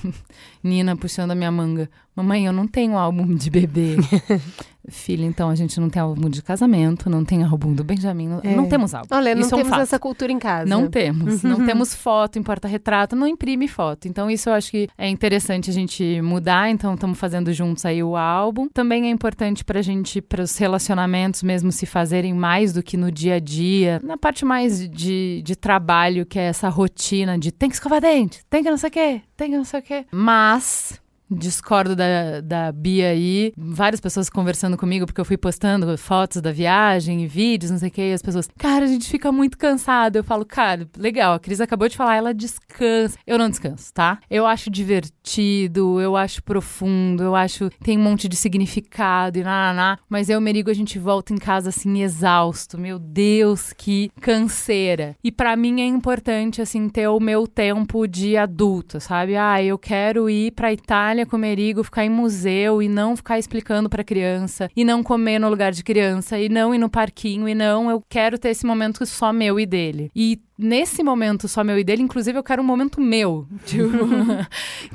Nina 0.63 0.97
puxando 0.97 1.31
a 1.31 1.35
minha 1.35 1.53
manga. 1.53 1.89
Mamãe, 2.17 2.47
eu 2.47 2.53
não 2.53 2.67
tenho 2.67 2.99
álbum 2.99 3.33
de 3.35 3.49
bebê. 3.49 3.97
Filha, 4.91 5.25
então 5.25 5.49
a 5.51 5.55
gente 5.55 5.79
não 5.81 5.89
tem 5.91 6.01
álbum 6.01 6.29
de 6.29 6.43
casamento, 6.43 7.09
não 7.11 7.25
tem 7.25 7.43
álbum 7.45 7.73
do 7.73 7.85
Benjamin, 7.85 8.29
não, 8.29 8.41
É. 8.43 8.55
não 8.57 8.67
temos 8.69 8.95
álbum. 8.95 9.09
Olha, 9.11 9.35
não 9.35 9.43
Isso 9.43 9.55
é 9.55 9.57
um 9.57 9.61
temos 9.61 9.71
fato. 9.71 9.83
essa 9.83 9.99
cultura 9.99 10.33
em 10.33 10.39
casa. 10.39 10.69
Não 10.69 10.89
temos. 10.89 11.43
Não 11.49 11.65
temos 11.65 11.95
foto 11.95 12.39
em 12.39 12.43
porta-retrato, 12.43 13.15
não 13.17 13.27
imprime 13.27 13.67
foto. 13.69 14.07
Então, 14.09 14.31
isso 14.31 14.49
eu 14.49 14.53
acho 14.55 14.71
que 14.71 14.89
é 14.99 15.09
interessante 15.09 15.71
a 15.71 15.73
gente 15.73 16.21
mudar. 16.21 16.71
Então, 16.71 16.95
estamos 16.95 17.19
fazendo 17.19 17.53
juntos 17.53 17.85
aí 17.85 18.03
o 18.03 18.17
álbum. 18.17 18.69
Também 18.69 19.07
é 19.07 19.11
importante 19.11 19.65
pra 19.65 19.81
gente, 19.83 20.21
para 20.21 20.43
os 20.43 20.57
relacionamentos 20.57 21.43
mesmo 21.43 21.71
se 21.73 21.87
fazerem 21.87 22.35
mais 22.35 22.73
do 22.73 22.83
que 22.83 22.97
no 22.97 23.11
dia 23.11 23.35
a 23.35 23.39
dia, 23.39 24.01
na 24.05 24.17
parte 24.17 24.45
mais 24.45 24.89
de, 24.89 25.43
de 25.45 25.57
trabalho, 25.57 26.25
que 26.27 26.39
é 26.39 26.45
essa 26.45 26.69
rotina 26.69 27.39
de 27.39 27.51
tem 27.53 27.69
que 27.69 27.75
escovar 27.75 28.01
dente, 28.01 28.41
tem 28.49 28.63
que 28.63 28.71
não 28.71 28.77
sei 28.77 28.89
o 28.89 28.93
quê, 28.93 29.21
tem 29.37 29.51
que 29.51 29.57
não 29.57 29.65
sei 29.65 29.81
o 29.81 29.83
quê. 29.83 30.05
Mas. 30.13 31.01
Discordo 31.31 31.95
da, 31.95 32.41
da 32.41 32.73
Bia 32.73 33.11
aí. 33.11 33.53
Várias 33.57 34.01
pessoas 34.01 34.31
conversando 34.31 34.77
comigo, 34.77 35.07
porque 35.07 35.21
eu 35.21 35.25
fui 35.25 35.37
postando 35.37 35.97
fotos 35.99 36.41
da 36.41 36.53
viagem 36.53 37.27
vídeos, 37.27 37.71
não 37.71 37.79
sei 37.79 37.89
o 37.89 37.93
que, 37.93 38.03
e 38.03 38.13
as 38.13 38.23
pessoas, 38.23 38.49
cara, 38.59 38.85
a 38.85 38.89
gente 38.89 39.09
fica 39.09 39.31
muito 39.31 39.59
cansado. 39.59 40.17
Eu 40.17 40.25
falo, 40.25 40.45
cara, 40.45 40.89
legal, 40.97 41.35
a 41.35 41.39
Cris 41.39 41.61
acabou 41.61 41.89
de 41.89 41.97
falar, 41.97 42.17
ela 42.17 42.35
descansa. 42.35 43.19
Eu 43.27 43.39
não 43.39 43.49
descanso, 43.49 43.93
tá? 43.93 44.19
Eu 44.31 44.47
acho 44.47 44.71
divertido, 44.71 46.01
eu 46.01 46.17
acho 46.17 46.43
profundo, 46.43 47.23
eu 47.23 47.35
acho 47.35 47.71
tem 47.83 47.99
um 47.99 48.03
monte 48.03 48.29
de 48.29 48.37
significado 48.37 49.39
e 49.39 49.43
nananá. 49.43 49.99
Mas 50.09 50.29
eu, 50.29 50.41
Merigo, 50.41 50.71
a 50.71 50.75
gente 50.75 50.99
volta 50.99 51.33
em 51.33 51.39
casa 51.39 51.69
assim, 51.71 52.03
exausto. 52.03 52.79
Meu 52.79 52.99
Deus, 52.99 53.73
que 53.73 54.11
canseira. 54.21 55.17
E 55.23 55.31
pra 55.31 55.57
mim 55.57 55.81
é 55.81 55.87
importante, 55.87 56.61
assim, 56.63 56.89
ter 56.89 57.09
o 57.09 57.21
meu 57.21 57.47
tempo 57.47 58.07
de 58.07 58.37
adulto, 58.37 59.01
sabe? 59.01 59.37
Ah, 59.37 59.63
eu 59.63 59.79
quero 59.79 60.29
ir 60.29 60.53
pra 60.53 60.73
Itália 60.73 61.18
com 61.27 61.37
o 61.37 61.39
Merigo, 61.41 61.83
ficar 61.85 62.05
em 62.05 62.11
museu 62.11 62.83
e 62.83 62.89
não 62.89 63.17
ficar 63.17 63.39
explicando 63.39 63.89
pra 63.89 64.05
criança, 64.05 64.71
e 64.77 64.85
não 64.85 65.03
comer 65.03 65.39
no 65.39 65.49
lugar 65.49 65.73
de 65.73 65.83
criança, 65.83 66.39
e 66.39 66.49
não 66.49 66.75
ir 66.75 66.79
no 66.79 66.89
parquinho, 66.91 67.49
e 67.49 67.55
não, 67.55 67.91
eu 67.91 68.03
quero 68.09 68.39
ter 68.39 68.51
esse 68.51 68.67
momento 68.67 69.05
só 69.07 69.33
meu 69.33 69.59
e 69.61 69.67
dele. 69.67 70.11
E 70.15 70.41
nesse 70.59 71.05
momento 71.05 71.47
só 71.47 71.63
meu 71.63 71.79
e 71.79 71.85
dele, 71.85 72.03
inclusive 72.03 72.37
eu 72.39 72.43
quero 72.43 72.61
um 72.63 72.65
momento 72.67 73.01
meu. 73.01 73.47
Tipo, 73.65 73.89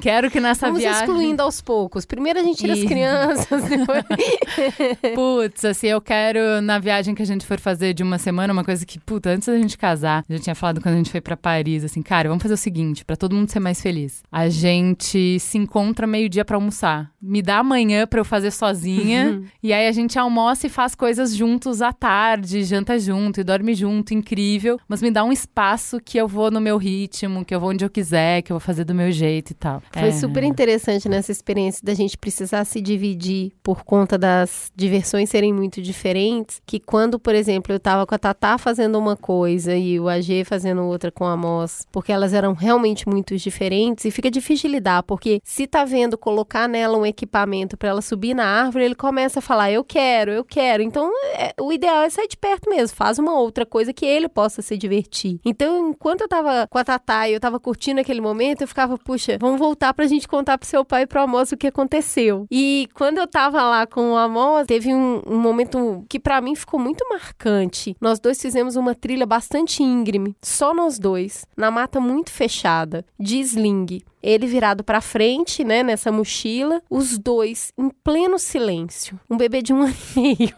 quero 0.02 0.30
que 0.30 0.40
nessa 0.40 0.66
Vamos 0.68 0.82
viagem. 0.82 1.02
excluindo 1.04 1.42
aos 1.42 1.62
poucos. 1.62 2.06
Primeiro 2.06 2.40
a 2.40 2.44
gente 2.44 2.58
tira 2.58 2.74
as 2.74 2.80
E- 2.80 2.86
crianças, 2.86 3.64
depois... 3.64 4.04
Putz, 5.16 5.66
assim, 5.66 5.88
eu 5.88 6.02
quero, 6.02 6.62
na 6.62 6.80
viagem 6.80 7.16
que 7.16 7.22
a 7.22 7.26
gente 7.26 7.46
for 7.46 7.60
fazer 7.60 7.94
de 7.94 8.04
uma 8.04 8.18
semana, 8.18 8.52
uma 8.54 8.64
coisa 8.64 8.86
que, 8.86 9.00
puta, 9.00 9.30
antes 9.30 9.48
da 9.48 9.58
gente 9.58 9.78
casar, 9.78 10.24
a 10.28 10.34
gente 10.34 10.44
tinha 10.44 10.56
falado 10.56 10.82
quando 10.82 10.96
a 10.96 10.98
gente 10.98 11.10
foi 11.10 11.22
pra 11.22 11.38
Paris, 11.38 11.84
assim, 11.84 12.02
cara, 12.02 12.28
vamos 12.30 12.42
fazer 12.42 12.54
o 12.56 12.58
seguinte, 12.58 13.06
pra 13.06 13.16
todo 13.16 13.36
mundo 13.36 13.50
ser 13.50 13.60
mais 13.60 13.82
feliz. 13.82 14.22
A 14.32 14.50
gente 14.50 15.40
se 15.40 15.58
encontra 15.58 16.06
meio-dia 16.14 16.46
pra 16.46 16.58
almoçar. 16.58 17.12
Me 17.22 17.42
dá 17.42 17.58
amanhã 17.60 18.06
pra 18.06 18.20
eu 18.20 18.26
fazer 18.26 18.52
sozinha, 18.52 19.42
e 19.62 19.72
aí 19.74 19.88
a 19.88 19.92
gente 19.92 20.20
almoça 20.20 20.68
e 20.68 20.70
faz 20.70 20.94
coisas 20.94 21.36
juntos 21.36 21.82
à 21.82 21.92
tarde, 21.92 22.64
janta 22.64 23.00
junto 23.00 23.40
e 23.40 23.44
dorme 23.44 23.74
junto, 23.74 24.14
incrível, 24.14 24.80
mas 24.88 25.02
me 25.02 25.10
dá 25.10 25.24
um 25.24 25.32
espaço 25.32 26.00
que 26.04 26.18
eu 26.18 26.28
vou 26.28 26.52
no 26.52 26.62
meu 26.62 26.78
ritmo, 26.78 27.44
que 27.46 27.56
eu 27.56 27.60
vou 27.60 27.70
onde 27.72 27.84
eu 27.84 27.90
quiser, 27.90 28.42
que 28.42 28.52
eu 28.52 28.56
vou 28.56 28.60
fazer 28.60 28.84
do 28.84 28.94
meu 28.94 29.12
jeito 29.12 29.52
e 29.52 29.54
tal. 29.54 29.82
Foi 29.92 30.10
É. 30.10 30.12
super 30.12 30.44
interessante 30.44 31.08
nessa 31.10 31.32
experiência 31.32 31.82
da 31.84 31.94
gente 31.94 32.18
precisar 32.18 32.66
se 32.66 32.80
dividir 32.82 33.54
por 33.64 33.84
conta 33.84 34.18
das 34.18 34.72
diversões 34.76 35.30
serem 35.30 35.54
muito 35.54 35.82
diferentes. 35.82 36.62
Que 36.66 36.80
quando, 36.80 37.18
por 37.18 37.34
exemplo, 37.34 37.74
eu 37.74 37.80
tava 37.80 38.06
com 38.06 38.14
a 38.14 38.20
Tatá 38.20 38.58
fazendo 38.58 39.00
uma 39.00 39.16
coisa 39.16 39.76
e 39.76 40.00
o 40.00 40.08
AG 40.10 40.44
fazendo 40.46 40.84
outra 40.84 41.12
com 41.12 41.26
a 41.26 41.36
Moss, 41.38 41.88
porque 41.92 42.12
elas 42.12 42.34
eram 42.34 42.54
realmente 42.54 43.08
muito 43.08 43.36
diferentes 43.38 44.06
e 44.06 44.12
fica 44.12 44.30
difícil 44.30 44.70
de 44.70 44.76
lidar, 44.76 45.04
porque 45.04 45.40
se 45.44 45.66
tá 45.66 45.84
vendo 45.86 46.03
colocar 46.18 46.68
nela 46.68 46.98
um 46.98 47.06
equipamento 47.06 47.78
pra 47.78 47.90
ela 47.90 48.02
subir 48.02 48.34
na 48.34 48.46
árvore, 48.46 48.86
ele 48.86 48.96
começa 48.96 49.40
a 49.40 49.42
falar: 49.42 49.72
Eu 49.72 49.84
quero, 49.84 50.32
eu 50.32 50.44
quero. 50.44 50.84
Então, 50.84 51.12
é- 51.36 51.54
o 51.62 51.72
ideal 51.72 52.04
é 52.04 52.10
sair 52.10 52.28
de 52.28 52.38
perto 52.38 52.70
mesmo, 52.70 52.96
faz 52.96 53.18
uma 53.20 53.34
outra 53.38 53.66
coisa 53.66 53.94
que 53.94 54.06
ele 54.06 54.28
possa 54.30 54.62
se 54.62 54.78
divertir. 54.78 55.40
Então, 55.46 55.90
enquanto 55.90 56.22
eu 56.22 56.28
tava 56.28 56.68
com 56.70 56.78
a 56.78 56.84
Tatá 56.84 57.28
e 57.30 57.34
eu 57.34 57.40
tava 57.40 57.60
curtindo 57.60 58.02
aquele 58.02 58.22
momento, 58.22 58.62
eu 58.62 58.68
ficava, 58.68 58.98
puxa, 58.98 59.38
vamos 59.40 59.60
voltar 59.60 59.94
pra 59.94 60.06
gente 60.08 60.28
contar 60.28 60.58
pro 60.58 60.68
seu 60.68 60.84
pai 60.86 61.04
e 61.04 61.08
pro 61.08 61.22
Amos 61.22 61.52
o 61.52 61.58
que 61.58 61.68
aconteceu. 61.68 62.46
E 62.52 62.88
quando 62.94 63.18
eu 63.18 63.28
tava 63.28 63.62
lá 63.64 63.86
com 63.88 64.12
o 64.12 64.18
Amos, 64.18 64.68
teve 64.68 64.94
um, 64.94 65.22
um 65.26 65.38
momento 65.38 66.06
que 66.10 66.20
pra 66.20 66.42
mim 66.42 66.56
ficou 66.56 66.80
muito 66.80 67.06
marcante. 67.10 67.96
Nós 68.00 68.20
dois 68.20 68.42
fizemos 68.42 68.76
uma 68.76 68.94
trilha 68.96 69.26
bastante 69.26 69.82
íngreme, 69.84 70.36
só 70.42 70.74
nós 70.74 71.00
dois, 71.00 71.46
na 71.56 71.72
mata 71.72 72.00
muito 72.00 72.32
fechada, 72.32 73.06
de 73.20 73.40
sling. 73.40 74.02
Ele 74.24 74.48
virado 74.48 74.86
pra 74.86 75.02
frente, 75.02 75.66
né, 75.66 75.84
nessa 75.84 76.10
mochila, 76.12 76.82
os 76.90 77.18
dois 77.18 77.74
em 77.78 77.90
pleno 77.90 78.40
silêncio. 78.40 79.20
Um 79.30 79.36
bebê 79.36 79.62
de 79.62 79.74
um 79.74 79.82
ano 79.84 79.94
e 80.16 80.20
meio. 80.20 80.56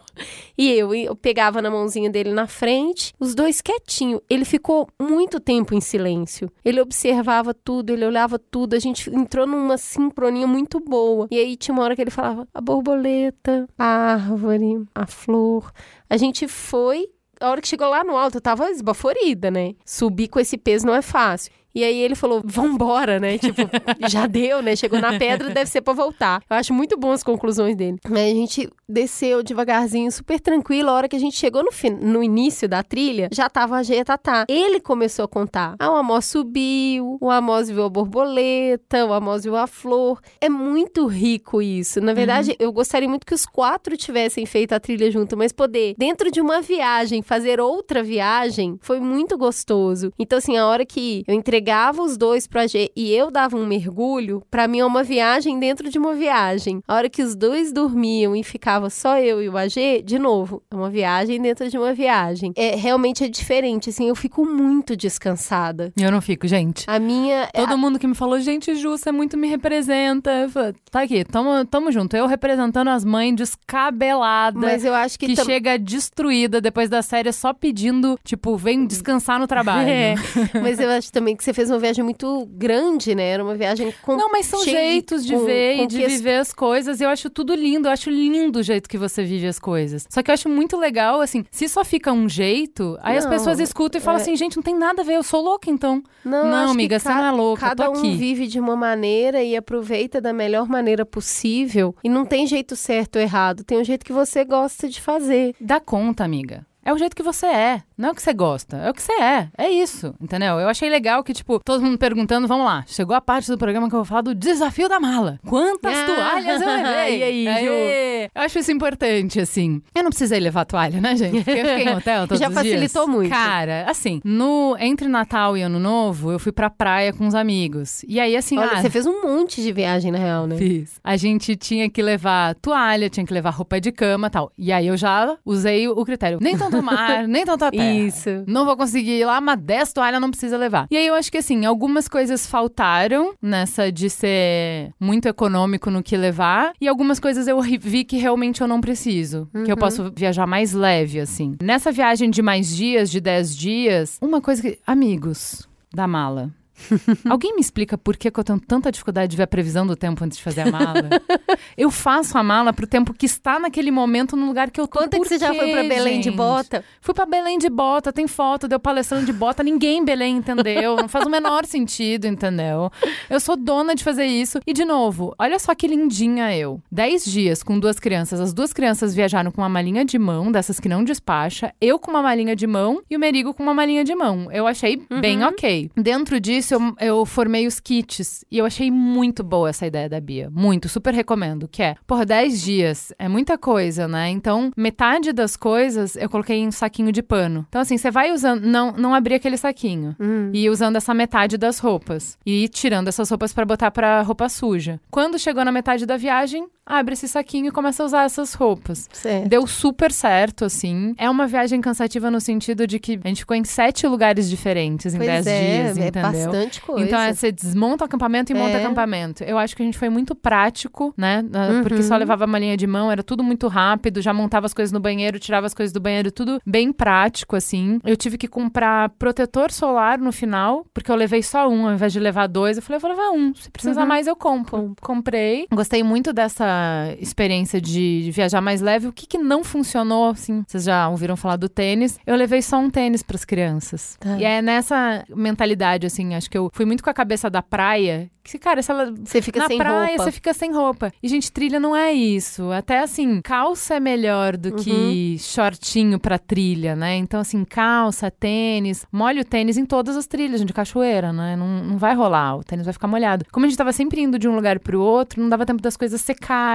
E 0.57 0.71
eu, 0.71 0.93
eu 0.93 1.15
pegava 1.15 1.61
na 1.61 1.69
mãozinha 1.69 2.09
dele 2.09 2.31
na 2.31 2.47
frente, 2.47 3.13
os 3.19 3.33
dois 3.33 3.61
quietinho. 3.61 4.21
Ele 4.29 4.45
ficou 4.45 4.87
muito 5.01 5.39
tempo 5.39 5.73
em 5.73 5.81
silêncio. 5.81 6.49
Ele 6.63 6.79
observava 6.79 7.53
tudo, 7.53 7.91
ele 7.91 8.05
olhava 8.05 8.39
tudo. 8.39 8.75
A 8.75 8.79
gente 8.79 9.09
entrou 9.09 9.45
numa 9.45 9.77
sincronia 9.77 10.47
muito 10.47 10.79
boa. 10.79 11.27
E 11.31 11.39
aí 11.39 11.57
tinha 11.57 11.73
uma 11.73 11.83
hora 11.83 11.95
que 11.95 12.01
ele 12.01 12.11
falava: 12.11 12.47
a 12.53 12.61
borboleta, 12.61 13.67
a 13.77 13.85
árvore, 13.85 14.85
a 14.93 15.07
flor. 15.07 15.71
A 16.09 16.17
gente 16.17 16.47
foi. 16.47 17.09
A 17.41 17.49
hora 17.49 17.61
que 17.61 17.67
chegou 17.67 17.89
lá 17.89 18.01
no 18.01 18.15
alto, 18.15 18.37
eu 18.37 18.41
tava 18.41 18.71
esbaforida, 18.71 19.51
né? 19.51 19.73
Subir 19.85 20.29
com 20.29 20.39
esse 20.39 20.57
peso 20.57 20.85
não 20.85 20.95
é 20.95 21.01
fácil. 21.01 21.51
E 21.75 21.83
aí 21.83 21.99
ele 21.99 22.15
falou, 22.15 22.41
vambora, 22.45 23.19
né? 23.19 23.37
Tipo, 23.37 23.61
já 24.09 24.25
deu, 24.27 24.61
né? 24.61 24.75
Chegou 24.75 24.99
na 25.01 25.17
pedra, 25.19 25.49
deve 25.49 25.69
ser 25.69 25.81
pra 25.81 25.93
voltar. 25.93 26.41
Eu 26.49 26.55
acho 26.55 26.73
muito 26.73 26.97
bom 26.97 27.11
as 27.11 27.21
conclusões 27.23 27.75
dele. 27.75 27.97
Aí 28.09 28.31
a 28.31 28.35
gente 28.35 28.69
desceu 28.87 29.43
devagarzinho, 29.43 30.09
super 30.11 30.39
tranquilo. 30.39 30.89
A 30.89 30.93
hora 30.93 31.07
que 31.09 31.15
a 31.15 31.19
gente 31.19 31.35
chegou 31.35 31.63
no, 31.63 31.71
fin- 31.71 31.89
no 31.99 32.23
início 32.23 32.69
da 32.69 32.81
trilha, 32.81 33.27
já 33.31 33.49
tava 33.49 33.75
a 33.77 33.83
G 33.83 33.95
e 33.95 33.99
a 33.99 34.05
Tatá. 34.05 34.45
Ele 34.47 34.79
começou 34.79 35.25
a 35.25 35.27
contar. 35.27 35.75
Ah, 35.79 35.91
o 35.91 35.95
Amós 35.95 36.25
subiu, 36.25 37.17
o 37.19 37.29
Amós 37.29 37.69
viu 37.69 37.83
a 37.83 37.89
borboleta, 37.89 39.05
o 39.05 39.11
Amós 39.13 39.43
viu 39.43 39.55
a 39.55 39.67
flor. 39.67 40.21
É 40.39 40.47
muito 40.49 41.05
rico 41.07 41.61
isso. 41.61 41.99
Na 41.99 42.13
verdade, 42.13 42.55
eu 42.59 42.71
gostaria 42.71 43.09
muito 43.09 43.25
que 43.25 43.33
os 43.33 43.45
quatro 43.45 43.97
tivessem 43.97 44.45
feito 44.45 44.73
a 44.73 44.79
trilha 44.79 45.09
junto, 45.11 45.35
mas 45.35 45.51
poder, 45.51 45.95
dentro 45.97 46.31
de 46.31 46.39
uma 46.39 46.61
viagem, 46.61 47.21
fazer 47.21 47.59
outra 47.59 48.01
viagem, 48.03 48.77
foi 48.81 48.99
muito 48.99 49.37
gostoso. 49.37 50.11
Então, 50.17 50.37
assim, 50.37 50.55
a 50.57 50.65
hora 50.67 50.85
que 50.85 51.23
eu 51.27 51.33
entreguei 51.33 51.64
pegava 51.65 52.03
os 52.03 52.15
dois 52.15 52.45
pro 52.45 52.59
AG 52.61 52.91
e 52.95 53.11
eu 53.11 53.31
dava 53.31 53.57
um 53.57 53.65
mergulho, 53.65 54.43
pra 54.51 54.67
mim 54.67 54.81
é 54.81 54.85
uma 54.85 55.01
viagem 55.03 55.59
dentro 55.59 55.89
de 55.89 55.97
uma 55.97 56.13
viagem. 56.13 56.79
A 56.87 56.93
hora 56.93 57.09
que 57.09 57.23
os 57.23 57.35
dois 57.35 57.73
dormiam 57.73 58.35
e 58.35 58.43
ficava 58.43 58.87
só 58.91 59.17
eu 59.17 59.41
e 59.41 59.49
o 59.49 59.57
AG, 59.57 60.03
de 60.05 60.19
novo, 60.19 60.61
é 60.69 60.75
uma 60.75 60.91
viagem 60.91 61.41
dentro 61.41 61.67
de 61.67 61.75
uma 61.75 61.91
viagem. 61.91 62.53
É 62.55 62.75
realmente 62.75 63.23
é 63.23 63.27
diferente, 63.27 63.89
assim, 63.89 64.07
eu 64.07 64.15
fico 64.15 64.45
muito 64.45 64.95
descansada. 64.95 65.91
Eu 65.99 66.11
não 66.11 66.21
fico, 66.21 66.47
gente. 66.47 66.85
A 66.87 66.99
minha 66.99 67.49
Todo 67.51 67.75
mundo 67.79 67.97
que 67.97 68.05
me 68.05 68.13
falou, 68.13 68.39
gente, 68.39 68.75
Ju, 68.75 68.91
você 68.91 69.11
muito 69.11 69.35
me 69.35 69.47
representa. 69.47 70.47
Falei, 70.49 70.75
Tá 70.91 71.01
aqui, 71.01 71.23
tamo, 71.25 71.65
tamo 71.65 71.91
junto. 71.91 72.15
Eu 72.15 72.27
representando 72.27 72.89
as 72.89 73.03
mães 73.03 73.35
descabeladas. 73.35 74.61
mas 74.61 74.85
eu 74.85 74.93
acho 74.93 75.17
que, 75.17 75.25
que 75.25 75.35
tam- 75.35 75.45
chega 75.45 75.79
destruída 75.79 76.61
depois 76.61 76.89
da 76.91 77.01
série 77.01 77.31
só 77.33 77.53
pedindo, 77.53 78.19
tipo, 78.23 78.55
vem 78.55 78.85
descansar 78.85 79.39
no 79.39 79.47
trabalho. 79.47 79.85
É, 79.95 80.15
mas 80.61 80.79
eu 80.79 80.89
acho 80.89 81.11
também 81.11 81.35
que 81.35 81.43
você 81.43 81.53
fez 81.55 81.69
uma 81.71 81.79
viagem 81.79 82.03
muito 82.03 82.45
grande, 82.51 83.15
né? 83.15 83.29
Era 83.29 83.43
uma 83.43 83.55
viagem 83.55 83.93
com 84.01 84.15
Não, 84.15 84.29
mas 84.31 84.45
são 84.45 84.63
jeitos 84.63 85.25
de 85.25 85.33
com- 85.33 85.45
ver 85.45 85.77
com 85.77 85.83
e 85.83 85.87
de 85.87 85.97
ques- 85.99 86.13
viver 86.17 86.35
as 86.35 86.53
coisas. 86.53 87.01
Eu 87.01 87.09
acho 87.09 87.29
tudo 87.29 87.55
lindo. 87.55 87.87
Eu 87.87 87.91
acho 87.91 88.09
lindo 88.09 88.59
o 88.59 88.63
jeito 88.63 88.87
que 88.89 88.97
você 88.97 89.23
vive 89.23 89.47
as 89.47 89.57
coisas. 89.57 90.05
Só 90.09 90.21
que 90.21 90.29
eu 90.29 90.33
acho 90.33 90.49
muito 90.49 90.77
legal, 90.77 91.21
assim, 91.21 91.43
se 91.49 91.67
só 91.67 91.83
fica 91.83 92.11
um 92.11 92.27
jeito, 92.29 92.97
aí 93.01 93.17
as 93.17 93.23
Não, 93.23 93.31
pessoas 93.31 93.59
escutam 93.59 93.99
e 93.99 94.03
falam 94.03 94.19
é- 94.19 94.21
assim, 94.21 94.35
gente, 94.35 94.55
não 94.57 94.63
tem 94.63 94.75
nada 94.77 95.01
a 95.01 95.05
ver, 95.05 95.15
eu 95.15 95.23
sou 95.23 95.41
louca 95.41 95.69
então. 95.69 96.03
Não, 96.23 96.45
Não, 96.49 96.65
que 96.67 96.71
amiga, 96.71 96.99
você 96.99 97.09
não 97.09 97.25
é 97.25 97.31
louca, 97.31 97.61
Cada 97.69 97.89
um 97.89 98.15
vive 98.17 98.47
de 98.47 98.59
uma 98.59 98.75
maneira 98.75 99.41
e 99.43 99.55
aproveita 99.55 100.19
da 100.19 100.33
melhor 100.33 100.67
maneira 100.67 101.05
possível. 101.05 101.95
E 102.03 102.09
não 102.09 102.25
tem 102.25 102.45
jeito 102.47 102.75
certo 102.75 103.15
ou 103.15 103.21
errado. 103.21 103.63
Tem 103.63 103.77
um 103.79 103.83
jeito 103.83 104.05
que 104.05 104.13
você 104.13 104.43
gosta 104.43 104.87
de 104.89 104.99
fazer. 105.01 105.55
Dá 105.59 105.79
conta, 105.79 106.23
amiga. 106.23 106.65
É 106.85 106.93
o 106.93 106.97
jeito 106.99 107.15
que 107.15 107.23
você 107.23 107.47
é. 107.47 107.81
Não 107.97 108.09
é 108.09 108.11
o 108.11 108.15
que 108.15 108.21
você 108.21 108.31
gosta. 108.33 108.77
É 108.77 108.89
o 108.89 108.93
que 108.93 109.01
você 109.01 109.13
é. 109.13 109.47
É 109.57 109.69
isso. 109.69 110.13
Entendeu? 110.21 110.59
Eu 110.59 110.69
achei 110.69 110.87
legal 110.89 111.23
que, 111.23 111.33
tipo, 111.33 111.59
todo 111.65 111.81
mundo 111.83 111.97
perguntando, 111.97 112.47
vamos 112.47 112.65
lá. 112.65 112.83
Chegou 112.87 113.15
a 113.15 113.21
parte 113.21 113.49
do 113.49 113.57
programa 113.57 113.89
que 113.89 113.95
eu 113.95 113.99
vou 113.99 114.05
falar 114.05 114.21
do 114.21 114.35
desafio 114.35 114.87
da 114.87 114.99
mala. 114.99 115.39
Quantas 115.47 115.95
Ah, 115.97 116.05
toalhas 116.05 116.61
eu 116.61 116.67
levei? 116.67 117.17
e 117.43 117.47
aí, 117.47 117.65
Ju? 117.65 118.31
Eu 118.35 118.41
acho 118.43 118.59
isso 118.59 118.71
importante, 118.71 119.39
assim. 119.39 119.81
Eu 119.95 120.03
não 120.03 120.09
precisei 120.11 120.39
levar 120.39 120.65
toalha, 120.65 121.01
né, 121.01 121.15
gente? 121.15 121.43
Porque 121.43 121.51
eu 121.59 121.65
fiquei 121.65 121.83
em 121.91 121.95
hotel 121.95 122.27
todos 122.27 122.39
Já 122.39 122.49
os 122.49 122.53
dias. 122.53 122.65
facilitou 122.65 123.07
muito. 123.07 123.31
Cara, 123.31 123.85
assim, 123.89 124.21
no, 124.23 124.75
entre 124.79 125.07
Natal 125.07 125.57
e 125.57 125.61
Ano 125.63 125.79
Novo, 125.79 126.31
eu 126.31 126.37
fui 126.39 126.51
pra 126.51 126.69
praia 126.69 127.11
com 127.11 127.25
os 127.25 127.33
amigos. 127.33 128.03
E 128.07 128.19
aí, 128.19 128.35
assim, 128.35 128.57
Olha, 128.59 128.71
ah, 128.73 128.81
você 128.81 128.89
fez 128.91 129.07
um 129.07 129.23
monte 129.23 129.61
de 129.61 129.71
viagem, 129.71 130.11
na 130.11 130.17
real, 130.19 130.45
né? 130.45 130.55
Fiz. 130.57 130.99
A 131.03 131.17
gente 131.17 131.55
tinha 131.55 131.89
que 131.89 132.01
levar 132.01 132.53
toalha, 132.55 133.09
tinha 133.09 133.25
que 133.25 133.33
levar 133.33 133.49
roupa 133.51 133.81
de 133.81 133.91
cama 133.91 134.27
e 134.27 134.29
tal. 134.29 134.51
E 134.57 134.71
aí 134.71 134.85
eu 134.87 134.97
já 134.97 135.35
usei 135.43 135.87
o 135.87 136.05
critério. 136.05 136.37
Nem 136.41 136.55
tanto 136.57 136.74
mar, 136.81 137.27
nem 137.27 137.45
tanto 137.45 137.65
a 137.65 137.71
terra. 137.71 137.93
Isso. 137.93 138.43
Não 138.47 138.65
vou 138.65 138.75
conseguir 138.77 139.19
ir 139.19 139.25
lá, 139.25 139.39
mas 139.39 139.59
10 139.59 139.93
toalhas 139.93 140.21
não 140.21 140.29
precisa 140.29 140.57
levar. 140.57 140.87
E 140.91 140.97
aí 140.97 141.07
eu 141.07 141.15
acho 141.15 141.31
que 141.31 141.37
assim, 141.37 141.65
algumas 141.65 142.07
coisas 142.07 142.45
faltaram 142.45 143.33
nessa 143.41 143.91
de 143.91 144.09
ser 144.09 144.91
muito 144.99 145.27
econômico 145.27 145.89
no 145.89 146.03
que 146.03 146.15
levar. 146.17 146.73
E 146.79 146.87
algumas 146.87 147.19
coisas 147.19 147.47
eu 147.47 147.59
vi 147.61 148.03
que 148.03 148.17
realmente 148.17 148.61
eu 148.61 148.67
não 148.67 148.81
preciso. 148.81 149.47
Que 149.63 149.71
eu 149.71 149.77
posso 149.77 150.11
viajar 150.15 150.45
mais 150.45 150.73
leve, 150.73 151.19
assim. 151.19 151.55
Nessa 151.61 151.91
viagem 151.91 152.29
de 152.29 152.41
mais 152.41 152.75
dias, 152.75 153.09
de 153.09 153.19
10 153.19 153.57
dias, 153.57 154.17
uma 154.21 154.41
coisa 154.41 154.61
que. 154.61 154.79
Amigos 154.85 155.67
da 155.93 156.07
mala. 156.07 156.51
Alguém 157.29 157.55
me 157.55 157.61
explica 157.61 157.97
por 157.97 158.17
que, 158.17 158.29
que 158.29 158.39
eu 158.39 158.43
tenho 158.43 158.59
tanta 158.59 158.91
dificuldade 158.91 159.31
de 159.31 159.37
ver 159.37 159.43
a 159.43 159.47
previsão 159.47 159.85
do 159.85 159.95
tempo 159.95 160.23
antes 160.23 160.37
de 160.37 160.43
fazer 160.43 160.61
a 160.61 160.71
mala? 160.71 161.09
eu 161.77 161.89
faço 161.89 162.37
a 162.37 162.43
mala 162.43 162.73
pro 162.73 162.87
tempo 162.87 163.13
que 163.13 163.25
está 163.25 163.59
naquele 163.59 163.91
momento 163.91 164.35
no 164.35 164.45
lugar 164.45 164.69
que 164.71 164.79
eu 164.79 164.87
tô. 164.87 164.99
Quanto 164.99 165.13
é 165.13 165.17
que 165.17 165.23
Por 165.23 165.27
você 165.27 165.37
já 165.37 165.53
foi 165.53 165.71
pra 165.71 165.83
Belém 165.83 166.19
de 166.19 166.25
gente? 166.25 166.35
bota? 166.35 166.83
Fui 167.01 167.13
pra 167.13 167.25
Belém 167.25 167.57
de 167.57 167.69
bota, 167.69 168.11
tem 168.11 168.27
foto, 168.27 168.67
deu 168.67 168.79
palestrando 168.79 169.25
de 169.25 169.33
bota, 169.33 169.63
ninguém 169.63 169.99
em 169.99 170.05
Belém 170.05 170.37
entendeu. 170.37 170.95
Não 170.97 171.07
faz 171.07 171.25
o 171.25 171.29
menor 171.29 171.65
sentido, 171.67 172.27
entendeu? 172.27 172.91
Eu 173.29 173.39
sou 173.39 173.55
dona 173.55 173.95
de 173.95 174.03
fazer 174.03 174.25
isso. 174.25 174.59
E, 174.65 174.73
de 174.73 174.85
novo, 174.85 175.33
olha 175.39 175.57
só 175.59 175.73
que 175.73 175.87
lindinha 175.87 176.55
eu. 176.55 176.81
Dez 176.91 177.25
dias 177.25 177.63
com 177.63 177.79
duas 177.79 177.99
crianças. 177.99 178.39
As 178.39 178.53
duas 178.53 178.73
crianças 178.73 179.13
viajaram 179.13 179.51
com 179.51 179.61
uma 179.61 179.69
malinha 179.69 180.03
de 180.05 180.17
mão, 180.17 180.51
dessas 180.51 180.79
que 180.79 180.89
não 180.89 181.03
despacha. 181.03 181.73
Eu 181.79 181.97
com 181.99 182.11
uma 182.11 182.21
malinha 182.21 182.55
de 182.55 182.67
mão 182.67 183.01
e 183.09 183.15
o 183.15 183.19
Merigo 183.19 183.53
com 183.53 183.63
uma 183.63 183.73
malinha 183.73 184.03
de 184.03 184.15
mão. 184.15 184.51
Eu 184.51 184.67
achei 184.67 185.01
bem 185.19 185.43
ok. 185.43 185.89
Dentro 185.95 186.39
disso, 186.39 186.64
eu, 186.73 186.95
eu 186.99 187.25
formei 187.25 187.67
os 187.67 187.79
kits. 187.79 188.43
E 188.51 188.57
eu 188.57 188.65
achei 188.65 188.89
muito 188.89 189.43
boa 189.43 189.69
essa 189.69 189.85
ideia 189.85 190.09
da 190.09 190.19
Bia. 190.19 190.49
Muito, 190.51 190.89
super 190.89 191.13
recomendo. 191.13 191.67
Que 191.67 191.83
é, 191.83 191.95
por 192.05 192.25
10 192.25 192.61
dias 192.61 193.13
é 193.17 193.27
muita 193.27 193.57
coisa, 193.57 194.07
né? 194.07 194.29
Então, 194.29 194.71
metade 194.75 195.31
das 195.31 195.55
coisas 195.55 196.15
eu 196.15 196.29
coloquei 196.29 196.57
em 196.57 196.67
um 196.67 196.71
saquinho 196.71 197.11
de 197.11 197.21
pano. 197.21 197.65
Então, 197.69 197.81
assim, 197.81 197.97
você 197.97 198.09
vai 198.09 198.31
usando, 198.31 198.65
não, 198.65 198.91
não 198.91 199.13
abrir 199.13 199.35
aquele 199.35 199.57
saquinho. 199.57 200.15
E 200.53 200.65
ir 200.65 200.69
usando 200.69 200.95
essa 200.95 201.13
metade 201.13 201.57
das 201.57 201.79
roupas. 201.79 202.37
E 202.45 202.63
ir 202.63 202.69
tirando 202.69 203.07
essas 203.07 203.29
roupas 203.29 203.53
pra 203.53 203.65
botar 203.65 203.91
pra 203.91 204.21
roupa 204.21 204.49
suja. 204.49 204.99
Quando 205.11 205.39
chegou 205.39 205.63
na 205.63 205.71
metade 205.71 206.05
da 206.05 206.17
viagem, 206.17 206.67
abre 206.85 207.13
esse 207.13 207.27
saquinho 207.27 207.67
e 207.67 207.71
começa 207.71 208.03
a 208.03 208.05
usar 208.05 208.23
essas 208.25 208.53
roupas. 208.53 209.09
Certo. 209.11 209.49
Deu 209.49 209.65
super 209.65 210.11
certo, 210.11 210.65
assim. 210.65 211.15
É 211.17 211.29
uma 211.29 211.47
viagem 211.47 211.81
cansativa 211.81 212.29
no 212.29 212.39
sentido 212.39 212.85
de 212.85 212.99
que 212.99 213.19
a 213.23 213.27
gente 213.27 213.39
ficou 213.39 213.55
em 213.57 213.63
sete 213.63 214.05
lugares 214.07 214.49
diferentes 214.49 215.13
em 215.13 215.17
Pois 215.17 215.29
dez 215.29 215.47
é, 215.47 215.59
dias, 215.83 215.97
é 215.97 216.07
entendeu? 216.07 216.31
bastante 216.31 216.81
coisa. 216.81 217.05
Então, 217.05 217.19
é, 217.19 217.33
você 217.33 217.51
desmonta 217.51 218.03
o 218.03 218.05
acampamento 218.05 218.51
e 218.51 218.55
monta 218.55 218.77
É. 218.77 218.83
acampamento. 218.83 219.43
Eu 219.43 219.57
acho 219.57 219.75
que 219.75 219.81
a 219.81 219.85
gente 219.85 219.97
foi 219.97 220.09
muito 220.09 220.35
prático, 220.35 221.13
né? 221.17 221.43
Ah, 221.53 221.79
Porque 221.81 221.95
Uhum. 222.01 222.03
só 222.03 222.17
levava 222.17 222.43
a 222.43 222.47
malinha 222.47 222.77
de 222.77 222.85
mão, 222.87 223.11
era 223.11 223.23
tudo 223.23 223.43
muito 223.43 223.67
rápido, 223.67 224.21
já 224.21 224.33
montava 224.33 224.65
as 224.65 224.73
coisas 224.73 224.91
no 224.91 224.99
banheiro, 224.99 225.39
tirava 225.39 225.65
as 225.65 225.73
coisas 225.73 225.91
do 225.93 225.99
banheiro, 225.99 226.31
tudo 226.31 226.59
bem 226.65 226.91
prático, 226.91 227.55
assim. 227.55 227.99
Eu 228.05 228.15
tive 228.15 228.37
que 228.37 228.47
comprar 228.47 229.09
protetor 229.17 229.71
solar 229.71 230.19
no 230.19 230.31
final, 230.31 230.85
porque 230.93 231.09
eu 231.11 231.15
levei 231.15 231.41
só 231.41 231.67
um, 231.67 231.87
ao 231.87 231.93
invés 231.93 232.13
de 232.13 232.19
levar 232.19 232.47
dois. 232.47 232.77
Eu 232.77 232.83
falei, 232.83 232.97
eu 232.97 233.01
vou 233.01 233.09
levar 233.09 233.31
um. 233.31 233.53
Se 233.55 233.69
precisar 233.71 234.01
Uhum. 234.01 234.07
mais, 234.07 234.27
eu 234.27 234.35
compro. 234.35 234.95
Comprei. 235.01 235.65
Gostei 235.73 236.03
muito 236.03 236.31
dessa 236.33 236.74
experiência 237.19 237.79
de 237.81 238.29
viajar 238.33 238.61
mais 238.61 238.81
leve. 238.81 239.07
O 239.07 239.13
que, 239.13 239.25
que 239.27 239.37
não 239.37 239.63
funcionou, 239.63 240.29
assim? 240.29 240.63
Vocês 240.67 240.83
já 240.85 241.07
ouviram 241.09 241.35
falar 241.35 241.55
do 241.57 241.69
tênis? 241.69 242.17
Eu 242.25 242.35
levei 242.35 242.61
só 242.61 242.77
um 242.77 242.89
tênis 242.89 243.21
para 243.23 243.35
as 243.35 243.45
crianças. 243.45 244.17
Tá. 244.19 244.37
E 244.37 244.43
é 244.43 244.61
nessa 244.61 245.23
mentalidade, 245.35 246.05
assim, 246.05 246.35
acho 246.35 246.49
que 246.49 246.57
eu 246.57 246.69
fui 246.73 246.85
muito 246.85 247.03
com 247.03 247.09
a 247.09 247.13
cabeça 247.13 247.49
da 247.49 247.61
praia. 247.61 248.29
Que, 248.43 248.59
cara, 248.59 248.79
se 248.83 248.91
ela 248.91 249.11
Você 249.23 249.41
fica 249.41 249.59
na 249.59 249.65
sem 249.67 249.77
praia 249.79 250.07
roupa. 250.09 250.23
você 250.23 250.31
fica 250.31 250.53
sem 250.53 250.71
roupa. 250.71 251.11
E, 251.23 251.27
gente, 251.27 251.51
trilha 251.51 251.79
não 251.79 251.95
é 251.95 252.13
isso. 252.13 252.71
Até 252.71 252.99
assim, 252.99 253.41
calça 253.41 253.95
é 253.95 253.99
melhor 253.99 254.55
do 254.55 254.69
Uhum. 254.69 254.75
que 254.75 255.37
shortinho 255.39 256.19
pra 256.19 256.37
trilha, 256.37 256.95
né? 256.95 257.15
Então, 257.15 257.39
assim, 257.39 257.63
calça, 257.65 258.29
tênis, 258.29 259.03
molha 259.11 259.41
o 259.41 259.45
tênis 259.45 259.77
em 259.77 259.85
todas 259.85 260.15
as 260.15 260.27
trilhas, 260.27 260.59
gente, 260.59 260.67
de 260.67 260.73
cachoeira, 260.73 261.33
né? 261.33 261.55
Não, 261.55 261.83
não 261.83 261.97
vai 261.97 262.13
rolar, 262.13 262.57
o 262.57 262.63
tênis 262.63 262.85
vai 262.85 262.93
ficar 262.93 263.07
molhado. 263.07 263.45
Como 263.51 263.65
a 263.65 263.69
gente 263.69 263.77
tava 263.77 263.91
sempre 263.91 264.21
indo 264.21 264.37
de 264.37 264.47
um 264.47 264.55
lugar 264.55 264.77
pro 264.79 265.01
outro, 265.01 265.41
não 265.41 265.49
dava 265.49 265.65
tempo 265.65 265.81
das 265.81 265.97
coisas 265.97 266.21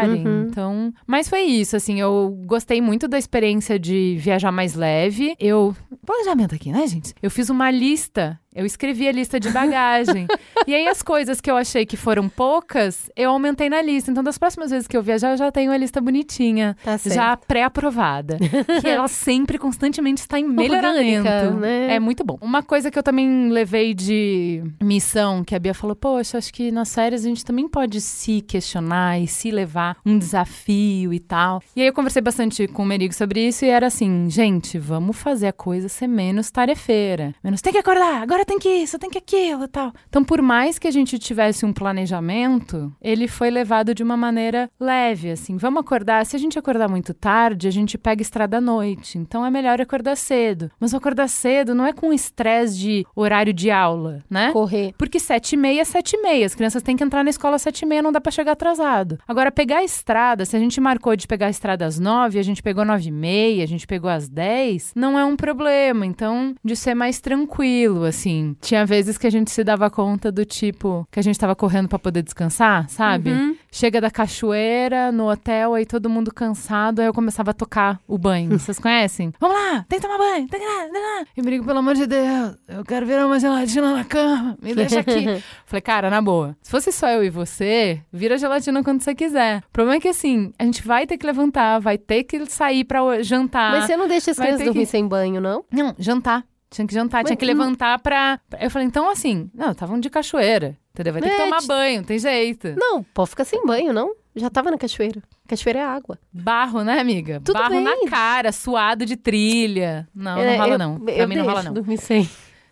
Uhum. 0.04 0.46
Então. 0.48 0.92
Mas 1.06 1.28
foi 1.28 1.42
isso, 1.42 1.76
assim, 1.76 2.00
eu 2.00 2.36
gostei 2.46 2.80
muito 2.80 3.06
da 3.08 3.18
experiência 3.18 3.78
de 3.78 4.16
viajar 4.18 4.52
mais 4.52 4.74
leve. 4.74 5.34
Eu. 5.38 5.74
Planejamento 6.04 6.54
aqui, 6.54 6.72
né, 6.72 6.86
gente? 6.86 7.14
Eu 7.22 7.30
fiz 7.30 7.50
uma 7.50 7.70
lista. 7.70 8.38
Eu 8.52 8.66
escrevi 8.66 9.06
a 9.06 9.12
lista 9.12 9.38
de 9.38 9.48
bagagem. 9.50 10.26
e 10.66 10.74
aí, 10.74 10.88
as 10.88 11.02
coisas 11.02 11.40
que 11.40 11.48
eu 11.48 11.56
achei 11.56 11.86
que 11.86 11.96
foram 11.96 12.28
poucas, 12.28 13.08
eu 13.14 13.30
aumentei 13.30 13.70
na 13.70 13.80
lista. 13.80 14.10
Então, 14.10 14.24
das 14.24 14.38
próximas 14.38 14.72
vezes 14.72 14.88
que 14.88 14.96
eu 14.96 15.02
viajar, 15.02 15.30
eu 15.30 15.36
já 15.36 15.52
tenho 15.52 15.70
a 15.70 15.76
lista 15.76 16.00
bonitinha. 16.00 16.76
Tá 16.82 16.98
certo. 16.98 17.14
já 17.14 17.36
pré-aprovada. 17.36 18.38
que 18.80 18.88
ela 18.88 19.06
sempre, 19.08 19.56
constantemente 19.56 20.20
está 20.20 20.38
em 20.38 20.48
melhoramento. 20.48 21.28
Orgânica, 21.28 21.50
né? 21.52 21.94
É 21.94 22.00
muito 22.00 22.24
bom. 22.24 22.38
Uma 22.40 22.60
coisa 22.60 22.90
que 22.90 22.98
eu 22.98 23.02
também 23.04 23.50
levei 23.50 23.94
de 23.94 24.64
missão, 24.82 25.44
que 25.44 25.54
a 25.54 25.58
Bia 25.58 25.72
falou, 25.72 25.94
poxa, 25.94 26.36
acho 26.36 26.52
que 26.52 26.72
nas 26.72 26.92
férias 26.92 27.24
a 27.24 27.28
gente 27.28 27.44
também 27.44 27.68
pode 27.68 28.00
se 28.00 28.40
questionar 28.40 29.20
e 29.20 29.28
se 29.28 29.52
levar 29.52 29.96
um 30.04 30.18
desafio 30.18 31.12
e 31.12 31.20
tal. 31.20 31.62
E 31.76 31.82
aí 31.82 31.86
eu 31.86 31.92
conversei 31.92 32.20
bastante 32.20 32.66
com 32.66 32.82
o 32.82 32.86
Merigo 32.86 33.14
sobre 33.14 33.46
isso 33.46 33.64
e 33.64 33.68
era 33.68 33.86
assim, 33.86 34.28
gente, 34.28 34.76
vamos 34.76 35.16
fazer 35.16 35.46
a 35.46 35.52
coisa 35.52 35.88
ser 35.88 36.08
menos 36.08 36.50
tarefeira. 36.50 37.32
Menos 37.44 37.60
tem 37.60 37.72
que 37.72 37.78
acordar, 37.78 38.20
agora 38.20 38.39
tem 38.44 38.58
que 38.58 38.68
isso, 38.68 38.98
tem 38.98 39.10
que 39.10 39.18
aquilo 39.18 39.64
e 39.64 39.68
tal. 39.68 39.92
Então, 40.08 40.24
por 40.24 40.40
mais 40.42 40.78
que 40.78 40.88
a 40.88 40.90
gente 40.90 41.18
tivesse 41.18 41.64
um 41.64 41.72
planejamento, 41.72 42.92
ele 43.00 43.28
foi 43.28 43.50
levado 43.50 43.94
de 43.94 44.02
uma 44.02 44.16
maneira 44.16 44.70
leve, 44.78 45.30
assim. 45.30 45.56
Vamos 45.56 45.80
acordar, 45.80 46.24
se 46.26 46.36
a 46.36 46.38
gente 46.38 46.58
acordar 46.58 46.88
muito 46.88 47.14
tarde, 47.14 47.68
a 47.68 47.70
gente 47.70 47.98
pega 47.98 48.22
estrada 48.22 48.58
à 48.58 48.60
noite. 48.60 49.18
Então 49.18 49.44
é 49.44 49.50
melhor 49.50 49.80
acordar 49.80 50.16
cedo. 50.16 50.70
Mas 50.78 50.94
acordar 50.94 51.28
cedo 51.28 51.74
não 51.74 51.86
é 51.86 51.92
com 51.92 52.12
estresse 52.12 52.78
de 52.78 53.06
horário 53.14 53.52
de 53.52 53.70
aula, 53.70 54.22
né? 54.28 54.52
Correr. 54.52 54.94
Porque 54.96 55.18
sete 55.18 55.52
e 55.52 55.56
meia 55.56 55.80
é 55.80 55.84
sete 55.84 56.14
e 56.16 56.22
meia. 56.22 56.46
As 56.46 56.54
crianças 56.54 56.82
têm 56.82 56.96
que 56.96 57.04
entrar 57.04 57.24
na 57.24 57.30
escola 57.30 57.56
às 57.56 57.62
sete 57.62 57.82
e 57.82 57.86
meia, 57.86 58.02
não 58.02 58.12
dá 58.12 58.20
pra 58.20 58.32
chegar 58.32 58.52
atrasado. 58.52 59.18
Agora, 59.26 59.50
pegar 59.50 59.78
a 59.78 59.84
estrada, 59.84 60.44
se 60.44 60.56
a 60.56 60.58
gente 60.58 60.80
marcou 60.80 61.14
de 61.16 61.26
pegar 61.26 61.46
a 61.46 61.50
estrada 61.50 61.84
às 61.86 61.98
nove, 61.98 62.38
a 62.38 62.42
gente 62.42 62.62
pegou 62.62 62.84
nove 62.84 63.08
e 63.08 63.12
meia, 63.12 63.64
a 63.64 63.66
gente 63.66 63.86
pegou 63.86 64.10
às 64.10 64.28
dez, 64.28 64.92
não 64.94 65.18
é 65.18 65.24
um 65.24 65.36
problema. 65.36 66.06
Então, 66.06 66.54
de 66.64 66.76
ser 66.76 66.94
mais 66.94 67.20
tranquilo, 67.20 68.04
assim. 68.04 68.29
Tinha 68.60 68.84
vezes 68.86 69.16
que 69.18 69.26
a 69.26 69.30
gente 69.30 69.50
se 69.50 69.62
dava 69.64 69.88
conta 69.90 70.30
do 70.32 70.44
tipo, 70.44 71.06
que 71.10 71.18
a 71.20 71.22
gente 71.22 71.38
tava 71.38 71.54
correndo 71.56 71.88
pra 71.88 71.98
poder 71.98 72.22
descansar, 72.22 72.88
sabe? 72.88 73.30
Uhum. 73.30 73.56
chega 73.72 74.00
da 74.00 74.10
cachoeira 74.10 75.12
no 75.12 75.30
hotel, 75.30 75.74
aí 75.74 75.86
todo 75.86 76.08
mundo 76.10 76.32
cansado, 76.32 77.00
aí 77.00 77.06
eu 77.06 77.12
começava 77.14 77.50
a 77.52 77.54
tocar 77.54 78.00
o 78.06 78.18
banho. 78.18 78.58
Vocês 78.58 78.78
conhecem? 78.80 79.32
Vamos 79.40 79.56
lá, 79.56 79.84
tem 79.88 79.98
que 80.00 80.06
tomar 80.06 80.18
banho, 80.18 80.48
tem 80.48 80.60
que 80.60 80.66
lá, 80.66 80.82
tem 80.82 80.92
que 80.92 80.98
lá. 80.98 81.24
E 81.36 81.42
me 81.42 81.50
digo, 81.50 81.64
pelo 81.64 81.78
amor 81.78 81.94
de 81.94 82.06
Deus, 82.06 82.56
eu 82.68 82.84
quero 82.84 83.06
virar 83.06 83.26
uma 83.26 83.38
gelatina 83.38 83.94
na 83.94 84.04
cama, 84.04 84.56
me 84.62 84.74
deixa 84.74 85.00
aqui. 85.00 85.26
Falei, 85.66 85.80
cara, 85.82 86.10
na 86.10 86.20
boa, 86.20 86.56
se 86.62 86.70
fosse 86.70 86.90
só 86.92 87.08
eu 87.08 87.24
e 87.24 87.30
você, 87.30 88.00
vira 88.12 88.36
gelatina 88.38 88.82
quando 88.82 89.00
você 89.02 89.14
quiser. 89.14 89.58
O 89.68 89.72
problema 89.72 89.96
é 89.96 90.00
que 90.00 90.08
assim, 90.08 90.52
a 90.58 90.64
gente 90.64 90.86
vai 90.86 91.06
ter 91.06 91.16
que 91.16 91.26
levantar, 91.26 91.78
vai 91.80 91.96
ter 91.98 92.24
que 92.24 92.44
sair 92.46 92.84
pra 92.84 93.22
jantar. 93.22 93.72
Mas 93.72 93.84
você 93.84 93.96
não 93.96 94.08
deixa 94.08 94.30
as 94.32 94.38
crianças 94.38 94.64
dormir 94.64 94.80
que- 94.80 94.86
sem 94.86 95.06
banho, 95.06 95.40
não? 95.40 95.64
Não, 95.72 95.94
jantar. 95.98 96.44
Tinha 96.70 96.86
que 96.86 96.94
jantar, 96.94 97.24
tinha 97.24 97.34
Mas 97.34 97.38
que 97.38 97.52
não- 97.52 97.64
levantar 97.64 97.98
pra. 97.98 98.38
Eu 98.60 98.70
falei, 98.70 98.86
então 98.86 99.08
assim, 99.10 99.50
não, 99.52 99.72
estavam 99.72 99.98
de 99.98 100.08
cachoeira. 100.08 100.76
Entendeu? 100.94 101.12
Vai 101.12 101.22
ter 101.22 101.28
que 101.30 101.34
É, 101.34 101.44
tomar 101.44 101.58
ti- 101.60 101.66
banho, 101.66 102.04
tem 102.04 102.18
jeito. 102.18 102.74
Não, 102.76 103.02
pode 103.02 103.30
ficar 103.30 103.44
sem 103.44 103.64
banho, 103.64 103.92
não. 103.92 104.14
Já 104.36 104.48
tava 104.48 104.70
na 104.70 104.78
cachoeira. 104.78 105.20
Cachoeira 105.48 105.80
é 105.80 105.82
água. 105.84 106.16
Barro, 106.32 106.82
né, 106.84 107.00
amiga? 107.00 107.40
Tudo 107.44 107.54
Barro 107.58 107.70
bem. 107.70 107.82
na 107.84 108.08
cara, 108.08 108.52
suado 108.52 109.04
de 109.04 109.16
trilha. 109.16 110.08
Não, 110.14 110.38
É, 110.38 110.46
não 110.52 110.56
rola 110.58 110.74
eu- 110.74 110.78
não. 110.78 111.00
Pra 111.00 111.12
eu 111.14 111.28
mim 111.28 111.36
não 111.36 111.44
rola 111.44 111.62
não. 111.64 111.72
dormir 111.74 111.98
sem. 111.98 112.28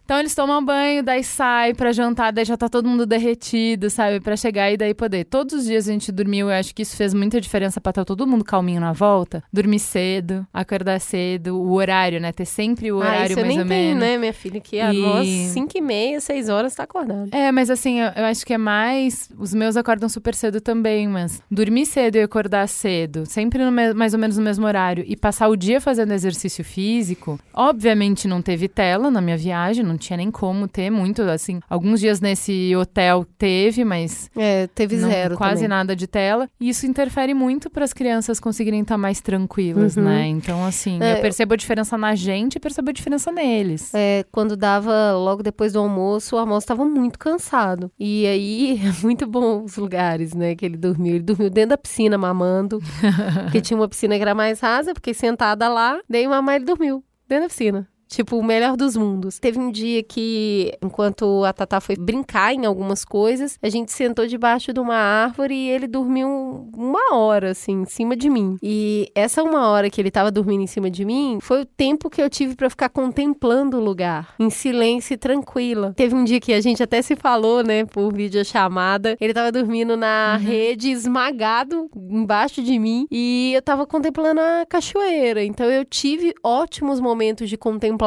Então 0.09 0.19
eles 0.21 0.35
tomam 0.35 0.65
banho, 0.65 1.03
daí 1.03 1.23
sai 1.23 1.75
pra 1.75 1.93
jantar, 1.93 2.33
daí 2.33 2.43
já 2.43 2.57
tá 2.57 2.67
todo 2.67 2.89
mundo 2.89 3.05
derretido, 3.05 3.91
sabe? 3.91 4.21
Pra 4.21 4.39
chegar 4.39 4.73
e 4.73 4.77
daí 4.79 4.95
poder. 4.95 5.25
Todos 5.27 5.53
os 5.53 5.65
dias 5.67 5.87
a 5.87 5.93
gente 5.93 6.11
dormiu, 6.11 6.49
eu 6.49 6.55
acho 6.59 6.75
que 6.75 6.81
isso 6.81 6.97
fez 6.97 7.13
muita 7.13 7.39
diferença 7.39 7.79
pra 7.79 7.91
estar 7.91 8.07
todo 8.07 8.27
mundo 8.27 8.43
calminho 8.43 8.81
na 8.81 8.95
volta. 8.95 9.45
Dormir 9.53 9.79
cedo, 9.79 10.47
acordar 10.51 10.99
cedo, 10.99 11.59
o 11.61 11.75
horário, 11.75 12.19
né? 12.23 12.33
Ter 12.33 12.47
sempre 12.47 12.91
o 12.91 12.95
ah, 13.03 13.07
horário 13.07 13.33
isso 13.33 13.41
eu 13.41 13.45
mais 13.45 13.49
nem 13.57 13.63
ou 13.63 13.69
tenho, 13.69 13.97
menos. 13.97 14.01
né, 14.03 14.17
minha 14.17 14.33
filha? 14.33 14.61
Que 14.61 14.81
a 14.81 14.95
E- 14.95 14.99
nós, 14.99 15.29
5 15.29 15.77
e 15.77 15.81
meia, 15.83 16.21
6 16.23 16.49
horas, 16.49 16.75
tá 16.75 16.85
acordada. 16.85 17.29
É, 17.31 17.53
mas 17.53 17.69
assim, 17.69 18.01
eu, 18.01 18.09
eu 18.17 18.25
acho 18.25 18.47
que 18.47 18.55
é 18.55 18.59
mais. 18.59 19.29
Os 19.39 19.53
meus 19.53 19.77
acordam 19.77 20.09
super 20.09 20.35
cedo 20.35 20.59
também, 20.59 21.07
mas 21.07 21.43
dormir 21.51 21.85
cedo 21.85 22.17
e 22.17 22.23
acordar 22.23 22.67
cedo, 22.67 23.27
sempre 23.27 23.63
no 23.63 23.71
me- 23.71 23.93
mais 23.93 24.15
ou 24.15 24.19
menos 24.19 24.39
no 24.39 24.43
mesmo 24.43 24.65
horário, 24.65 25.05
e 25.07 25.15
passar 25.15 25.49
o 25.49 25.57
dia 25.57 25.83
fazendo 25.83 26.13
exercício 26.13 26.65
físico. 26.65 27.39
Obviamente 27.53 28.27
não 28.27 28.41
teve 28.41 28.69
tela 28.69 29.11
na 29.11 29.21
minha 29.21 29.37
viagem, 29.37 29.85
não 29.85 29.98
tinha 29.99 30.17
nem 30.17 30.31
como 30.31 30.67
ter 30.69 30.89
muito. 30.91 31.23
Assim, 31.23 31.61
alguns 31.69 32.01
dias 32.01 32.21
nesse 32.21 32.75
hotel 32.77 33.27
teve, 33.37 33.85
mas 33.85 34.31
É, 34.37 34.67
teve 34.69 34.97
não- 34.97 35.09
zero 35.11 35.37
quase 35.37 35.57
também. 35.57 35.69
nada 35.69 35.95
de 35.97 36.07
tela. 36.07 36.49
E 36.61 36.69
isso 36.69 36.87
interfere 36.87 37.35
muito 37.35 37.69
para 37.69 37.85
as 37.85 37.93
crianças 37.93 38.41
conseguirem 38.41 38.81
estar 38.81 38.97
mais 38.97 39.21
tranquilas, 39.21 39.97
Uhum. 39.97 40.05
né? 40.05 40.27
Então, 40.29 40.65
assim, 40.65 40.99
É, 41.03 41.15
eu 41.19 41.21
percebo 41.21 41.55
a 41.55 41.57
diferença 41.57 41.99
na 41.99 42.15
gente 42.15 42.57
e 42.57 42.61
percebo 42.61 42.91
a 42.91 42.93
diferença 42.93 43.31
neles. 43.33 43.93
É, 43.95 44.25
quando 44.33 44.57
dava 44.57 45.13
logo 45.13 45.43
depois 45.43 45.73
do 45.73 45.81
almoço, 45.81 46.37
o 46.37 46.39
almoço 46.39 46.65
estava 46.65 46.85
muito 46.85 47.19
cansado. 47.19 47.91
E 47.99 48.27
aí, 48.27 48.81
é 49.03 49.05
muito 49.05 49.27
bom 49.27 49.65
os 49.65 49.77
lugares, 49.77 50.35
né, 50.35 50.55
que 50.55 50.65
ele 50.65 50.77
dormiu. 50.77 51.17
Ele 51.17 51.25
dormiu 51.25 51.51
dentro 51.51 51.71
da 51.71 51.79
piscina, 51.79 52.17
mamando. 52.17 52.79
porque 53.45 53.61
tinha 53.61 53.77
uma 53.79 53.89
piscina 53.89 54.15
que 54.17 54.23
era 54.23 54.35
mais 54.35 54.61
rasa, 54.61 54.95
fiquei 54.95 55.15
sentada 55.15 55.69
lá, 55.69 55.99
daí 56.09 56.27
mamar 56.29 56.57
ele 56.57 56.65
dormiu 56.65 57.03
dentro 57.29 57.45
da 57.45 57.49
piscina. 57.49 57.89
Tipo, 58.09 58.39
o 58.39 58.43
melhor 58.43 58.77
dos 58.77 58.97
mundos. 58.97 59.39
Teve 59.39 59.59
um 59.59 59.71
dia 59.71 60.03
que, 60.03 60.73
enquanto 60.83 61.45
a 61.45 61.53
Tatá 61.53 61.79
foi 61.81 61.95
brincar 61.95 62.55
em 62.55 62.65
algumas 62.65 63.05
coisas, 63.05 63.59
a 63.63 63.69
gente 63.69 63.93
sentou 63.93 64.27
debaixo 64.27 64.73
de 64.73 64.81
uma 64.81 64.97
árvore 64.97 65.55
e 65.55 65.69
ele 65.69 65.87
dormiu 65.87 66.71
uma 66.75 67.15
hora, 67.15 67.51
assim, 67.51 67.83
em 67.83 67.85
cima 67.85 68.17
de 68.17 68.31
mim. 68.31 68.57
E 68.63 69.11
essa 69.15 69.43
uma 69.43 69.69
hora 69.69 69.91
que 69.91 70.01
ele 70.01 70.11
tava 70.11 70.31
dormindo 70.31 70.63
em 70.63 70.67
cima 70.67 70.91
de 70.91 71.05
mim 71.05 71.39
foi 71.41 71.63
o 71.63 71.67
tempo 71.67 72.09
que 72.09 72.23
eu 72.23 72.31
tive 72.31 72.57
pra 72.57 72.71
ficar 72.71 72.89
contemplando 72.89 73.77
o 73.77 73.85
lugar, 73.85 74.35
em 74.39 74.49
silêncio 74.49 75.13
e 75.15 75.19
tranquila. 75.19 75.93
Teve 75.95 76.15
um 76.15 76.25
dia 76.25 76.41
que 76.41 76.53
a 76.55 76.61
gente 76.61 76.83
até 76.83 77.03
se 77.03 77.15
falou, 77.15 77.63
né, 77.63 77.85
por 77.85 78.13
videochamada. 78.13 79.17
Ele 79.21 79.35
tava 79.35 79.53
dormindo 79.53 79.97
na 79.97 80.37
rede, 80.37 80.91
esmagado 80.91 81.91
embaixo 81.95 82.63
de 82.63 82.79
mim, 82.79 83.07
e 83.11 83.53
eu 83.55 83.61
tava 83.61 83.87
contemplando 83.87 84.41
a 84.41 84.65
cachoeira. 84.67 85.45
Então 85.45 85.67
eu 85.67 85.85
tive 85.85 86.33
ótimos 86.43 87.01
momentos 87.01 87.51
de 87.51 87.59
contemplação. 87.59 87.98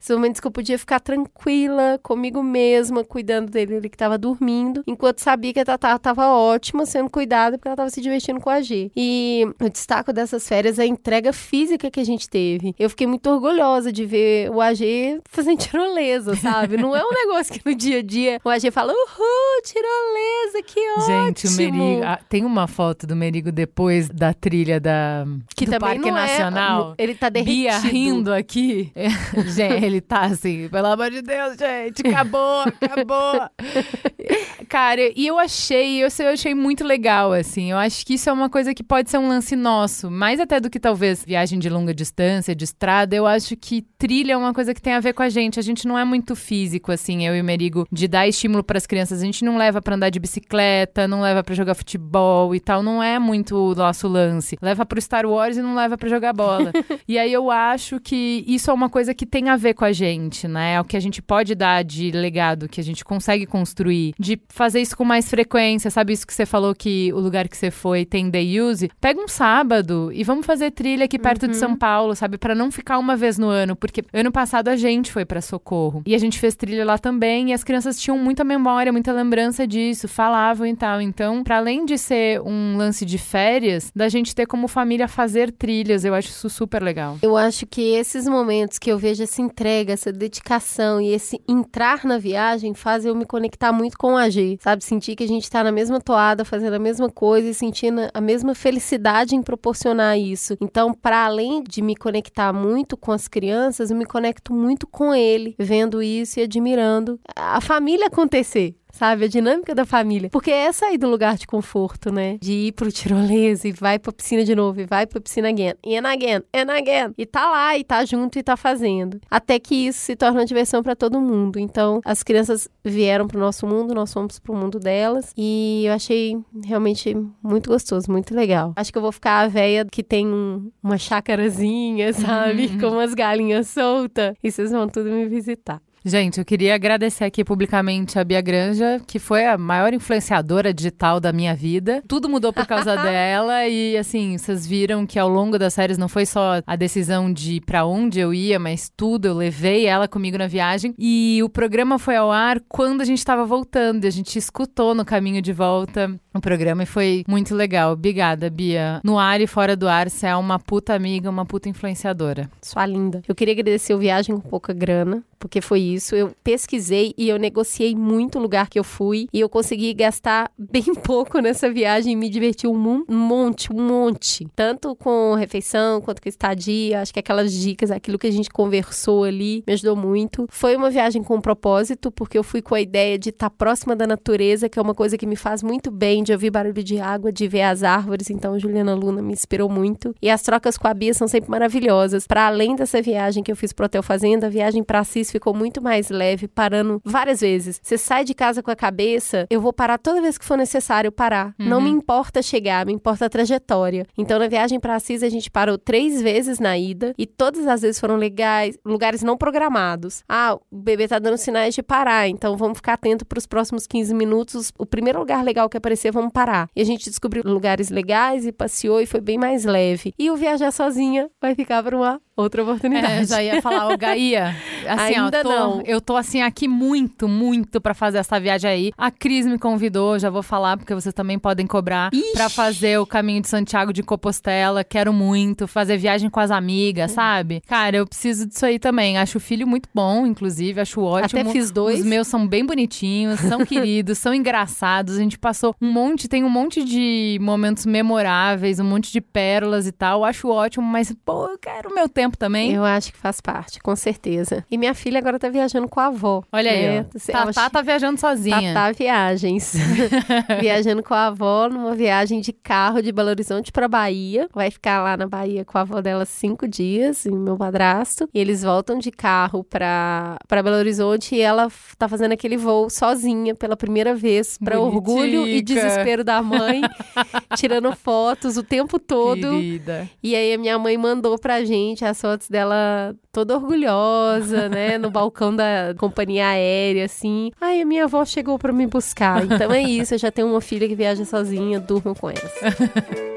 Esses 0.00 0.14
momentos 0.16 0.40
que 0.40 0.46
eu 0.46 0.50
podia 0.50 0.78
ficar 0.78 1.00
tranquila 1.00 1.98
comigo 2.02 2.42
mesma, 2.42 3.04
cuidando 3.04 3.50
dele 3.50 3.74
ele 3.76 3.88
que 3.88 3.96
tava 3.96 4.16
dormindo, 4.18 4.82
enquanto 4.86 5.18
sabia 5.20 5.52
que 5.52 5.60
a 5.60 5.64
Tatá 5.64 5.98
tava 5.98 6.28
ótima, 6.28 6.86
sendo 6.86 7.10
cuidada, 7.10 7.58
porque 7.58 7.68
ela 7.68 7.76
tava 7.76 7.90
se 7.90 8.00
divertindo 8.00 8.40
com 8.40 8.50
a 8.50 8.60
G. 8.60 8.90
E 8.96 9.46
eu 9.60 9.68
destaco 9.70 10.12
dessas 10.12 10.46
férias 10.48 10.78
a 10.78 10.86
entrega 10.86 11.32
física 11.32 11.90
que 11.90 12.00
a 12.00 12.04
gente 12.04 12.28
teve. 12.28 12.74
Eu 12.78 12.88
fiquei 12.90 13.06
muito 13.06 13.28
orgulhosa 13.30 13.92
de 13.92 14.04
ver 14.04 14.50
o 14.50 14.60
AG 14.60 15.20
fazendo 15.28 15.58
tirolesa, 15.64 16.34
sabe? 16.36 16.76
Não 16.76 16.94
é 16.96 17.02
um 17.04 17.12
negócio 17.12 17.52
que 17.54 17.68
no 17.68 17.74
dia 17.74 17.98
a 17.98 18.02
dia 18.02 18.40
o 18.44 18.48
AG 18.48 18.70
fala, 18.70 18.92
uhul, 18.92 19.62
tirolesa, 19.64 20.62
que 20.66 20.80
ótimo. 20.92 21.06
Gente, 21.06 21.46
o 21.46 21.50
Merigo. 21.52 22.02
ah, 22.04 22.18
tem 22.28 22.44
uma 22.44 22.66
foto 22.66 23.06
do 23.06 23.14
Merigo 23.16 23.50
depois 23.52 24.08
da 24.08 24.32
trilha 24.32 24.80
da, 24.80 25.24
que 25.54 25.66
do 25.66 25.78
Parque 25.78 25.98
não 26.10 26.16
é- 26.16 26.26
Nacional. 26.26 26.94
ele 26.98 27.14
tá 27.14 27.28
derretido. 27.28 27.56
Bia 27.56 27.78
rindo 27.78 28.32
aqui. 28.32 28.92
gente, 29.46 29.84
ele 29.84 30.00
tá 30.00 30.22
assim, 30.22 30.68
pelo 30.68 30.86
amor 30.86 31.10
de 31.10 31.22
Deus, 31.22 31.56
gente, 31.56 32.06
acabou, 32.06 32.62
acabou. 32.62 33.50
Cara, 34.68 35.00
e 35.14 35.26
eu 35.26 35.38
achei, 35.38 36.02
eu, 36.02 36.10
sei, 36.10 36.26
eu 36.26 36.30
achei 36.30 36.54
muito 36.54 36.84
legal, 36.84 37.32
assim. 37.32 37.70
Eu 37.70 37.78
acho 37.78 38.04
que 38.04 38.14
isso 38.14 38.28
é 38.28 38.32
uma 38.32 38.50
coisa 38.50 38.74
que 38.74 38.82
pode 38.82 39.08
ser 39.10 39.18
um 39.18 39.28
lance 39.28 39.54
nosso, 39.54 40.10
mais 40.10 40.40
até 40.40 40.58
do 40.58 40.68
que 40.68 40.80
talvez 40.80 41.24
viagem 41.24 41.58
de 41.58 41.68
longa 41.68 41.94
distância, 41.94 42.54
de 42.54 42.64
estrada. 42.64 43.14
Eu 43.14 43.26
acho 43.26 43.56
que 43.56 43.82
trilha 43.96 44.32
é 44.32 44.36
uma 44.36 44.52
coisa 44.52 44.74
que 44.74 44.82
tem 44.82 44.94
a 44.94 45.00
ver 45.00 45.12
com 45.12 45.22
a 45.22 45.28
gente. 45.28 45.60
A 45.60 45.62
gente 45.62 45.86
não 45.86 45.96
é 45.96 46.04
muito 46.04 46.34
físico, 46.34 46.90
assim, 46.90 47.26
eu 47.26 47.36
e 47.36 47.40
o 47.40 47.44
Merigo, 47.44 47.86
de 47.92 48.08
dar 48.08 48.26
estímulo 48.26 48.64
para 48.64 48.78
as 48.78 48.86
crianças. 48.86 49.22
A 49.22 49.24
gente 49.24 49.44
não 49.44 49.56
leva 49.56 49.80
pra 49.80 49.94
andar 49.94 50.10
de 50.10 50.18
bicicleta, 50.18 51.06
não 51.06 51.20
leva 51.20 51.44
pra 51.44 51.54
jogar 51.54 51.74
futebol 51.74 52.54
e 52.54 52.60
tal. 52.60 52.82
Não 52.82 53.02
é 53.02 53.18
muito 53.18 53.56
o 53.56 53.74
nosso 53.74 54.08
lance. 54.08 54.56
Leva 54.60 54.84
pro 54.84 55.00
Star 55.00 55.26
Wars 55.26 55.56
e 55.56 55.62
não 55.62 55.74
leva 55.74 55.96
pra 55.96 56.08
jogar 56.08 56.32
bola. 56.32 56.72
e 57.06 57.18
aí 57.18 57.32
eu 57.32 57.50
acho 57.50 58.00
que 58.00 58.44
isso 58.46 58.70
é 58.70 58.74
uma 58.74 58.90
coisa 58.90 59.14
que 59.16 59.26
tem 59.26 59.48
a 59.48 59.56
ver 59.56 59.74
com 59.74 59.84
a 59.84 59.92
gente, 59.92 60.46
né? 60.46 60.74
É 60.74 60.80
o 60.80 60.84
que 60.84 60.96
a 60.96 61.00
gente 61.00 61.20
pode 61.20 61.54
dar 61.54 61.82
de 61.82 62.10
legado, 62.12 62.68
que 62.68 62.80
a 62.80 62.84
gente 62.84 63.04
consegue 63.04 63.46
construir, 63.46 64.14
de 64.18 64.40
fazer 64.48 64.80
isso 64.80 64.96
com 64.96 65.04
mais 65.04 65.28
frequência. 65.28 65.90
Sabe 65.90 66.12
isso 66.12 66.26
que 66.26 66.34
você 66.34 66.46
falou 66.46 66.74
que 66.74 67.12
o 67.12 67.18
lugar 67.18 67.48
que 67.48 67.56
você 67.56 67.70
foi 67.70 68.04
tem 68.04 68.30
day 68.30 68.60
use? 68.60 68.90
Pega 69.00 69.20
um 69.20 69.28
sábado 69.28 70.10
e 70.12 70.22
vamos 70.22 70.46
fazer 70.46 70.70
trilha 70.70 71.06
aqui 71.06 71.18
perto 71.18 71.48
de 71.48 71.56
São 71.56 71.74
Paulo, 71.76 72.14
sabe? 72.14 72.38
Pra 72.38 72.54
não 72.54 72.70
ficar 72.70 72.98
uma 72.98 73.16
vez 73.16 73.38
no 73.38 73.48
ano, 73.48 73.74
porque 73.74 74.04
ano 74.12 74.30
passado 74.30 74.68
a 74.68 74.76
gente 74.76 75.10
foi 75.10 75.24
pra 75.24 75.40
Socorro 75.40 76.02
e 76.06 76.14
a 76.14 76.18
gente 76.18 76.38
fez 76.38 76.54
trilha 76.54 76.84
lá 76.84 76.98
também 76.98 77.50
e 77.50 77.52
as 77.52 77.64
crianças 77.64 77.98
tinham 77.98 78.18
muita 78.18 78.44
memória, 78.44 78.92
muita 78.92 79.12
lembrança 79.12 79.66
disso, 79.66 80.06
falavam 80.06 80.66
e 80.66 80.76
tal. 80.76 81.00
Então, 81.00 81.42
para 81.42 81.56
além 81.56 81.84
de 81.84 81.96
ser 81.96 82.40
um 82.42 82.76
lance 82.76 83.04
de 83.04 83.18
férias, 83.18 83.90
da 83.94 84.08
gente 84.08 84.34
ter 84.34 84.46
como 84.46 84.68
família 84.68 85.08
fazer 85.08 85.50
trilhas, 85.50 86.04
eu 86.04 86.14
acho 86.14 86.28
isso 86.28 86.50
super 86.50 86.82
legal. 86.82 87.18
Eu 87.22 87.36
acho 87.36 87.66
que 87.66 87.80
esses 87.80 88.26
momentos 88.26 88.78
que 88.78 88.90
eu 88.90 88.98
vejo 89.06 89.22
essa 89.22 89.40
entrega, 89.40 89.92
essa 89.92 90.10
dedicação 90.10 91.00
e 91.00 91.12
esse 91.12 91.40
entrar 91.46 92.04
na 92.04 92.18
viagem 92.18 92.74
fazem 92.74 93.08
eu 93.08 93.14
me 93.14 93.24
conectar 93.24 93.72
muito 93.72 93.96
com 93.96 94.16
a 94.16 94.28
G, 94.28 94.58
sabe? 94.60 94.82
Sentir 94.82 95.14
que 95.14 95.22
a 95.22 95.28
gente 95.28 95.48
tá 95.48 95.62
na 95.62 95.70
mesma 95.70 96.00
toada, 96.00 96.44
fazendo 96.44 96.74
a 96.74 96.78
mesma 96.80 97.08
coisa 97.08 97.48
e 97.48 97.54
sentindo 97.54 98.00
a 98.12 98.20
mesma 98.20 98.52
felicidade 98.52 99.36
em 99.36 99.42
proporcionar 99.42 100.18
isso. 100.18 100.56
Então, 100.60 100.92
para 100.92 101.24
além 101.24 101.62
de 101.62 101.80
me 101.82 101.94
conectar 101.94 102.52
muito 102.52 102.96
com 102.96 103.12
as 103.12 103.28
crianças, 103.28 103.92
eu 103.92 103.96
me 103.96 104.04
conecto 104.04 104.52
muito 104.52 104.88
com 104.88 105.14
ele, 105.14 105.54
vendo 105.56 106.02
isso 106.02 106.40
e 106.40 106.42
admirando 106.42 107.20
a 107.36 107.60
família 107.60 108.08
acontecer 108.08 108.74
sabe? 108.96 109.24
A 109.26 109.28
dinâmica 109.28 109.74
da 109.74 109.84
família. 109.84 110.28
Porque 110.30 110.50
é 110.50 110.72
sair 110.72 110.98
do 110.98 111.08
lugar 111.08 111.36
de 111.36 111.46
conforto, 111.46 112.10
né? 112.12 112.38
De 112.40 112.52
ir 112.52 112.72
pro 112.72 112.90
tirolesa 112.90 113.68
e 113.68 113.72
vai 113.72 113.98
pra 113.98 114.12
piscina 114.12 114.44
de 114.44 114.54
novo, 114.54 114.80
e 114.80 114.86
vai 114.86 115.06
pra 115.06 115.20
piscina 115.20 115.48
again, 115.48 115.74
and 115.86 116.06
again, 116.08 116.42
and 116.54 116.70
again. 116.72 117.14
E 117.16 117.26
tá 117.26 117.48
lá, 117.50 117.76
e 117.78 117.84
tá 117.84 118.04
junto, 118.04 118.38
e 118.38 118.42
tá 118.42 118.56
fazendo. 118.56 119.20
Até 119.30 119.58
que 119.58 119.74
isso 119.86 120.00
se 120.00 120.16
torna 120.16 120.40
uma 120.40 120.46
diversão 120.46 120.82
pra 120.82 120.96
todo 120.96 121.20
mundo. 121.20 121.58
Então, 121.58 122.00
as 122.04 122.22
crianças 122.22 122.68
vieram 122.84 123.26
pro 123.26 123.38
nosso 123.38 123.66
mundo, 123.66 123.94
nós 123.94 124.12
fomos 124.12 124.38
pro 124.38 124.54
mundo 124.54 124.78
delas. 124.78 125.32
E 125.36 125.84
eu 125.86 125.92
achei 125.92 126.36
realmente 126.64 127.16
muito 127.42 127.70
gostoso, 127.70 128.10
muito 128.10 128.34
legal. 128.34 128.72
Acho 128.76 128.90
que 128.92 128.98
eu 128.98 129.02
vou 129.02 129.12
ficar 129.12 129.40
a 129.40 129.48
véia 129.48 129.84
que 129.84 130.02
tem 130.02 130.26
um- 130.26 130.70
uma 130.82 130.98
chácarazinha, 130.98 132.12
sabe? 132.12 132.78
Com 132.78 132.88
umas 132.88 133.14
galinhas 133.14 133.68
soltas. 133.68 134.34
E 134.42 134.50
vocês 134.50 134.70
vão 134.70 134.88
tudo 134.88 135.10
me 135.10 135.26
visitar. 135.26 135.80
Gente, 136.08 136.38
eu 136.38 136.44
queria 136.44 136.72
agradecer 136.76 137.24
aqui 137.24 137.44
publicamente 137.44 138.16
a 138.16 138.22
Bia 138.22 138.40
Granja, 138.40 139.02
que 139.08 139.18
foi 139.18 139.44
a 139.44 139.58
maior 139.58 139.92
influenciadora 139.92 140.72
digital 140.72 141.18
da 141.18 141.32
minha 141.32 141.52
vida. 141.52 142.00
Tudo 142.06 142.28
mudou 142.28 142.52
por 142.52 142.64
causa 142.64 142.94
dela 143.02 143.66
e 143.66 143.96
assim, 143.96 144.38
vocês 144.38 144.64
viram 144.64 145.04
que 145.04 145.18
ao 145.18 145.28
longo 145.28 145.58
das 145.58 145.74
séries 145.74 145.98
não 145.98 146.08
foi 146.08 146.24
só 146.24 146.62
a 146.64 146.76
decisão 146.76 147.32
de 147.32 147.60
para 147.60 147.84
onde 147.84 148.20
eu 148.20 148.32
ia, 148.32 148.56
mas 148.56 148.88
tudo, 148.96 149.26
eu 149.26 149.34
levei 149.34 149.86
ela 149.86 150.06
comigo 150.06 150.38
na 150.38 150.46
viagem 150.46 150.94
e 150.96 151.40
o 151.42 151.48
programa 151.48 151.98
foi 151.98 152.14
ao 152.14 152.30
ar 152.30 152.60
quando 152.68 153.00
a 153.00 153.04
gente 153.04 153.18
estava 153.18 153.44
voltando, 153.44 154.04
e 154.04 154.06
a 154.06 154.12
gente 154.12 154.38
escutou 154.38 154.94
no 154.94 155.04
caminho 155.04 155.42
de 155.42 155.52
volta 155.52 156.08
o 156.32 156.40
programa 156.40 156.84
e 156.84 156.86
foi 156.86 157.24
muito 157.26 157.52
legal. 157.52 157.92
Obrigada, 157.92 158.48
Bia. 158.48 159.00
No 159.02 159.18
ar 159.18 159.40
e 159.40 159.46
fora 159.48 159.74
do 159.74 159.88
ar, 159.88 160.08
você 160.08 160.26
é 160.28 160.36
uma 160.36 160.58
puta 160.58 160.94
amiga, 160.94 161.28
uma 161.28 161.44
puta 161.44 161.68
influenciadora. 161.68 162.48
Sua 162.62 162.86
linda. 162.86 163.22
Eu 163.26 163.34
queria 163.34 163.54
agradecer 163.54 163.92
o 163.92 163.98
Viagem 163.98 164.36
com 164.36 164.48
Pouca 164.48 164.72
Grana, 164.72 165.24
porque 165.38 165.60
foi 165.60 165.80
isso. 165.80 166.14
Eu 166.14 166.32
pesquisei 166.42 167.14
e 167.16 167.28
eu 167.28 167.38
negociei 167.38 167.94
muito 167.94 168.38
o 168.38 168.42
lugar 168.42 168.68
que 168.68 168.78
eu 168.78 168.84
fui 168.84 169.28
e 169.32 169.40
eu 169.40 169.48
consegui 169.48 169.92
gastar 169.94 170.50
bem 170.58 170.94
pouco 170.94 171.38
nessa 171.38 171.70
viagem 171.70 172.16
me 172.16 172.28
diverti 172.28 172.66
um 172.66 173.04
monte, 173.08 173.72
um 173.72 173.80
monte. 173.80 174.46
Tanto 174.54 174.94
com 174.96 175.34
refeição 175.34 176.00
quanto 176.00 176.20
com 176.22 176.28
estadia. 176.28 177.00
Acho 177.00 177.12
que 177.12 177.20
aquelas 177.20 177.52
dicas, 177.52 177.90
aquilo 177.90 178.18
que 178.18 178.26
a 178.26 178.30
gente 178.30 178.50
conversou 178.50 179.24
ali, 179.24 179.62
me 179.66 179.72
ajudou 179.72 179.96
muito. 179.96 180.46
Foi 180.50 180.76
uma 180.76 180.90
viagem 180.90 181.22
com 181.22 181.40
propósito, 181.40 182.10
porque 182.10 182.38
eu 182.38 182.42
fui 182.42 182.62
com 182.62 182.74
a 182.74 182.80
ideia 182.80 183.18
de 183.18 183.30
estar 183.30 183.50
próxima 183.50 183.94
da 183.94 184.06
natureza, 184.06 184.68
que 184.68 184.78
é 184.78 184.82
uma 184.82 184.94
coisa 184.94 185.16
que 185.16 185.26
me 185.26 185.36
faz 185.36 185.62
muito 185.62 185.90
bem, 185.90 186.22
de 186.22 186.32
ouvir 186.32 186.50
barulho 186.50 186.82
de 186.82 186.98
água, 186.98 187.32
de 187.32 187.46
ver 187.46 187.62
as 187.62 187.82
árvores. 187.82 188.30
Então, 188.30 188.58
Juliana 188.58 188.94
Luna 188.94 189.22
me 189.22 189.32
inspirou 189.32 189.68
muito. 189.68 190.14
E 190.20 190.30
as 190.30 190.42
trocas 190.42 190.76
com 190.76 190.88
a 190.88 190.94
Bia 190.94 191.14
são 191.14 191.28
sempre 191.28 191.50
maravilhosas. 191.50 192.26
Para 192.26 192.46
além 192.46 192.74
dessa 192.74 193.00
viagem 193.00 193.42
que 193.42 193.52
eu 193.52 193.56
fiz 193.56 193.72
pro 193.72 193.86
Hotel 193.86 194.02
Fazenda, 194.02 194.46
a 194.46 194.50
viagem 194.50 194.82
para 194.82 195.00
Assis 195.00 195.25
ficou 195.30 195.54
muito 195.54 195.82
mais 195.82 196.10
leve, 196.10 196.48
parando 196.48 197.00
várias 197.04 197.40
vezes. 197.40 197.80
Você 197.82 197.98
sai 197.98 198.24
de 198.24 198.34
casa 198.34 198.62
com 198.62 198.70
a 198.70 198.76
cabeça, 198.76 199.46
eu 199.50 199.60
vou 199.60 199.72
parar 199.72 199.98
toda 199.98 200.20
vez 200.20 200.38
que 200.38 200.44
for 200.44 200.56
necessário 200.56 201.12
parar. 201.12 201.54
Uhum. 201.58 201.66
Não 201.66 201.80
me 201.80 201.90
importa 201.90 202.42
chegar, 202.42 202.86
me 202.86 202.92
importa 202.92 203.26
a 203.26 203.28
trajetória. 203.28 204.06
Então, 204.16 204.38
na 204.38 204.48
viagem 204.48 204.80
para 204.80 204.94
Assis, 204.94 205.22
a 205.22 205.28
gente 205.28 205.50
parou 205.50 205.78
três 205.78 206.20
vezes 206.22 206.58
na 206.58 206.78
ida 206.78 207.14
e 207.18 207.26
todas 207.26 207.66
as 207.66 207.82
vezes 207.82 208.00
foram 208.00 208.16
legais, 208.16 208.78
lugares 208.84 209.22
não 209.22 209.36
programados. 209.36 210.22
Ah, 210.28 210.58
o 210.70 210.76
bebê 210.76 211.08
tá 211.08 211.18
dando 211.18 211.36
sinais 211.36 211.74
de 211.74 211.82
parar, 211.82 212.28
então 212.28 212.56
vamos 212.56 212.78
ficar 212.78 212.94
atento 212.94 213.24
para 213.24 213.38
os 213.38 213.46
próximos 213.46 213.86
15 213.86 214.14
minutos. 214.14 214.72
O 214.78 214.86
primeiro 214.86 215.18
lugar 215.18 215.44
legal 215.44 215.68
que 215.68 215.76
aparecer, 215.76 216.12
vamos 216.12 216.32
parar. 216.32 216.68
E 216.74 216.80
a 216.80 216.84
gente 216.84 217.08
descobriu 217.08 217.42
lugares 217.44 217.90
legais 217.90 218.46
e 218.46 218.52
passeou 218.52 219.00
e 219.00 219.06
foi 219.06 219.20
bem 219.20 219.38
mais 219.38 219.64
leve. 219.64 220.14
E 220.18 220.30
o 220.30 220.36
viajar 220.36 220.70
sozinha 220.70 221.30
vai 221.40 221.54
ficar 221.54 221.82
para 221.82 221.96
uma 221.96 222.20
outra 222.36 222.62
oportunidade. 222.62 223.22
É, 223.22 223.24
já 223.24 223.42
ia 223.42 223.62
falar, 223.62 223.88
ô 223.88 223.96
Gaia, 223.96 224.54
assim, 224.86 225.14
Ainda 225.14 225.38
ó, 225.38 225.42
tô, 225.42 225.48
não. 225.48 225.82
eu 225.86 226.00
tô 226.00 226.16
assim 226.16 226.42
aqui 226.42 226.68
muito, 226.68 227.26
muito 227.26 227.80
para 227.80 227.94
fazer 227.94 228.18
essa 228.18 228.38
viagem 228.38 228.70
aí. 228.70 228.92
A 228.96 229.10
Cris 229.10 229.46
me 229.46 229.58
convidou, 229.58 230.18
já 230.18 230.28
vou 230.28 230.42
falar, 230.42 230.76
porque 230.76 230.94
vocês 230.94 231.14
também 231.14 231.38
podem 231.38 231.66
cobrar 231.66 232.10
para 232.34 232.48
fazer 232.48 232.98
o 232.98 233.06
caminho 233.06 233.40
de 233.40 233.48
Santiago 233.48 233.92
de 233.92 234.02
Compostela. 234.02 234.84
Quero 234.84 235.12
muito 235.12 235.66
fazer 235.66 235.96
viagem 235.96 236.28
com 236.28 236.38
as 236.38 236.50
amigas, 236.50 237.12
sabe? 237.12 237.62
Cara, 237.66 237.96
eu 237.96 238.06
preciso 238.06 238.46
disso 238.46 238.66
aí 238.66 238.78
também. 238.78 239.16
Acho 239.16 239.38
o 239.38 239.40
filho 239.40 239.66
muito 239.66 239.88
bom, 239.94 240.26
inclusive, 240.26 240.80
acho 240.80 241.00
ótimo. 241.00 241.40
Até 241.40 241.50
fiz 241.50 241.70
dois. 241.70 242.00
Os 242.00 242.04
meus 242.06 242.28
são 242.28 242.46
bem 242.46 242.64
bonitinhos, 242.66 243.40
são 243.40 243.64
queridos, 243.64 244.18
são 244.18 244.34
engraçados. 244.34 245.16
A 245.16 245.20
gente 245.20 245.38
passou 245.38 245.74
um 245.80 245.90
monte, 245.90 246.28
tem 246.28 246.44
um 246.44 246.50
monte 246.50 246.84
de 246.84 247.38
momentos 247.40 247.86
memoráveis, 247.86 248.78
um 248.78 248.84
monte 248.84 249.10
de 249.10 249.20
pérolas 249.20 249.86
e 249.86 249.92
tal. 249.92 250.24
Acho 250.24 250.48
ótimo, 250.48 250.84
mas, 250.86 251.14
pô, 251.24 251.46
eu 251.46 251.58
quero 251.58 251.90
o 251.90 251.94
meu 251.94 252.08
tempo 252.08 252.25
tempo 252.26 252.36
também? 252.36 252.72
Eu 252.72 252.84
acho 252.84 253.12
que 253.12 253.18
faz 253.18 253.40
parte, 253.40 253.80
com 253.80 253.94
certeza. 253.94 254.64
E 254.70 254.76
minha 254.76 254.94
filha 254.94 255.18
agora 255.18 255.38
tá 255.38 255.48
viajando 255.48 255.88
com 255.88 256.00
a 256.00 256.06
avó. 256.06 256.42
Olha 256.52 256.70
né? 256.70 256.98
aí, 256.98 257.00
ó. 257.00 257.44
Tatá 257.44 257.70
tá 257.70 257.82
viajando 257.82 258.20
sozinha. 258.20 258.74
Tatá 258.74 258.92
Viagens. 258.92 259.74
viajando 260.60 261.02
com 261.02 261.14
a 261.14 261.26
avó 261.26 261.68
numa 261.68 261.94
viagem 261.94 262.40
de 262.40 262.52
carro 262.52 263.00
de 263.00 263.12
Belo 263.12 263.30
Horizonte 263.30 263.70
pra 263.70 263.88
Bahia. 263.88 264.48
Vai 264.52 264.70
ficar 264.70 265.02
lá 265.02 265.16
na 265.16 265.26
Bahia 265.26 265.64
com 265.64 265.78
a 265.78 265.82
avó 265.82 266.00
dela 266.00 266.24
cinco 266.24 266.66
dias, 266.66 267.24
e 267.24 267.30
meu 267.30 267.56
padrasto. 267.56 268.28
E 268.34 268.38
eles 268.38 268.62
voltam 268.62 268.98
de 268.98 269.10
carro 269.10 269.64
pra, 269.64 270.36
pra 270.48 270.62
Belo 270.62 270.76
Horizonte 270.76 271.34
e 271.34 271.40
ela 271.40 271.68
tá 271.98 272.08
fazendo 272.08 272.32
aquele 272.32 272.56
voo 272.56 272.90
sozinha 272.90 273.54
pela 273.54 273.76
primeira 273.76 274.14
vez, 274.14 274.58
pra 274.58 274.76
Bonitica. 274.76 274.96
orgulho 274.96 275.46
e 275.46 275.62
desespero 275.62 276.24
da 276.24 276.42
mãe, 276.42 276.80
tirando 277.56 277.94
fotos 277.94 278.56
o 278.56 278.62
tempo 278.62 278.98
todo. 278.98 279.50
Querida. 279.50 280.08
E 280.22 280.34
aí 280.34 280.54
a 280.54 280.58
minha 280.58 280.78
mãe 280.78 280.96
mandou 280.96 281.38
pra 281.38 281.64
gente 281.64 282.04
as 282.04 282.15
fotos 282.20 282.48
dela 282.48 283.14
toda 283.32 283.54
orgulhosa, 283.54 284.68
né? 284.68 284.98
No 284.98 285.10
balcão 285.10 285.54
da 285.54 285.94
companhia 285.98 286.48
aérea, 286.48 287.04
assim. 287.04 287.50
Ai, 287.60 287.80
a 287.80 287.86
minha 287.86 288.04
avó 288.04 288.24
chegou 288.24 288.58
para 288.58 288.72
me 288.72 288.86
buscar. 288.86 289.44
Então 289.44 289.72
é 289.72 289.82
isso, 289.82 290.14
eu 290.14 290.18
já 290.18 290.30
tenho 290.30 290.48
uma 290.48 290.60
filha 290.60 290.88
que 290.88 290.94
viaja 290.94 291.24
sozinha, 291.24 291.80
durmo 291.80 292.14
com 292.14 292.30
ela. 292.30 293.36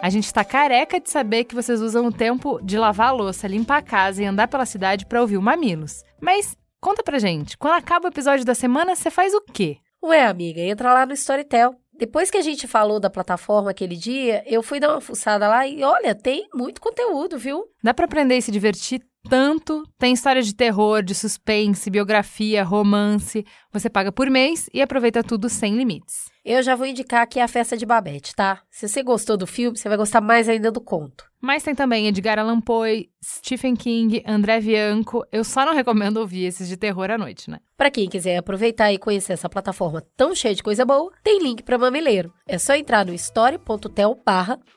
A 0.00 0.10
gente 0.10 0.32
tá 0.32 0.44
careca 0.44 1.00
de 1.00 1.10
saber 1.10 1.44
que 1.44 1.56
vocês 1.56 1.80
usam 1.80 2.06
o 2.06 2.12
tempo 2.12 2.60
de 2.62 2.78
lavar 2.78 3.08
a 3.08 3.12
louça, 3.12 3.48
limpar 3.48 3.78
a 3.78 3.82
casa 3.82 4.22
e 4.22 4.26
andar 4.26 4.46
pela 4.46 4.64
cidade 4.64 5.04
para 5.04 5.20
ouvir 5.20 5.36
o 5.36 5.42
Mamilos. 5.42 6.04
Mas 6.20 6.56
conta 6.80 7.02
pra 7.02 7.18
gente, 7.18 7.58
quando 7.58 7.74
acaba 7.74 8.06
o 8.06 8.10
episódio 8.10 8.44
da 8.44 8.54
semana, 8.54 8.94
você 8.94 9.10
faz 9.10 9.34
o 9.34 9.40
quê? 9.40 9.78
Ué, 10.02 10.24
amiga, 10.24 10.60
entra 10.60 10.94
lá 10.94 11.04
no 11.04 11.12
Storytel. 11.14 11.74
Depois 11.98 12.30
que 12.30 12.38
a 12.38 12.42
gente 12.42 12.68
falou 12.68 13.00
da 13.00 13.10
plataforma 13.10 13.72
aquele 13.72 13.96
dia, 13.96 14.44
eu 14.46 14.62
fui 14.62 14.78
dar 14.78 14.92
uma 14.92 15.00
fuçada 15.00 15.48
lá 15.48 15.66
e 15.66 15.82
olha, 15.82 16.14
tem 16.14 16.48
muito 16.54 16.80
conteúdo, 16.80 17.36
viu? 17.36 17.64
Dá 17.82 17.92
para 17.92 18.04
aprender 18.04 18.36
e 18.36 18.42
se 18.42 18.52
divertir 18.52 19.02
tanto. 19.28 19.82
Tem 19.98 20.14
história 20.14 20.40
de 20.40 20.54
terror, 20.54 21.02
de 21.02 21.14
suspense, 21.14 21.90
biografia, 21.90 22.62
romance. 22.62 23.44
Você 23.72 23.90
paga 23.90 24.12
por 24.12 24.30
mês 24.30 24.70
e 24.72 24.80
aproveita 24.80 25.24
tudo 25.24 25.48
sem 25.48 25.76
limites. 25.76 26.30
Eu 26.50 26.62
já 26.62 26.74
vou 26.74 26.86
indicar 26.86 27.20
aqui 27.20 27.38
a 27.38 27.46
festa 27.46 27.76
de 27.76 27.84
Babette, 27.84 28.34
tá? 28.34 28.62
Se 28.70 28.88
você 28.88 29.02
gostou 29.02 29.36
do 29.36 29.46
filme, 29.46 29.76
você 29.76 29.86
vai 29.86 29.98
gostar 29.98 30.22
mais 30.22 30.48
ainda 30.48 30.72
do 30.72 30.80
conto. 30.80 31.26
Mas 31.42 31.62
tem 31.62 31.74
também 31.74 32.06
Edgar 32.06 32.38
Allan 32.38 32.58
Poe, 32.58 33.10
Stephen 33.22 33.76
King, 33.76 34.22
André 34.26 34.58
Bianco. 34.58 35.26
Eu 35.30 35.44
só 35.44 35.66
não 35.66 35.74
recomendo 35.74 36.16
ouvir 36.16 36.46
esses 36.46 36.66
de 36.66 36.78
terror 36.78 37.10
à 37.10 37.18
noite, 37.18 37.50
né? 37.50 37.58
Para 37.76 37.90
quem 37.90 38.08
quiser 38.08 38.38
aproveitar 38.38 38.90
e 38.90 38.96
conhecer 38.96 39.34
essa 39.34 39.46
plataforma 39.46 40.02
tão 40.16 40.34
cheia 40.34 40.54
de 40.54 40.62
coisa 40.62 40.86
boa, 40.86 41.12
tem 41.22 41.38
link 41.38 41.62
para 41.62 41.76
Mamileiro. 41.76 42.32
É 42.46 42.56
só 42.56 42.74
entrar 42.74 43.04
no 43.04 43.12
story.tel 43.12 44.18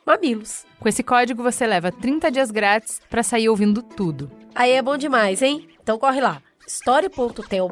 mamilos. 0.06 0.66
Com 0.78 0.90
esse 0.90 1.02
código 1.02 1.42
você 1.42 1.66
leva 1.66 1.90
30 1.90 2.30
dias 2.32 2.52
grátis 2.52 3.00
para 3.10 3.24
sair 3.24 3.48
ouvindo 3.48 3.82
tudo. 3.82 4.30
Aí 4.54 4.72
é 4.74 4.82
bom 4.82 4.98
demais, 4.98 5.42
hein? 5.42 5.70
Então 5.82 5.98
corre 5.98 6.20
lá, 6.20 6.42
story.tel 6.68 7.70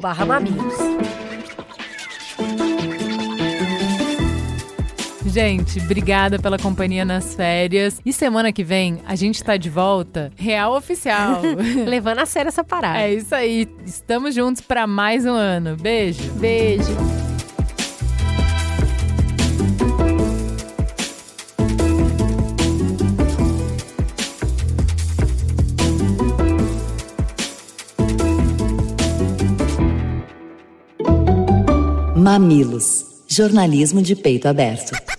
Gente, 5.32 5.78
obrigada 5.78 6.40
pela 6.40 6.58
companhia 6.58 7.04
nas 7.04 7.36
férias. 7.36 8.00
E 8.04 8.12
semana 8.12 8.52
que 8.52 8.64
vem 8.64 9.00
a 9.06 9.14
gente 9.14 9.44
tá 9.44 9.56
de 9.56 9.70
volta, 9.70 10.32
real 10.36 10.74
oficial. 10.74 11.40
Levando 11.86 12.18
a 12.18 12.26
sério 12.26 12.48
essa 12.48 12.64
parada. 12.64 12.98
É 12.98 13.14
isso 13.14 13.32
aí. 13.32 13.68
Estamos 13.86 14.34
juntos 14.34 14.60
para 14.60 14.88
mais 14.88 15.24
um 15.24 15.30
ano. 15.30 15.76
Beijo. 15.76 16.32
Beijo. 16.32 16.82
Mamilos. 32.16 33.06
Jornalismo 33.28 34.02
de 34.02 34.16
peito 34.16 34.48
aberto. 34.48 35.09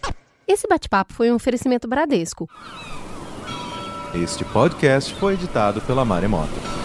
Esse 0.52 0.68
bate-papo 0.68 1.14
foi 1.14 1.32
um 1.32 1.36
oferecimento 1.36 1.88
Bradesco. 1.88 2.46
Este 4.14 4.44
podcast 4.44 5.14
foi 5.16 5.36
editado 5.36 5.80
pela 5.80 6.04
Maremoto. 6.04 6.81